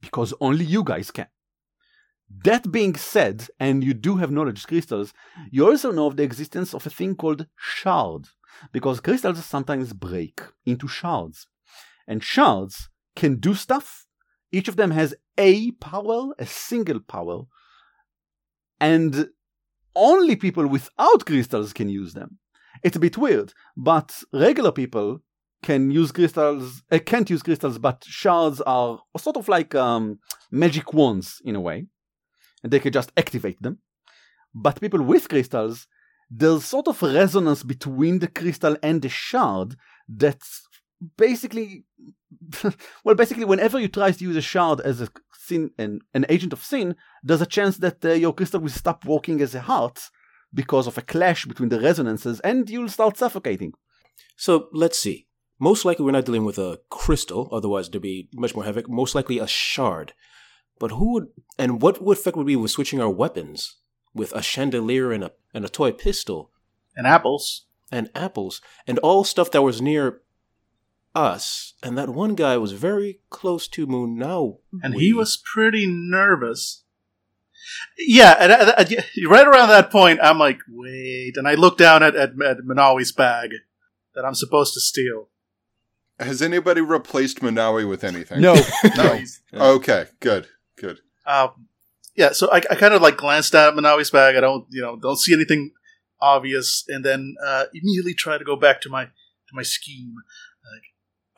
[0.01, 1.29] because only you guys can.
[2.45, 5.13] That being said, and you do have knowledge crystals,
[5.51, 8.29] you also know of the existence of a thing called shard
[8.73, 11.47] because crystals sometimes break into shards.
[12.07, 14.07] And shards can do stuff.
[14.55, 17.43] Each of them has a power, a single power,
[18.81, 19.31] and
[19.97, 22.39] only people without crystals can use them.
[22.85, 25.23] It's a bit weird, but regular people
[25.65, 30.19] can use crystals uh, can't use crystals but shards are sort of like um,
[30.51, 31.87] magic wands in a way
[32.63, 33.79] and they can just activate them
[34.55, 35.87] but people with crystals
[36.31, 39.75] there's sort of resonance between the crystal and the shard
[40.07, 40.64] that's
[41.17, 41.85] basically
[43.05, 46.53] well basically whenever you try to use a shard as a Syn an, an agent
[46.53, 50.11] of Syn there's a chance that uh, your crystal will stop working as a heart
[50.53, 53.73] because of a clash between the resonances and you'll start suffocating
[54.37, 55.27] So let's see.
[55.59, 58.89] Most likely we're not dealing with a crystal, otherwise there'd be much more havoc.
[58.89, 60.13] Most likely a shard.
[60.79, 61.27] But who would
[61.59, 63.77] and what would effect would be with switching our weapons
[64.13, 66.51] with a chandelier and a and a toy pistol?
[66.97, 67.67] And apples.
[67.91, 70.21] and apples and all stuff that was near
[71.15, 71.75] us.
[71.83, 74.59] And that one guy was very close to Munau.
[74.83, 76.83] and he was pretty nervous.
[77.99, 82.03] Yeah, and, and- and- right around that point, I'm like, wait, and I look down
[82.03, 83.51] at at, at Manawi's bag
[84.15, 85.29] that I'm supposed to steal.
[86.21, 88.41] Has anybody replaced Manawi with anything?
[88.41, 88.55] No,
[88.97, 89.15] No, no.
[89.15, 90.47] he's- Okay, good,
[90.77, 91.01] good.
[91.27, 91.69] Um,
[92.15, 94.37] yeah, so I, I kind of like glanced down at Manawi's bag.
[94.37, 95.73] I don't, you know, don't see anything
[96.21, 100.15] obvious, and then uh, immediately try to go back to my to my scheme.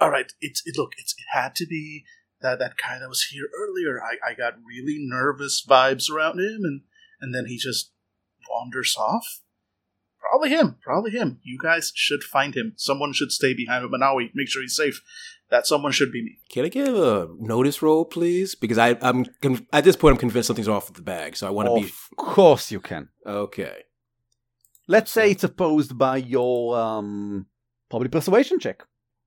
[0.01, 0.77] Like, all right, it's it.
[0.79, 2.05] Look, it's it had to be
[2.41, 4.01] that that guy that was here earlier.
[4.03, 6.83] I, I got really nervous vibes around him, and
[7.21, 7.93] and then he just
[8.51, 9.41] wanders off.
[10.21, 10.77] Probably him.
[10.83, 11.39] Probably him.
[11.45, 12.73] You guys should find him.
[12.77, 14.31] Someone should stay behind with Manawi.
[14.35, 15.01] Make sure he's safe.
[15.51, 16.39] That someone should be me.
[16.51, 18.57] Can I give a notice roll, please?
[18.57, 21.47] Because I, I'm con- at this point, I'm convinced something's off with the bag, so
[21.47, 23.11] I want to be Of course you can.
[23.25, 23.85] okay.
[24.89, 27.47] Let's say it's opposed by your um
[27.89, 28.83] probably persuasion check.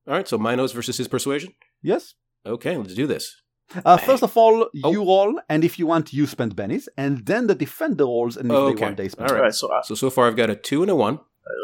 [0.09, 1.53] All right, so Minos versus his persuasion.
[1.81, 2.15] Yes.
[2.45, 3.41] Okay, let's do this.
[3.85, 4.91] Uh, first of all, Oh.
[4.91, 8.49] you roll, and if you want, you spend bennies, and then the defender rolls, and
[8.49, 8.85] if Oh, they okay.
[8.85, 9.29] want, they spend.
[9.29, 9.45] All All right.
[9.49, 11.19] right, so uh, So so far, I've got a two and a one.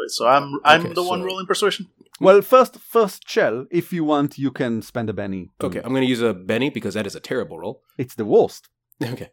[0.08, 1.86] so I'm I'm Okay, the one rolling persuasion.
[2.20, 3.66] Well, first, first Chell.
[3.70, 5.50] If you want, you can spend a benny.
[5.60, 7.82] Okay, I'm going to use a Benny because that is a terrible roll.
[7.98, 8.62] It's the worst.
[9.14, 9.30] Okay.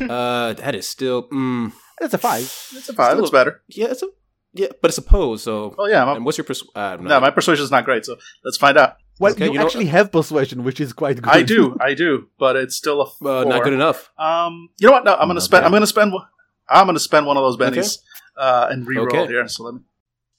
[0.00, 1.28] uh, that is still.
[1.30, 2.42] Mm, It's a five.
[2.78, 3.12] It's a five.
[3.12, 3.62] Still- It's better.
[3.68, 4.08] yeah, it's a
[4.54, 5.44] yeah, but it's opposed.
[5.44, 5.74] So.
[5.78, 8.04] Oh yeah, my, and what's your pers- uh, no, no, my persuasion is not great.
[8.04, 8.96] So let's find out.
[9.20, 11.28] Well, Okay, you, you know- actually have persuasion, which is quite good.
[11.32, 13.28] I do, I do, but it's still a four.
[13.30, 14.10] uh, not good enough.
[14.18, 15.04] Um, you know what?
[15.04, 15.62] No, I'm gonna Not spend.
[15.62, 15.66] bad.
[15.66, 16.12] I'm gonna spend.
[16.12, 16.26] one-
[16.70, 17.98] I'm gonna spend one of those bennies
[18.36, 19.26] uh, and re-roll Okay.
[19.26, 19.48] here.
[19.48, 19.80] So let me.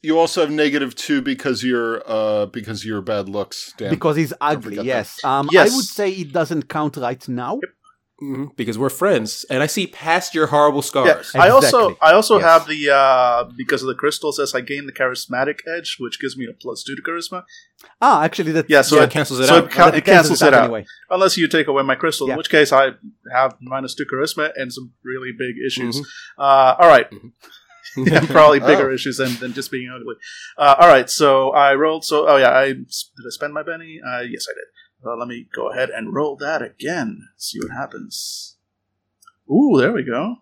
[0.02, 3.90] You also have negative two because you're uh because of your bad looks, Dan.
[3.90, 4.78] because he's ugly.
[4.82, 5.20] Yes.
[5.26, 5.72] Um, Yes.
[5.72, 7.60] I would say it doesn't count right now.
[8.20, 11.32] Hmm because we're friends, and I see past your horrible scars.
[11.34, 12.46] Yeah, I also I also Yes.
[12.46, 16.36] have the uh, because of the crystals as I gain the charismatic edge, which gives
[16.38, 17.44] me a plus two to charisma.
[18.02, 19.64] Ah, actually, that Yeah, so yeah, it, it cancels it so out.
[19.66, 20.86] it, ca- that it cancels it out anyway.
[21.10, 22.28] unless you take away my crystal.
[22.28, 22.34] Yeah.
[22.34, 22.92] In which case, I
[23.32, 25.96] have minus two charisma and some really big issues.
[26.02, 26.42] Mm-hmm.
[26.42, 27.08] Uh, all right.
[27.98, 28.94] yeah, probably bigger Oh.
[28.94, 30.16] issues than, than just being ugly.
[30.58, 32.04] Uh, all right, so I rolled.
[32.06, 32.86] So, oh yeah, I did
[33.28, 34.00] I spend my Benny?
[34.06, 34.66] Uh, yes, I did.
[35.06, 37.30] Uh, let me go ahead and roll that again.
[37.38, 38.58] See what happens.
[39.50, 40.38] Ooh, there we go.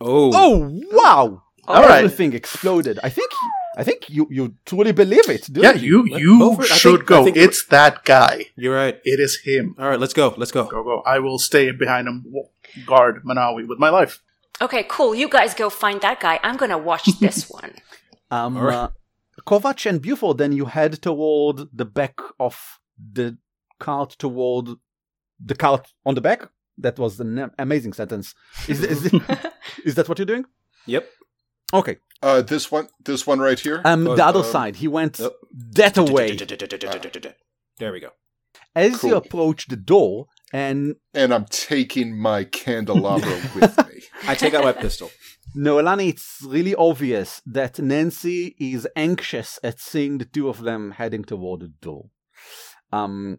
[0.00, 1.42] oh, Oh wow!
[1.68, 2.04] All right.
[2.04, 2.98] Everything exploded.
[3.02, 3.30] I think.
[3.78, 5.46] I think you you truly believe it.
[5.52, 6.72] Do Yeah, you Let- you go for it.
[6.72, 7.26] I should think- go.
[7.26, 8.46] It's that guy.
[8.56, 8.98] you're right.
[9.04, 9.74] It is him.
[9.78, 10.32] All right, let's go.
[10.38, 10.64] Let's go.
[10.64, 11.02] Go go.
[11.04, 12.24] I will stay behind him,
[12.86, 14.22] guard Manawi with my life.
[14.62, 15.14] Okay, cool.
[15.14, 16.40] You guys go find that guy.
[16.42, 17.72] I'm gonna watch this one.
[18.30, 18.74] Um, All right.
[18.74, 18.88] uh,
[19.46, 23.38] Kovac and Buford, then you head toward the back of the
[23.78, 24.68] cart, toward
[25.44, 26.48] the cart on the back.
[26.78, 28.34] That was an amazing sentence.
[28.68, 29.12] Is, is,
[29.84, 30.44] is that what you're doing?
[30.86, 31.08] Yep.
[31.72, 31.96] Okay.
[32.22, 33.80] uh this one this one right here.
[33.84, 34.76] Um, the other um, side.
[34.76, 35.32] He went Yep.
[35.72, 36.36] that away.
[37.78, 38.10] There we go.
[38.74, 39.14] As you Cool.
[39.14, 44.02] approach the door, and and I'm taking my candelabra with me.
[44.26, 45.10] I take out my pistol.
[45.56, 51.24] Noelani, it's really obvious that Nancy is anxious at seeing the two of them heading
[51.24, 52.10] toward the door.
[52.92, 53.38] Um,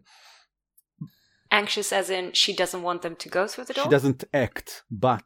[1.50, 3.84] Anxious as in she doesn't want them to go through the door?
[3.84, 5.24] She doesn't act, but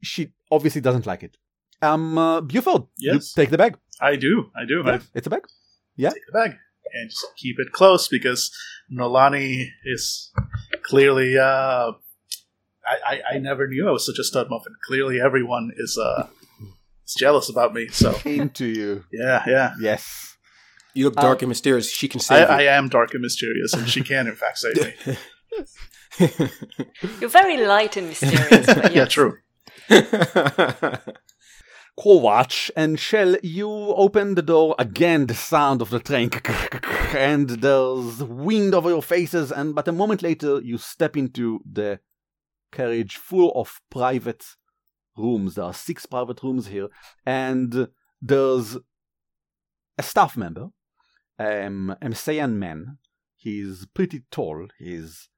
[0.00, 1.36] she obviously doesn't like it.
[1.80, 3.32] Um, uh, Buford, you Yes.
[3.32, 3.76] take the bag.
[4.00, 4.50] I do.
[4.56, 4.82] I do.
[4.88, 5.44] I It's a bag.
[5.96, 6.10] Yeah.
[6.10, 6.50] Take the bag
[6.94, 8.50] and just keep it close because
[8.92, 10.32] Noelani is
[10.84, 11.36] clearly.
[11.36, 11.92] Uh,
[12.86, 14.74] I, I I never knew I was such a stud muffin.
[14.86, 16.28] Clearly, everyone is uh
[17.06, 17.88] is jealous about me.
[17.88, 19.04] So Into you.
[19.12, 19.74] yeah, yeah.
[19.80, 20.31] Yes.
[20.94, 21.90] You look uh, dark and mysterious.
[21.90, 24.76] She can I, save I am dark and mysterious, and she can in fact save
[24.76, 24.94] me.
[25.06, 25.16] you.
[27.20, 28.66] You're very light and mysterious.
[28.66, 29.12] But yeah, yes.
[29.12, 29.38] true.
[31.98, 35.26] Kovac and Chell, you open the door again.
[35.26, 36.30] The sound of the train,
[37.14, 39.52] and there's wind over your faces.
[39.52, 42.00] And but a moment later, you step into the
[42.70, 44.44] carriage full of private
[45.16, 45.54] rooms.
[45.54, 46.88] There are six private rooms here,
[47.26, 47.88] and
[48.22, 48.78] there's
[49.98, 50.68] a staff member,
[51.38, 52.98] um, a Messian man.
[53.36, 54.68] He's pretty tall.
[54.78, 55.28] He's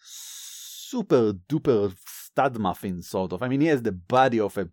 [0.00, 3.42] super duper stud muffin sort of.
[3.42, 4.68] I mean, he has the body of a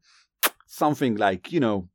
[0.67, 1.89] something like you know.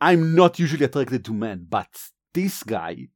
[0.00, 1.86] I'm not usually attracted to men, but
[2.34, 3.08] this guy.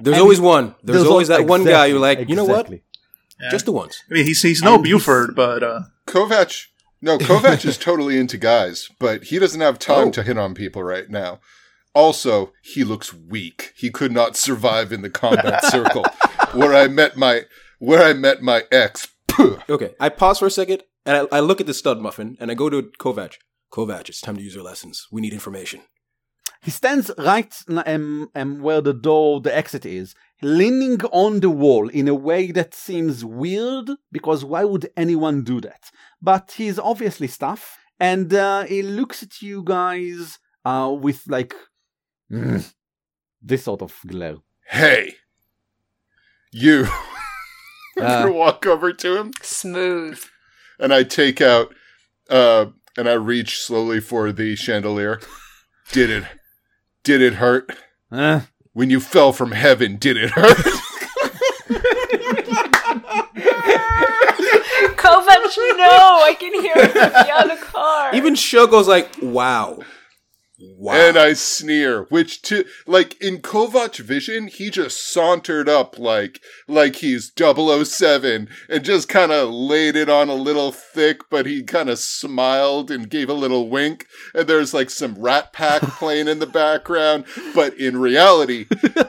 [0.00, 0.74] There's And always one.
[0.82, 2.70] There's, always al- that one guy you're exactly, like, you know what?
[2.70, 3.50] Yeah.
[3.50, 4.02] Just the ones.
[4.10, 6.66] I mean, he's he's no And he's- Buford, but uh, Kovac,
[7.02, 10.10] no, Kovac is totally into guys, but he doesn't have time Oh.
[10.12, 11.40] to hit on people right now.
[11.94, 13.72] Also, he looks weak.
[13.76, 16.04] He could not survive in the combat circle
[16.52, 17.42] where I met my
[17.78, 19.08] where I met my ex.
[19.68, 22.50] Okay, I pause for a second and I, I look at the stud muffin and
[22.50, 23.36] I go to Kovac.
[23.72, 25.08] Kovac, it's time to use our lessons.
[25.10, 25.80] We need information.
[26.60, 27.52] He stands right
[27.86, 32.52] um, um, where the door, the exit is, leaning on the wall in a way
[32.52, 35.90] that seems weird because why would anyone do that?
[36.20, 41.54] But he's obviously staff, and uh, he looks at you guys uh, with like
[42.32, 42.72] mm,
[43.42, 44.42] this sort of glow.
[44.66, 45.16] Hey,
[46.52, 46.86] you.
[47.98, 48.22] I'm Uh.
[48.22, 50.24] gonna walk over to him Smooth.
[50.78, 51.74] and I take out,
[52.30, 55.20] uh, and I reach slowly for the chandelier.
[55.92, 56.24] Did it?
[57.04, 57.76] Did it hurt?
[58.10, 58.40] Uh,
[58.72, 60.56] When you fell from heaven, did it hurt?
[64.96, 66.22] Kovac, no!
[66.24, 68.14] I can hear it from the other car.
[68.14, 69.78] Even Shogo's like, wow.
[70.64, 70.94] Wow.
[70.94, 76.96] And I sneer, which to like in Kovac vision, he just sauntered up like like
[76.96, 81.90] he's 007 and just kind of laid it on a little thick, but he kind
[81.90, 84.06] of smiled and gave a little wink.
[84.34, 87.24] And there's like some Rat Pack playing in the background,
[87.54, 88.66] but in reality,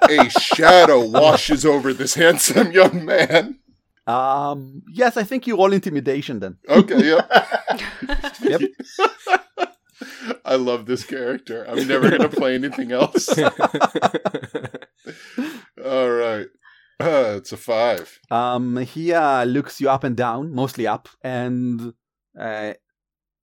[0.10, 3.60] a shadow washes over this handsome young man.
[4.08, 6.58] um, yes, I think you roll intimidation then.
[6.68, 7.32] Okay, yep.
[8.42, 8.62] Yep.
[10.46, 11.66] I love this character.
[11.68, 13.30] I'm never gonna play anything else.
[15.86, 16.48] All right.
[17.00, 18.20] Uh, it's a five.
[18.30, 21.94] Um, he uh, looks you up and down, mostly up, and
[22.40, 22.74] uh,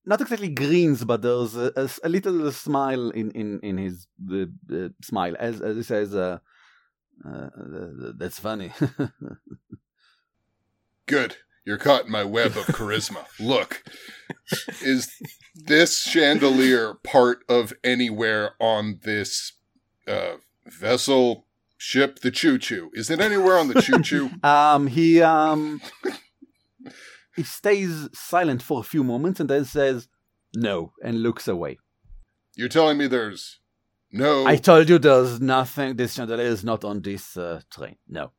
[0.07, 5.35] not exactly grins, but there's a little smile in in in his uh, uh, smile
[5.39, 6.39] as as he says, uh,
[7.25, 7.49] uh,
[8.17, 8.73] "That's funny."
[11.07, 11.37] Good.
[11.71, 13.27] You're caught in my web of charisma.
[13.39, 13.85] Look,
[14.83, 15.09] is
[15.55, 19.53] this chandelier part of anywhere on this
[20.09, 22.91] uh, vessel ship, the Choo Choo?
[22.93, 24.31] Is it anywhere on the Choo Choo?
[24.43, 25.81] um, he um,
[27.37, 30.09] he stays silent for a few moments and then says,
[30.53, 31.79] "No," and looks away.
[32.57, 33.61] You're telling me there's
[34.11, 34.45] no.
[34.45, 35.95] I told you there's nothing.
[35.95, 37.95] This chandelier is not on this uh, train.
[38.09, 38.33] No.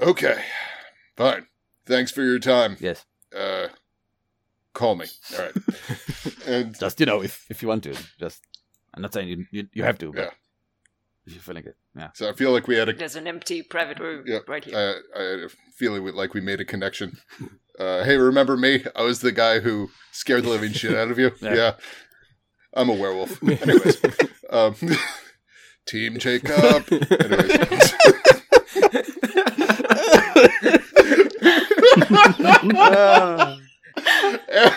[0.00, 0.40] Okay,
[1.16, 1.48] fine.
[1.86, 2.76] Thanks for your time.
[2.80, 3.04] Yes.
[3.36, 3.68] Uh,
[4.72, 5.06] call me.
[5.36, 5.54] All right.
[6.46, 8.42] and Just you know, if if you want to, just
[8.94, 10.30] I'm not saying you you, you have to, but Yeah.
[11.26, 12.08] if you're feeling it, yeah.
[12.14, 12.92] so I feel like we had a.
[12.92, 14.76] There's an empty private room Yeah, right here.
[15.14, 17.18] I, I had a feeling like we made a connection.
[17.76, 18.84] Uh, hey, remember me?
[18.94, 21.32] I was the guy who scared the living shit out of you.
[21.42, 21.54] Yeah.
[21.54, 21.72] Yeah.
[22.72, 23.42] I'm a werewolf.
[23.42, 24.00] Anyways,
[24.48, 24.76] um,
[25.84, 26.84] Team Jacob.
[26.92, 27.94] Anyways.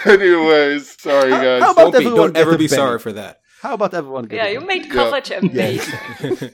[0.05, 1.61] Anyways, sorry How guys.
[1.71, 2.77] about don't be, everyone don't ever be penny?
[2.77, 3.41] sorry for that.
[3.61, 4.27] How about everyone?
[4.31, 6.51] Yeah, you made made Kovac amazing.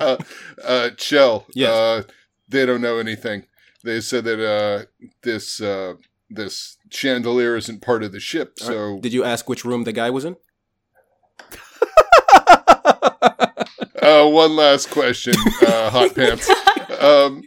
[0.00, 0.16] uh,
[0.64, 1.46] uh, Chell.
[1.54, 1.70] Yes.
[1.72, 2.02] Uh,
[2.48, 3.44] they don't know anything.
[3.82, 4.84] They said that uh,
[5.22, 5.94] this uh,
[6.28, 8.58] this chandelier isn't part of the ship.
[8.58, 10.36] So Did you ask which room the guy was in?
[14.02, 15.34] Uh, one last question,
[15.66, 16.48] uh, hot pants.
[17.00, 17.42] Um,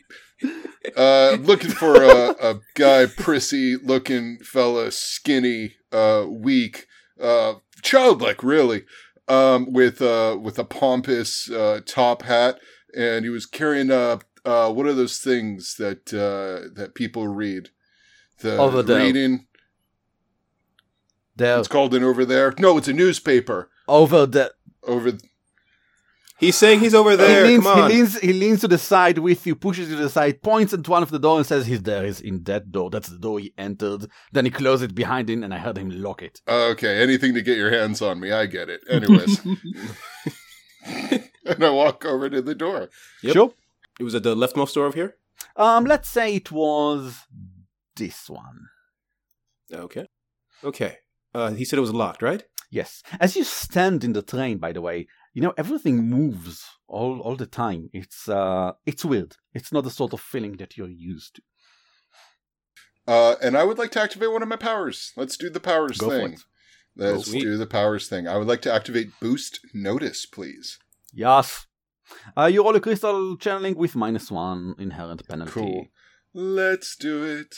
[0.95, 6.87] uh, looking for a, a guy, prissy looking fella, skinny, uh, weak,
[7.21, 8.83] uh, childlike, really,
[9.27, 12.59] um, with uh, with a pompous uh, top hat,
[12.95, 17.69] and he was carrying a uh, what are those things that uh, that people read?
[18.41, 18.99] The Over there.
[18.99, 19.45] reading.
[21.35, 22.53] there, It's called an over there.
[22.57, 23.69] No, it's a newspaper.
[23.87, 24.53] over the.
[24.83, 25.11] Over.
[26.39, 27.43] He's saying he's over there.
[27.45, 27.89] he leans, Come on.
[27.91, 30.73] he leans, he leans to the side with you, pushes you to the side, points
[30.73, 32.05] at one of the door, and says, "He's there.
[32.05, 32.89] He's in that door.
[32.89, 35.89] That's the door he entered." Then he closed it behind him, and I heard him
[35.89, 36.41] lock it.
[36.47, 38.31] Okay, anything to get your hands on me.
[38.31, 38.81] I get it.
[38.89, 39.41] Anyways.
[40.85, 42.89] and I walk over to the door.
[43.23, 43.33] Yep.
[43.33, 43.53] Sure.
[43.99, 45.15] It was at the leftmost door of here?
[45.55, 47.25] Um, let's say it was
[47.95, 48.69] this one.
[49.73, 50.07] Okay.
[50.63, 50.97] Okay.
[51.33, 52.43] Uh, he said it was locked, right?
[52.71, 53.03] Yes.
[53.19, 57.35] As you stand in the train, by the way, you know everything moves all all
[57.35, 57.89] the time.
[57.93, 59.35] It's uh, it's weird.
[59.53, 61.41] It's not the sort of feeling that you're used to.
[63.07, 65.13] Uh, and I would like to activate one of my powers.
[65.17, 66.37] Let's do the powers Go thing.
[66.95, 67.41] Let's Sweet.
[67.41, 68.27] do the powers thing.
[68.27, 70.77] I would like to activate boost notice, please.
[71.13, 71.65] Yes.
[72.37, 75.51] Uh, you roll a crystal channeling with minus one inherent penalty.
[75.51, 75.85] Cool.
[76.33, 77.55] Let's do it.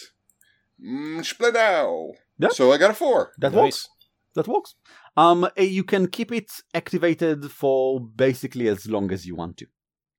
[0.81, 2.13] Mm, Spledow.
[2.37, 2.49] Yeah.
[2.49, 3.31] So I got a four.
[3.39, 3.61] That Nice.
[3.63, 3.89] works.
[4.35, 4.75] That works.
[5.17, 9.67] Um, uh, you can keep it activated for basically as long as you want to.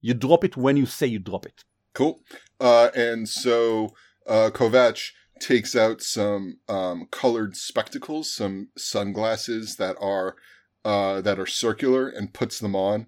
[0.00, 1.64] You drop it when you say you drop it.
[1.94, 2.20] Cool.
[2.60, 3.90] Uh, and so
[4.26, 10.36] uh, Kovac takes out some um, colored spectacles, some sunglasses that are
[10.84, 13.06] uh, that are circular, and puts them on,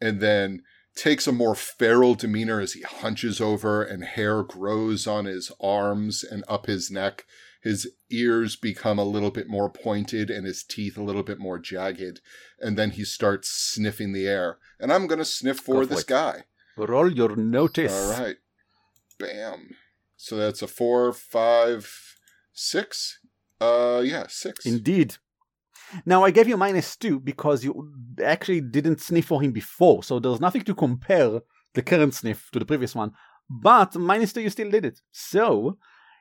[0.00, 0.62] and then
[0.94, 6.24] takes a more feral demeanor as he hunches over, and hair grows on his arms
[6.24, 7.24] and up his neck.
[7.66, 11.58] His ears become a little bit more pointed and his teeth a little bit more
[11.58, 12.20] jagged.
[12.60, 14.58] And then he starts sniffing the air.
[14.78, 16.06] And I'm going to sniff for Go this it.
[16.06, 16.44] guy.
[16.76, 17.92] Roll your notice.
[17.92, 18.36] All right.
[19.18, 19.70] Bam.
[20.16, 21.92] So that's a four, five,
[22.52, 23.18] six.
[23.60, 24.64] Uh, yeah, six.
[24.64, 25.16] Indeed.
[26.04, 30.20] Now I gave you minus two because you actually didn't sniff for him before, so
[30.20, 31.40] there's nothing to compare
[31.74, 33.10] the current sniff to the previous one.
[33.50, 35.00] But minus two, you still did it.
[35.10, 35.78] So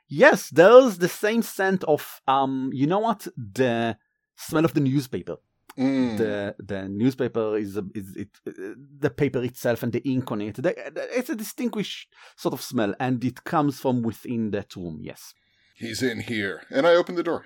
[0.07, 3.97] yes, there's the same scent of um, you know what, the
[4.35, 5.37] smell of the newspaper.
[5.77, 6.17] Mm.
[6.17, 8.51] The the newspaper is a, is it uh,
[8.99, 10.55] the paper itself and the ink on it.
[10.55, 10.73] The-
[11.17, 12.07] It's a distinguished
[12.37, 14.99] sort of smell, and it comes from within that room.
[15.01, 15.33] Yes,
[15.75, 16.61] He's in here.
[16.69, 17.45] And I open the door.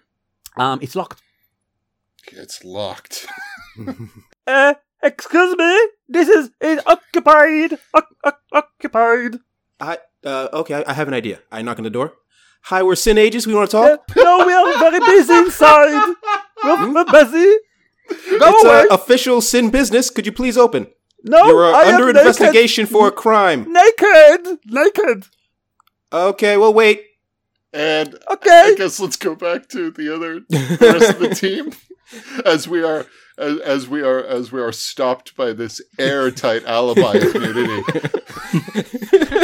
[0.57, 1.21] um, it's locked.
[2.31, 3.25] It's locked.
[4.47, 4.73] Uh,
[5.03, 5.79] excuse me?
[6.07, 7.77] This is, is occupied.
[7.93, 9.37] Oc- oc- occupied.
[9.79, 10.73] I uh, okay.
[10.73, 11.39] I, I have an idea.
[11.51, 12.13] I knock on the door.
[12.63, 13.47] Hi, we're Syn Ages.
[13.47, 14.15] We want to talk.
[14.15, 16.15] no, we are very busy inside.
[16.63, 17.57] We're, we're busy.
[18.37, 18.85] Go it's away.
[18.89, 20.09] uh, official Syn business.
[20.09, 20.87] Could you please open?
[21.23, 22.17] no, You're uh, I am under naked.
[22.19, 23.71] investigation for a crime.
[23.71, 24.59] Naked.
[24.65, 25.25] Naked.
[26.11, 27.03] Okay, well wait.
[27.71, 28.71] And okay.
[28.71, 31.71] I guess let's go back to the other the rest of the team
[32.45, 33.05] as we are
[33.37, 37.83] as, as we are as we are stopped by this airtight alibi immunity.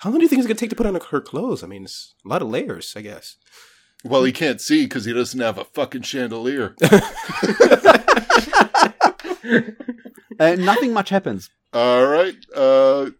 [0.00, 1.62] How long do you think it's gonna take to put on her clothes?
[1.62, 3.36] I mean, it's a lot of layers, I guess.
[4.02, 6.74] Well, he can't see because he doesn't have a fucking chandelier.
[10.40, 11.50] Uh, nothing much happens.
[11.74, 12.34] All right.
[12.56, 13.10] Uh,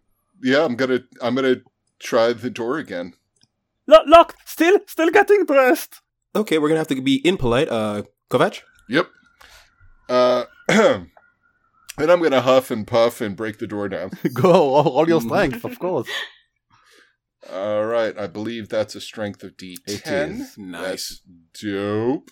[0.42, 1.56] yeah, I'm gonna I'm gonna
[1.98, 3.12] try the door again.
[3.86, 4.36] Lo- locked.
[4.48, 6.00] Still, still getting dressed.
[6.34, 7.68] Okay, we're gonna have to be impolite.
[7.68, 8.62] Uh, Kovac.
[8.88, 9.08] Yep.
[10.08, 11.10] Uh, and
[11.98, 14.12] I'm gonna huff and puff and break the door down.
[14.32, 16.08] Go all, roll your strength, of course.
[17.48, 19.78] All right, I believe that's a strength of D10.
[19.86, 20.58] It is.
[20.58, 20.82] Nice.
[20.82, 21.22] That's
[21.62, 22.30] dope.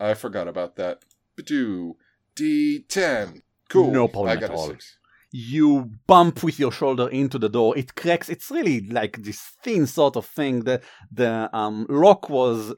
[0.00, 1.04] I forgot about that.
[1.44, 1.96] Do
[2.34, 3.42] D10.
[3.68, 3.92] Cool.
[3.92, 4.68] No problem I got a all.
[4.68, 4.98] six.
[5.32, 7.76] You bump with your shoulder into the door.
[7.76, 8.28] It cracks.
[8.28, 10.64] It's really like this thin sort of thing.
[10.64, 10.80] The
[11.10, 12.74] the um lock was.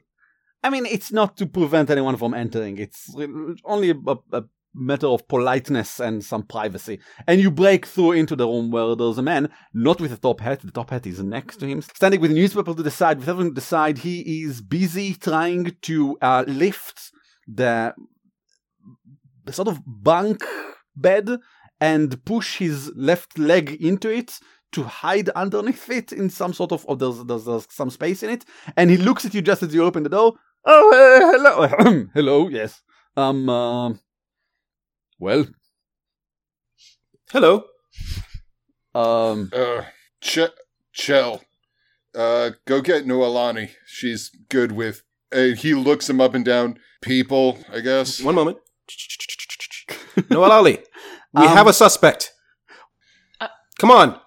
[0.61, 2.77] I mean, it's not to prevent anyone from entering.
[2.77, 3.15] It's
[3.63, 3.95] only a,
[4.33, 4.43] a
[4.73, 6.99] matter of politeness and some privacy.
[7.27, 10.41] And you break through into the room where there's a man, not with a top
[10.41, 10.61] hat.
[10.61, 13.19] The top hat is next to him, standing with a newspaper to the side.
[13.19, 17.11] With everything to the side, he is busy trying to uh, lift
[17.47, 17.93] the
[19.51, 20.43] sort of bunk
[20.95, 21.39] bed
[21.81, 24.39] and push his left leg into it
[24.71, 28.29] to hide underneath it in some sort of, oh, there's, there's, there's some space in
[28.29, 28.45] it.
[28.77, 30.33] And he looks at you just as you open the door.
[30.65, 32.07] Oh, uh, hello.
[32.13, 32.81] hello, yes.
[33.17, 33.93] Um, uh,
[35.19, 35.45] well,
[37.31, 37.63] Hello.
[38.95, 39.83] um, Uh,
[40.21, 40.39] Ch-
[40.93, 41.41] Chell.
[42.15, 43.69] Uh, go get Noelani.
[43.85, 45.03] She's good with.
[45.31, 46.79] Uh, he looks him up and down.
[47.01, 48.19] People, I guess.
[48.21, 48.57] One moment.
[50.29, 50.79] Noelani,
[51.33, 52.33] we Um, have a suspect.
[53.39, 53.47] Uh,
[53.77, 54.19] Come on.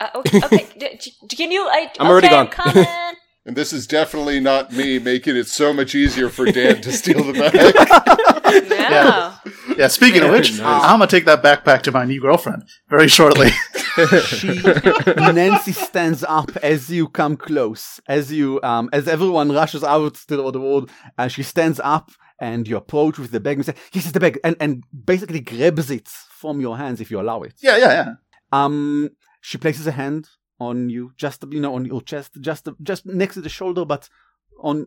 [0.00, 0.68] Uh, okay, okay.
[0.78, 1.62] d- d- can you?
[1.70, 3.11] I, I'm already okay, gone.
[3.44, 3.52] I'm coming.
[3.52, 7.22] And this is definitely not me making it so much easier for Dan to steal
[7.24, 8.80] the bag.
[8.80, 9.34] no.
[9.76, 10.60] Yeah, speaking of which, Nice.
[10.84, 13.50] I'm gonna take that back back to my new girlfriend very shortly.
[14.26, 14.60] she
[15.16, 20.36] Nancy stands up as you come close, as you um as everyone rushes out to
[20.36, 24.04] the world, and she stands up and you approach with the bag and say, "Yes,
[24.04, 27.54] it's the bag," and and basically grabs it from your hands if you allow it.
[27.62, 28.12] yeah, yeah, yeah.
[28.52, 29.10] Um,
[29.40, 30.28] she places a hand
[30.68, 34.08] on you, just you know, on your chest, just just next to the shoulder, but
[34.60, 34.86] on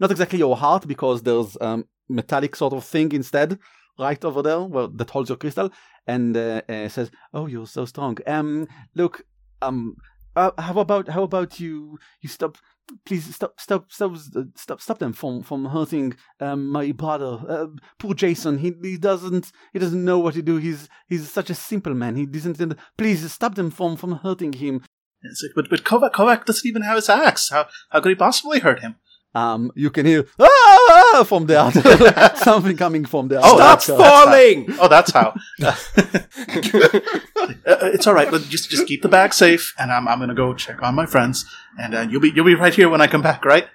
[0.00, 3.58] not exactly your heart because there's um metallic sort of thing instead,
[3.98, 5.70] right over there, well that holds your crystal,
[6.06, 8.16] and uh, uh, says, "Oh, you're so strong.
[8.26, 9.22] Um, look,
[9.62, 9.96] um,
[10.36, 12.56] uh, how about how about you you stop."
[13.04, 13.52] Please stop!
[13.60, 13.92] Stop!
[13.92, 14.16] Stop!
[14.56, 14.80] Stop!
[14.80, 17.32] Stop them from from hurting um, my brother.
[17.46, 17.66] Uh,
[17.98, 18.56] poor Jason.
[18.56, 20.56] He he doesn't he doesn't know what to do.
[20.56, 22.16] He's he's such a simple man.
[22.16, 22.78] He doesn't.
[22.96, 24.80] Please stop them from from hurting him.
[25.22, 27.50] It's like, but but Kovac, Kovac doesn't even have his axe.
[27.50, 28.96] How how could he possibly hurt him?
[29.34, 33.80] Um, you can hear ah from the other something coming from the Oh, other.
[33.80, 34.66] Stop that's- that's falling.
[34.80, 35.34] Oh, that's how.
[37.66, 38.30] Uh, it's all right.
[38.30, 41.06] But just just keep the bag safe, and I'm I'm gonna go check on my
[41.06, 41.44] friends,
[41.78, 43.68] and uh, you'll be you'll be right here when I come back, right?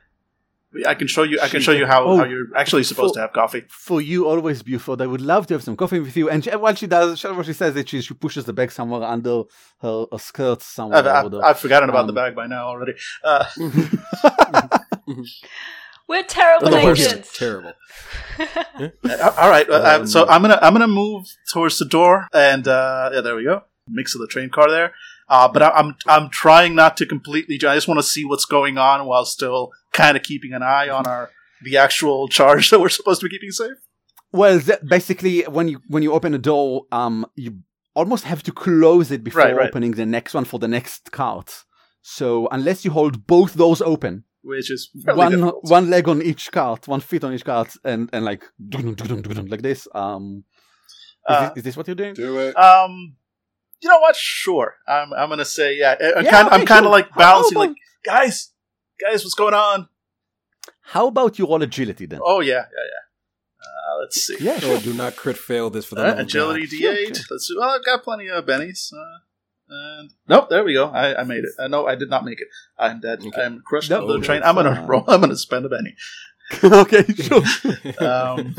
[0.87, 1.39] I can show you.
[1.41, 3.63] I can show you how, Oh, how you're actually supposed for- to have coffee.
[3.69, 5.01] For you, always Buford.
[5.01, 6.29] I would love to have some coffee with you.
[6.29, 8.71] And she, while she does, she, what she says is she, she pushes the bag
[8.71, 9.43] somewhere under
[9.81, 10.99] her, her skirt somewhere.
[10.99, 11.45] I've, I've, over.
[11.45, 12.93] I've forgotten about the Um, bag by now already.
[13.23, 13.45] Uh,
[16.07, 17.01] We're terrible The worst.
[17.01, 17.37] agents.
[17.37, 17.73] Terrible.
[18.39, 19.69] Uh, all right.
[19.69, 23.35] uh, Um, so I'm gonna I'm gonna move towards the door, and uh, yeah, there
[23.35, 23.61] we go.
[23.87, 24.93] Mix of the train car there.
[25.29, 27.55] Uh, but I, I'm I'm trying not to completely.
[27.55, 30.89] I just want to see what's going on while still kind of keeping an eye
[30.89, 31.29] on our
[31.63, 33.77] the actual charge that we're supposed to be keeping safe.
[34.31, 37.59] Well, th- basically, when you when you open a door, um, you
[37.95, 39.67] almost have to close it before Right, right.
[39.69, 41.63] opening the next one for the next cart.
[42.01, 45.63] So unless you hold both doors open, which is one difficult.
[45.69, 48.43] one leg on each cart, one feet on each cart, and and like
[49.53, 49.87] like this.
[49.93, 50.43] Um,
[51.29, 52.13] is, Uh, this, is this what you're doing?
[52.15, 52.53] Do it.
[52.57, 53.15] Um,
[53.81, 54.15] you know what?
[54.15, 54.75] Sure.
[54.87, 55.95] I'm I'm gonna say yeah.
[56.01, 56.97] I- I'm Yeah, kind okay, I'm kind of sure.
[56.99, 58.51] like balancing, like guys,
[58.99, 59.87] guys, what's going on?
[60.81, 62.19] How about you roll agility then?
[62.23, 63.63] Oh yeah, yeah, yeah.
[63.65, 64.37] Uh, let's see.
[64.39, 66.95] Yeah, Oh, do not crit fail this for the Uh, agility God.
[66.97, 67.21] D8.
[67.31, 67.55] Let's see.
[67.57, 68.91] Well, I've got plenty of bennies.
[68.93, 69.19] Uh,
[69.69, 70.87] and nope, there we go.
[70.89, 71.51] I, I made it.
[71.57, 72.47] Uh, no, I did not make it.
[72.77, 73.21] I'm dead.
[73.25, 73.41] Okay.
[73.43, 74.43] I'm crushed No, on the no, train.
[74.43, 75.03] I'm gonna roll.
[75.07, 75.95] I'm gonna spend a benny.
[76.63, 77.41] okay, sure.
[78.05, 78.55] Um,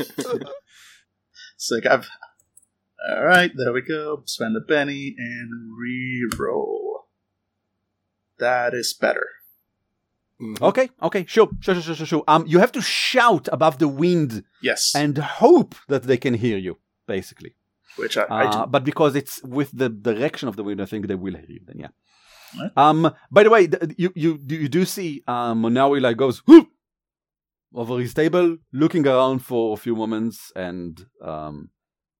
[1.57, 1.85] sick.
[1.85, 2.07] I've.
[3.07, 4.23] All right, there we go.
[4.25, 7.05] Spend a benny and re-roll.
[8.39, 9.27] That is better.
[10.41, 10.61] Mhm.
[10.61, 12.23] Okay, okay, sure, sure, sure, sure, sure.
[12.27, 16.57] Um, you have to shout above the wind Yes, and hope that they can hear
[16.57, 17.55] you, basically.
[17.95, 21.15] which I, Uh, but because it's with the direction of the wind, I think they
[21.15, 21.61] will hear you.
[21.65, 21.91] Then, yeah.
[22.59, 22.71] Right.
[22.75, 23.11] Um.
[23.31, 26.67] By the way, th- you you do you do see um Manawi like goes whoop
[27.73, 31.69] over his table, looking around for a few moments, and um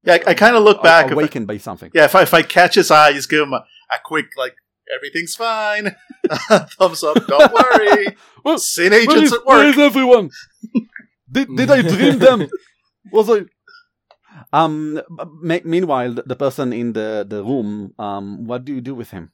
[0.03, 1.05] Yeah, I, I kind of look back.
[1.05, 1.91] If I, awakened by something.
[1.93, 4.55] yeah, if I, if I catch his eye, just give him a, a quick like
[4.93, 5.95] everything's fine,
[6.77, 7.25] thumbs up.
[7.27, 8.07] Don't worry.
[8.45, 9.65] Well, Syn Where agents is, at work.
[9.65, 10.29] is everyone?
[11.31, 12.47] did, did I dream them?
[13.11, 13.45] Was I?
[14.53, 15.01] Um.
[15.41, 17.93] me- meanwhile, the, the person in the, the room.
[17.97, 18.45] Um.
[18.45, 19.31] What do you do with him?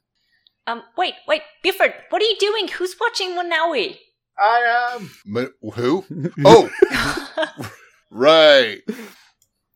[0.66, 2.68] Um, wait, wait, Buford, what are you doing?
[2.68, 3.98] Who's watching Manawi?
[4.38, 5.10] I am.
[5.26, 6.04] Ma- who?
[6.46, 6.70] Oh,
[8.10, 8.80] right.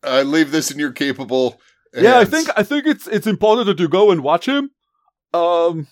[0.02, 1.60] I leave this in your capable.
[1.92, 4.70] yeah, I think I think it's it's important that you go and watch him.
[5.36, 5.86] Um.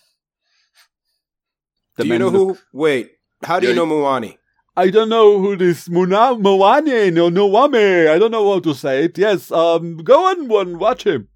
[1.96, 2.62] the Do you man know look- who?
[2.72, 3.10] Wait,
[3.44, 4.36] how do you know Moani?
[4.76, 8.08] I don't know who this Muna Moane no Noame.
[8.10, 9.16] I don't know how to say it.
[9.18, 9.50] Yes.
[9.52, 9.98] Um.
[9.98, 11.28] Go and and watch him.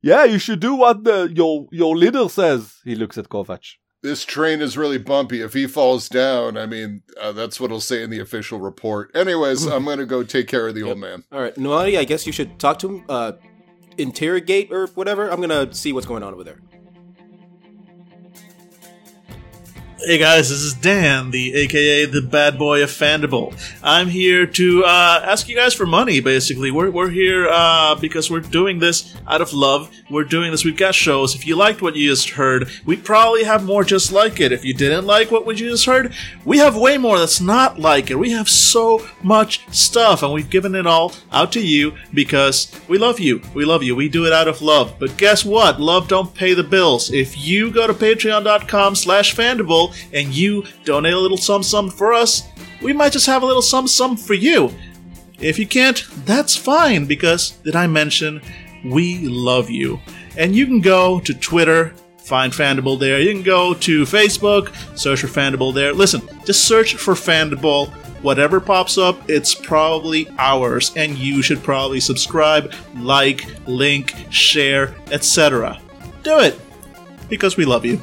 [0.00, 2.74] Yeah, you should do what the your your leader says.
[2.84, 3.64] He looks at Kovac.
[4.02, 5.40] this train is really bumpy.
[5.42, 9.14] If he falls down, I mean, uh, that's what it'll say in the official report.
[9.14, 11.22] Anyways, I'm going to go take care of the old man.
[11.30, 13.32] All right, Moani, I guess you should talk to him, uh,
[13.98, 15.28] interrogate or whatever.
[15.28, 16.60] I'm gonna see what's going on over there.
[20.04, 23.54] Hey guys, this is Dan, the AKA the bad boy of Fandible.
[23.84, 26.18] I'm here to uh, ask you guys for money.
[26.18, 29.92] Basically, we're we're here uh, because we're doing this out of love.
[30.10, 30.64] We're doing this.
[30.64, 31.36] We've got shows.
[31.36, 34.50] If you liked what you just heard, we probably have more just like it.
[34.50, 36.12] If you didn't like what you just heard,
[36.44, 38.18] we have way more that's not like it.
[38.18, 42.98] We have so much stuff, and we've given it all out to you because we
[42.98, 43.40] love you.
[43.54, 43.94] We love you.
[43.94, 44.96] We do it out of love.
[44.98, 45.80] But guess what?
[45.80, 47.12] Love don't pay the bills.
[47.12, 52.12] If you go to patreon.com slash fandible and you donate a little sum sum for
[52.12, 52.42] us,
[52.82, 54.72] we might just have a little sum sum for you.
[55.38, 58.40] If you can't, that's fine because did I mention
[58.84, 60.00] we love you?
[60.36, 63.20] And you can go to Twitter, find Fandible there.
[63.20, 65.92] You can go to Facebook, search for Fandible there.
[65.92, 67.90] Listen, just search for Fandible.
[68.22, 75.80] Whatever pops up, it's probably ours, and you should probably subscribe, like, link, share, etc.
[76.22, 76.58] Do it
[77.28, 78.00] because we love you.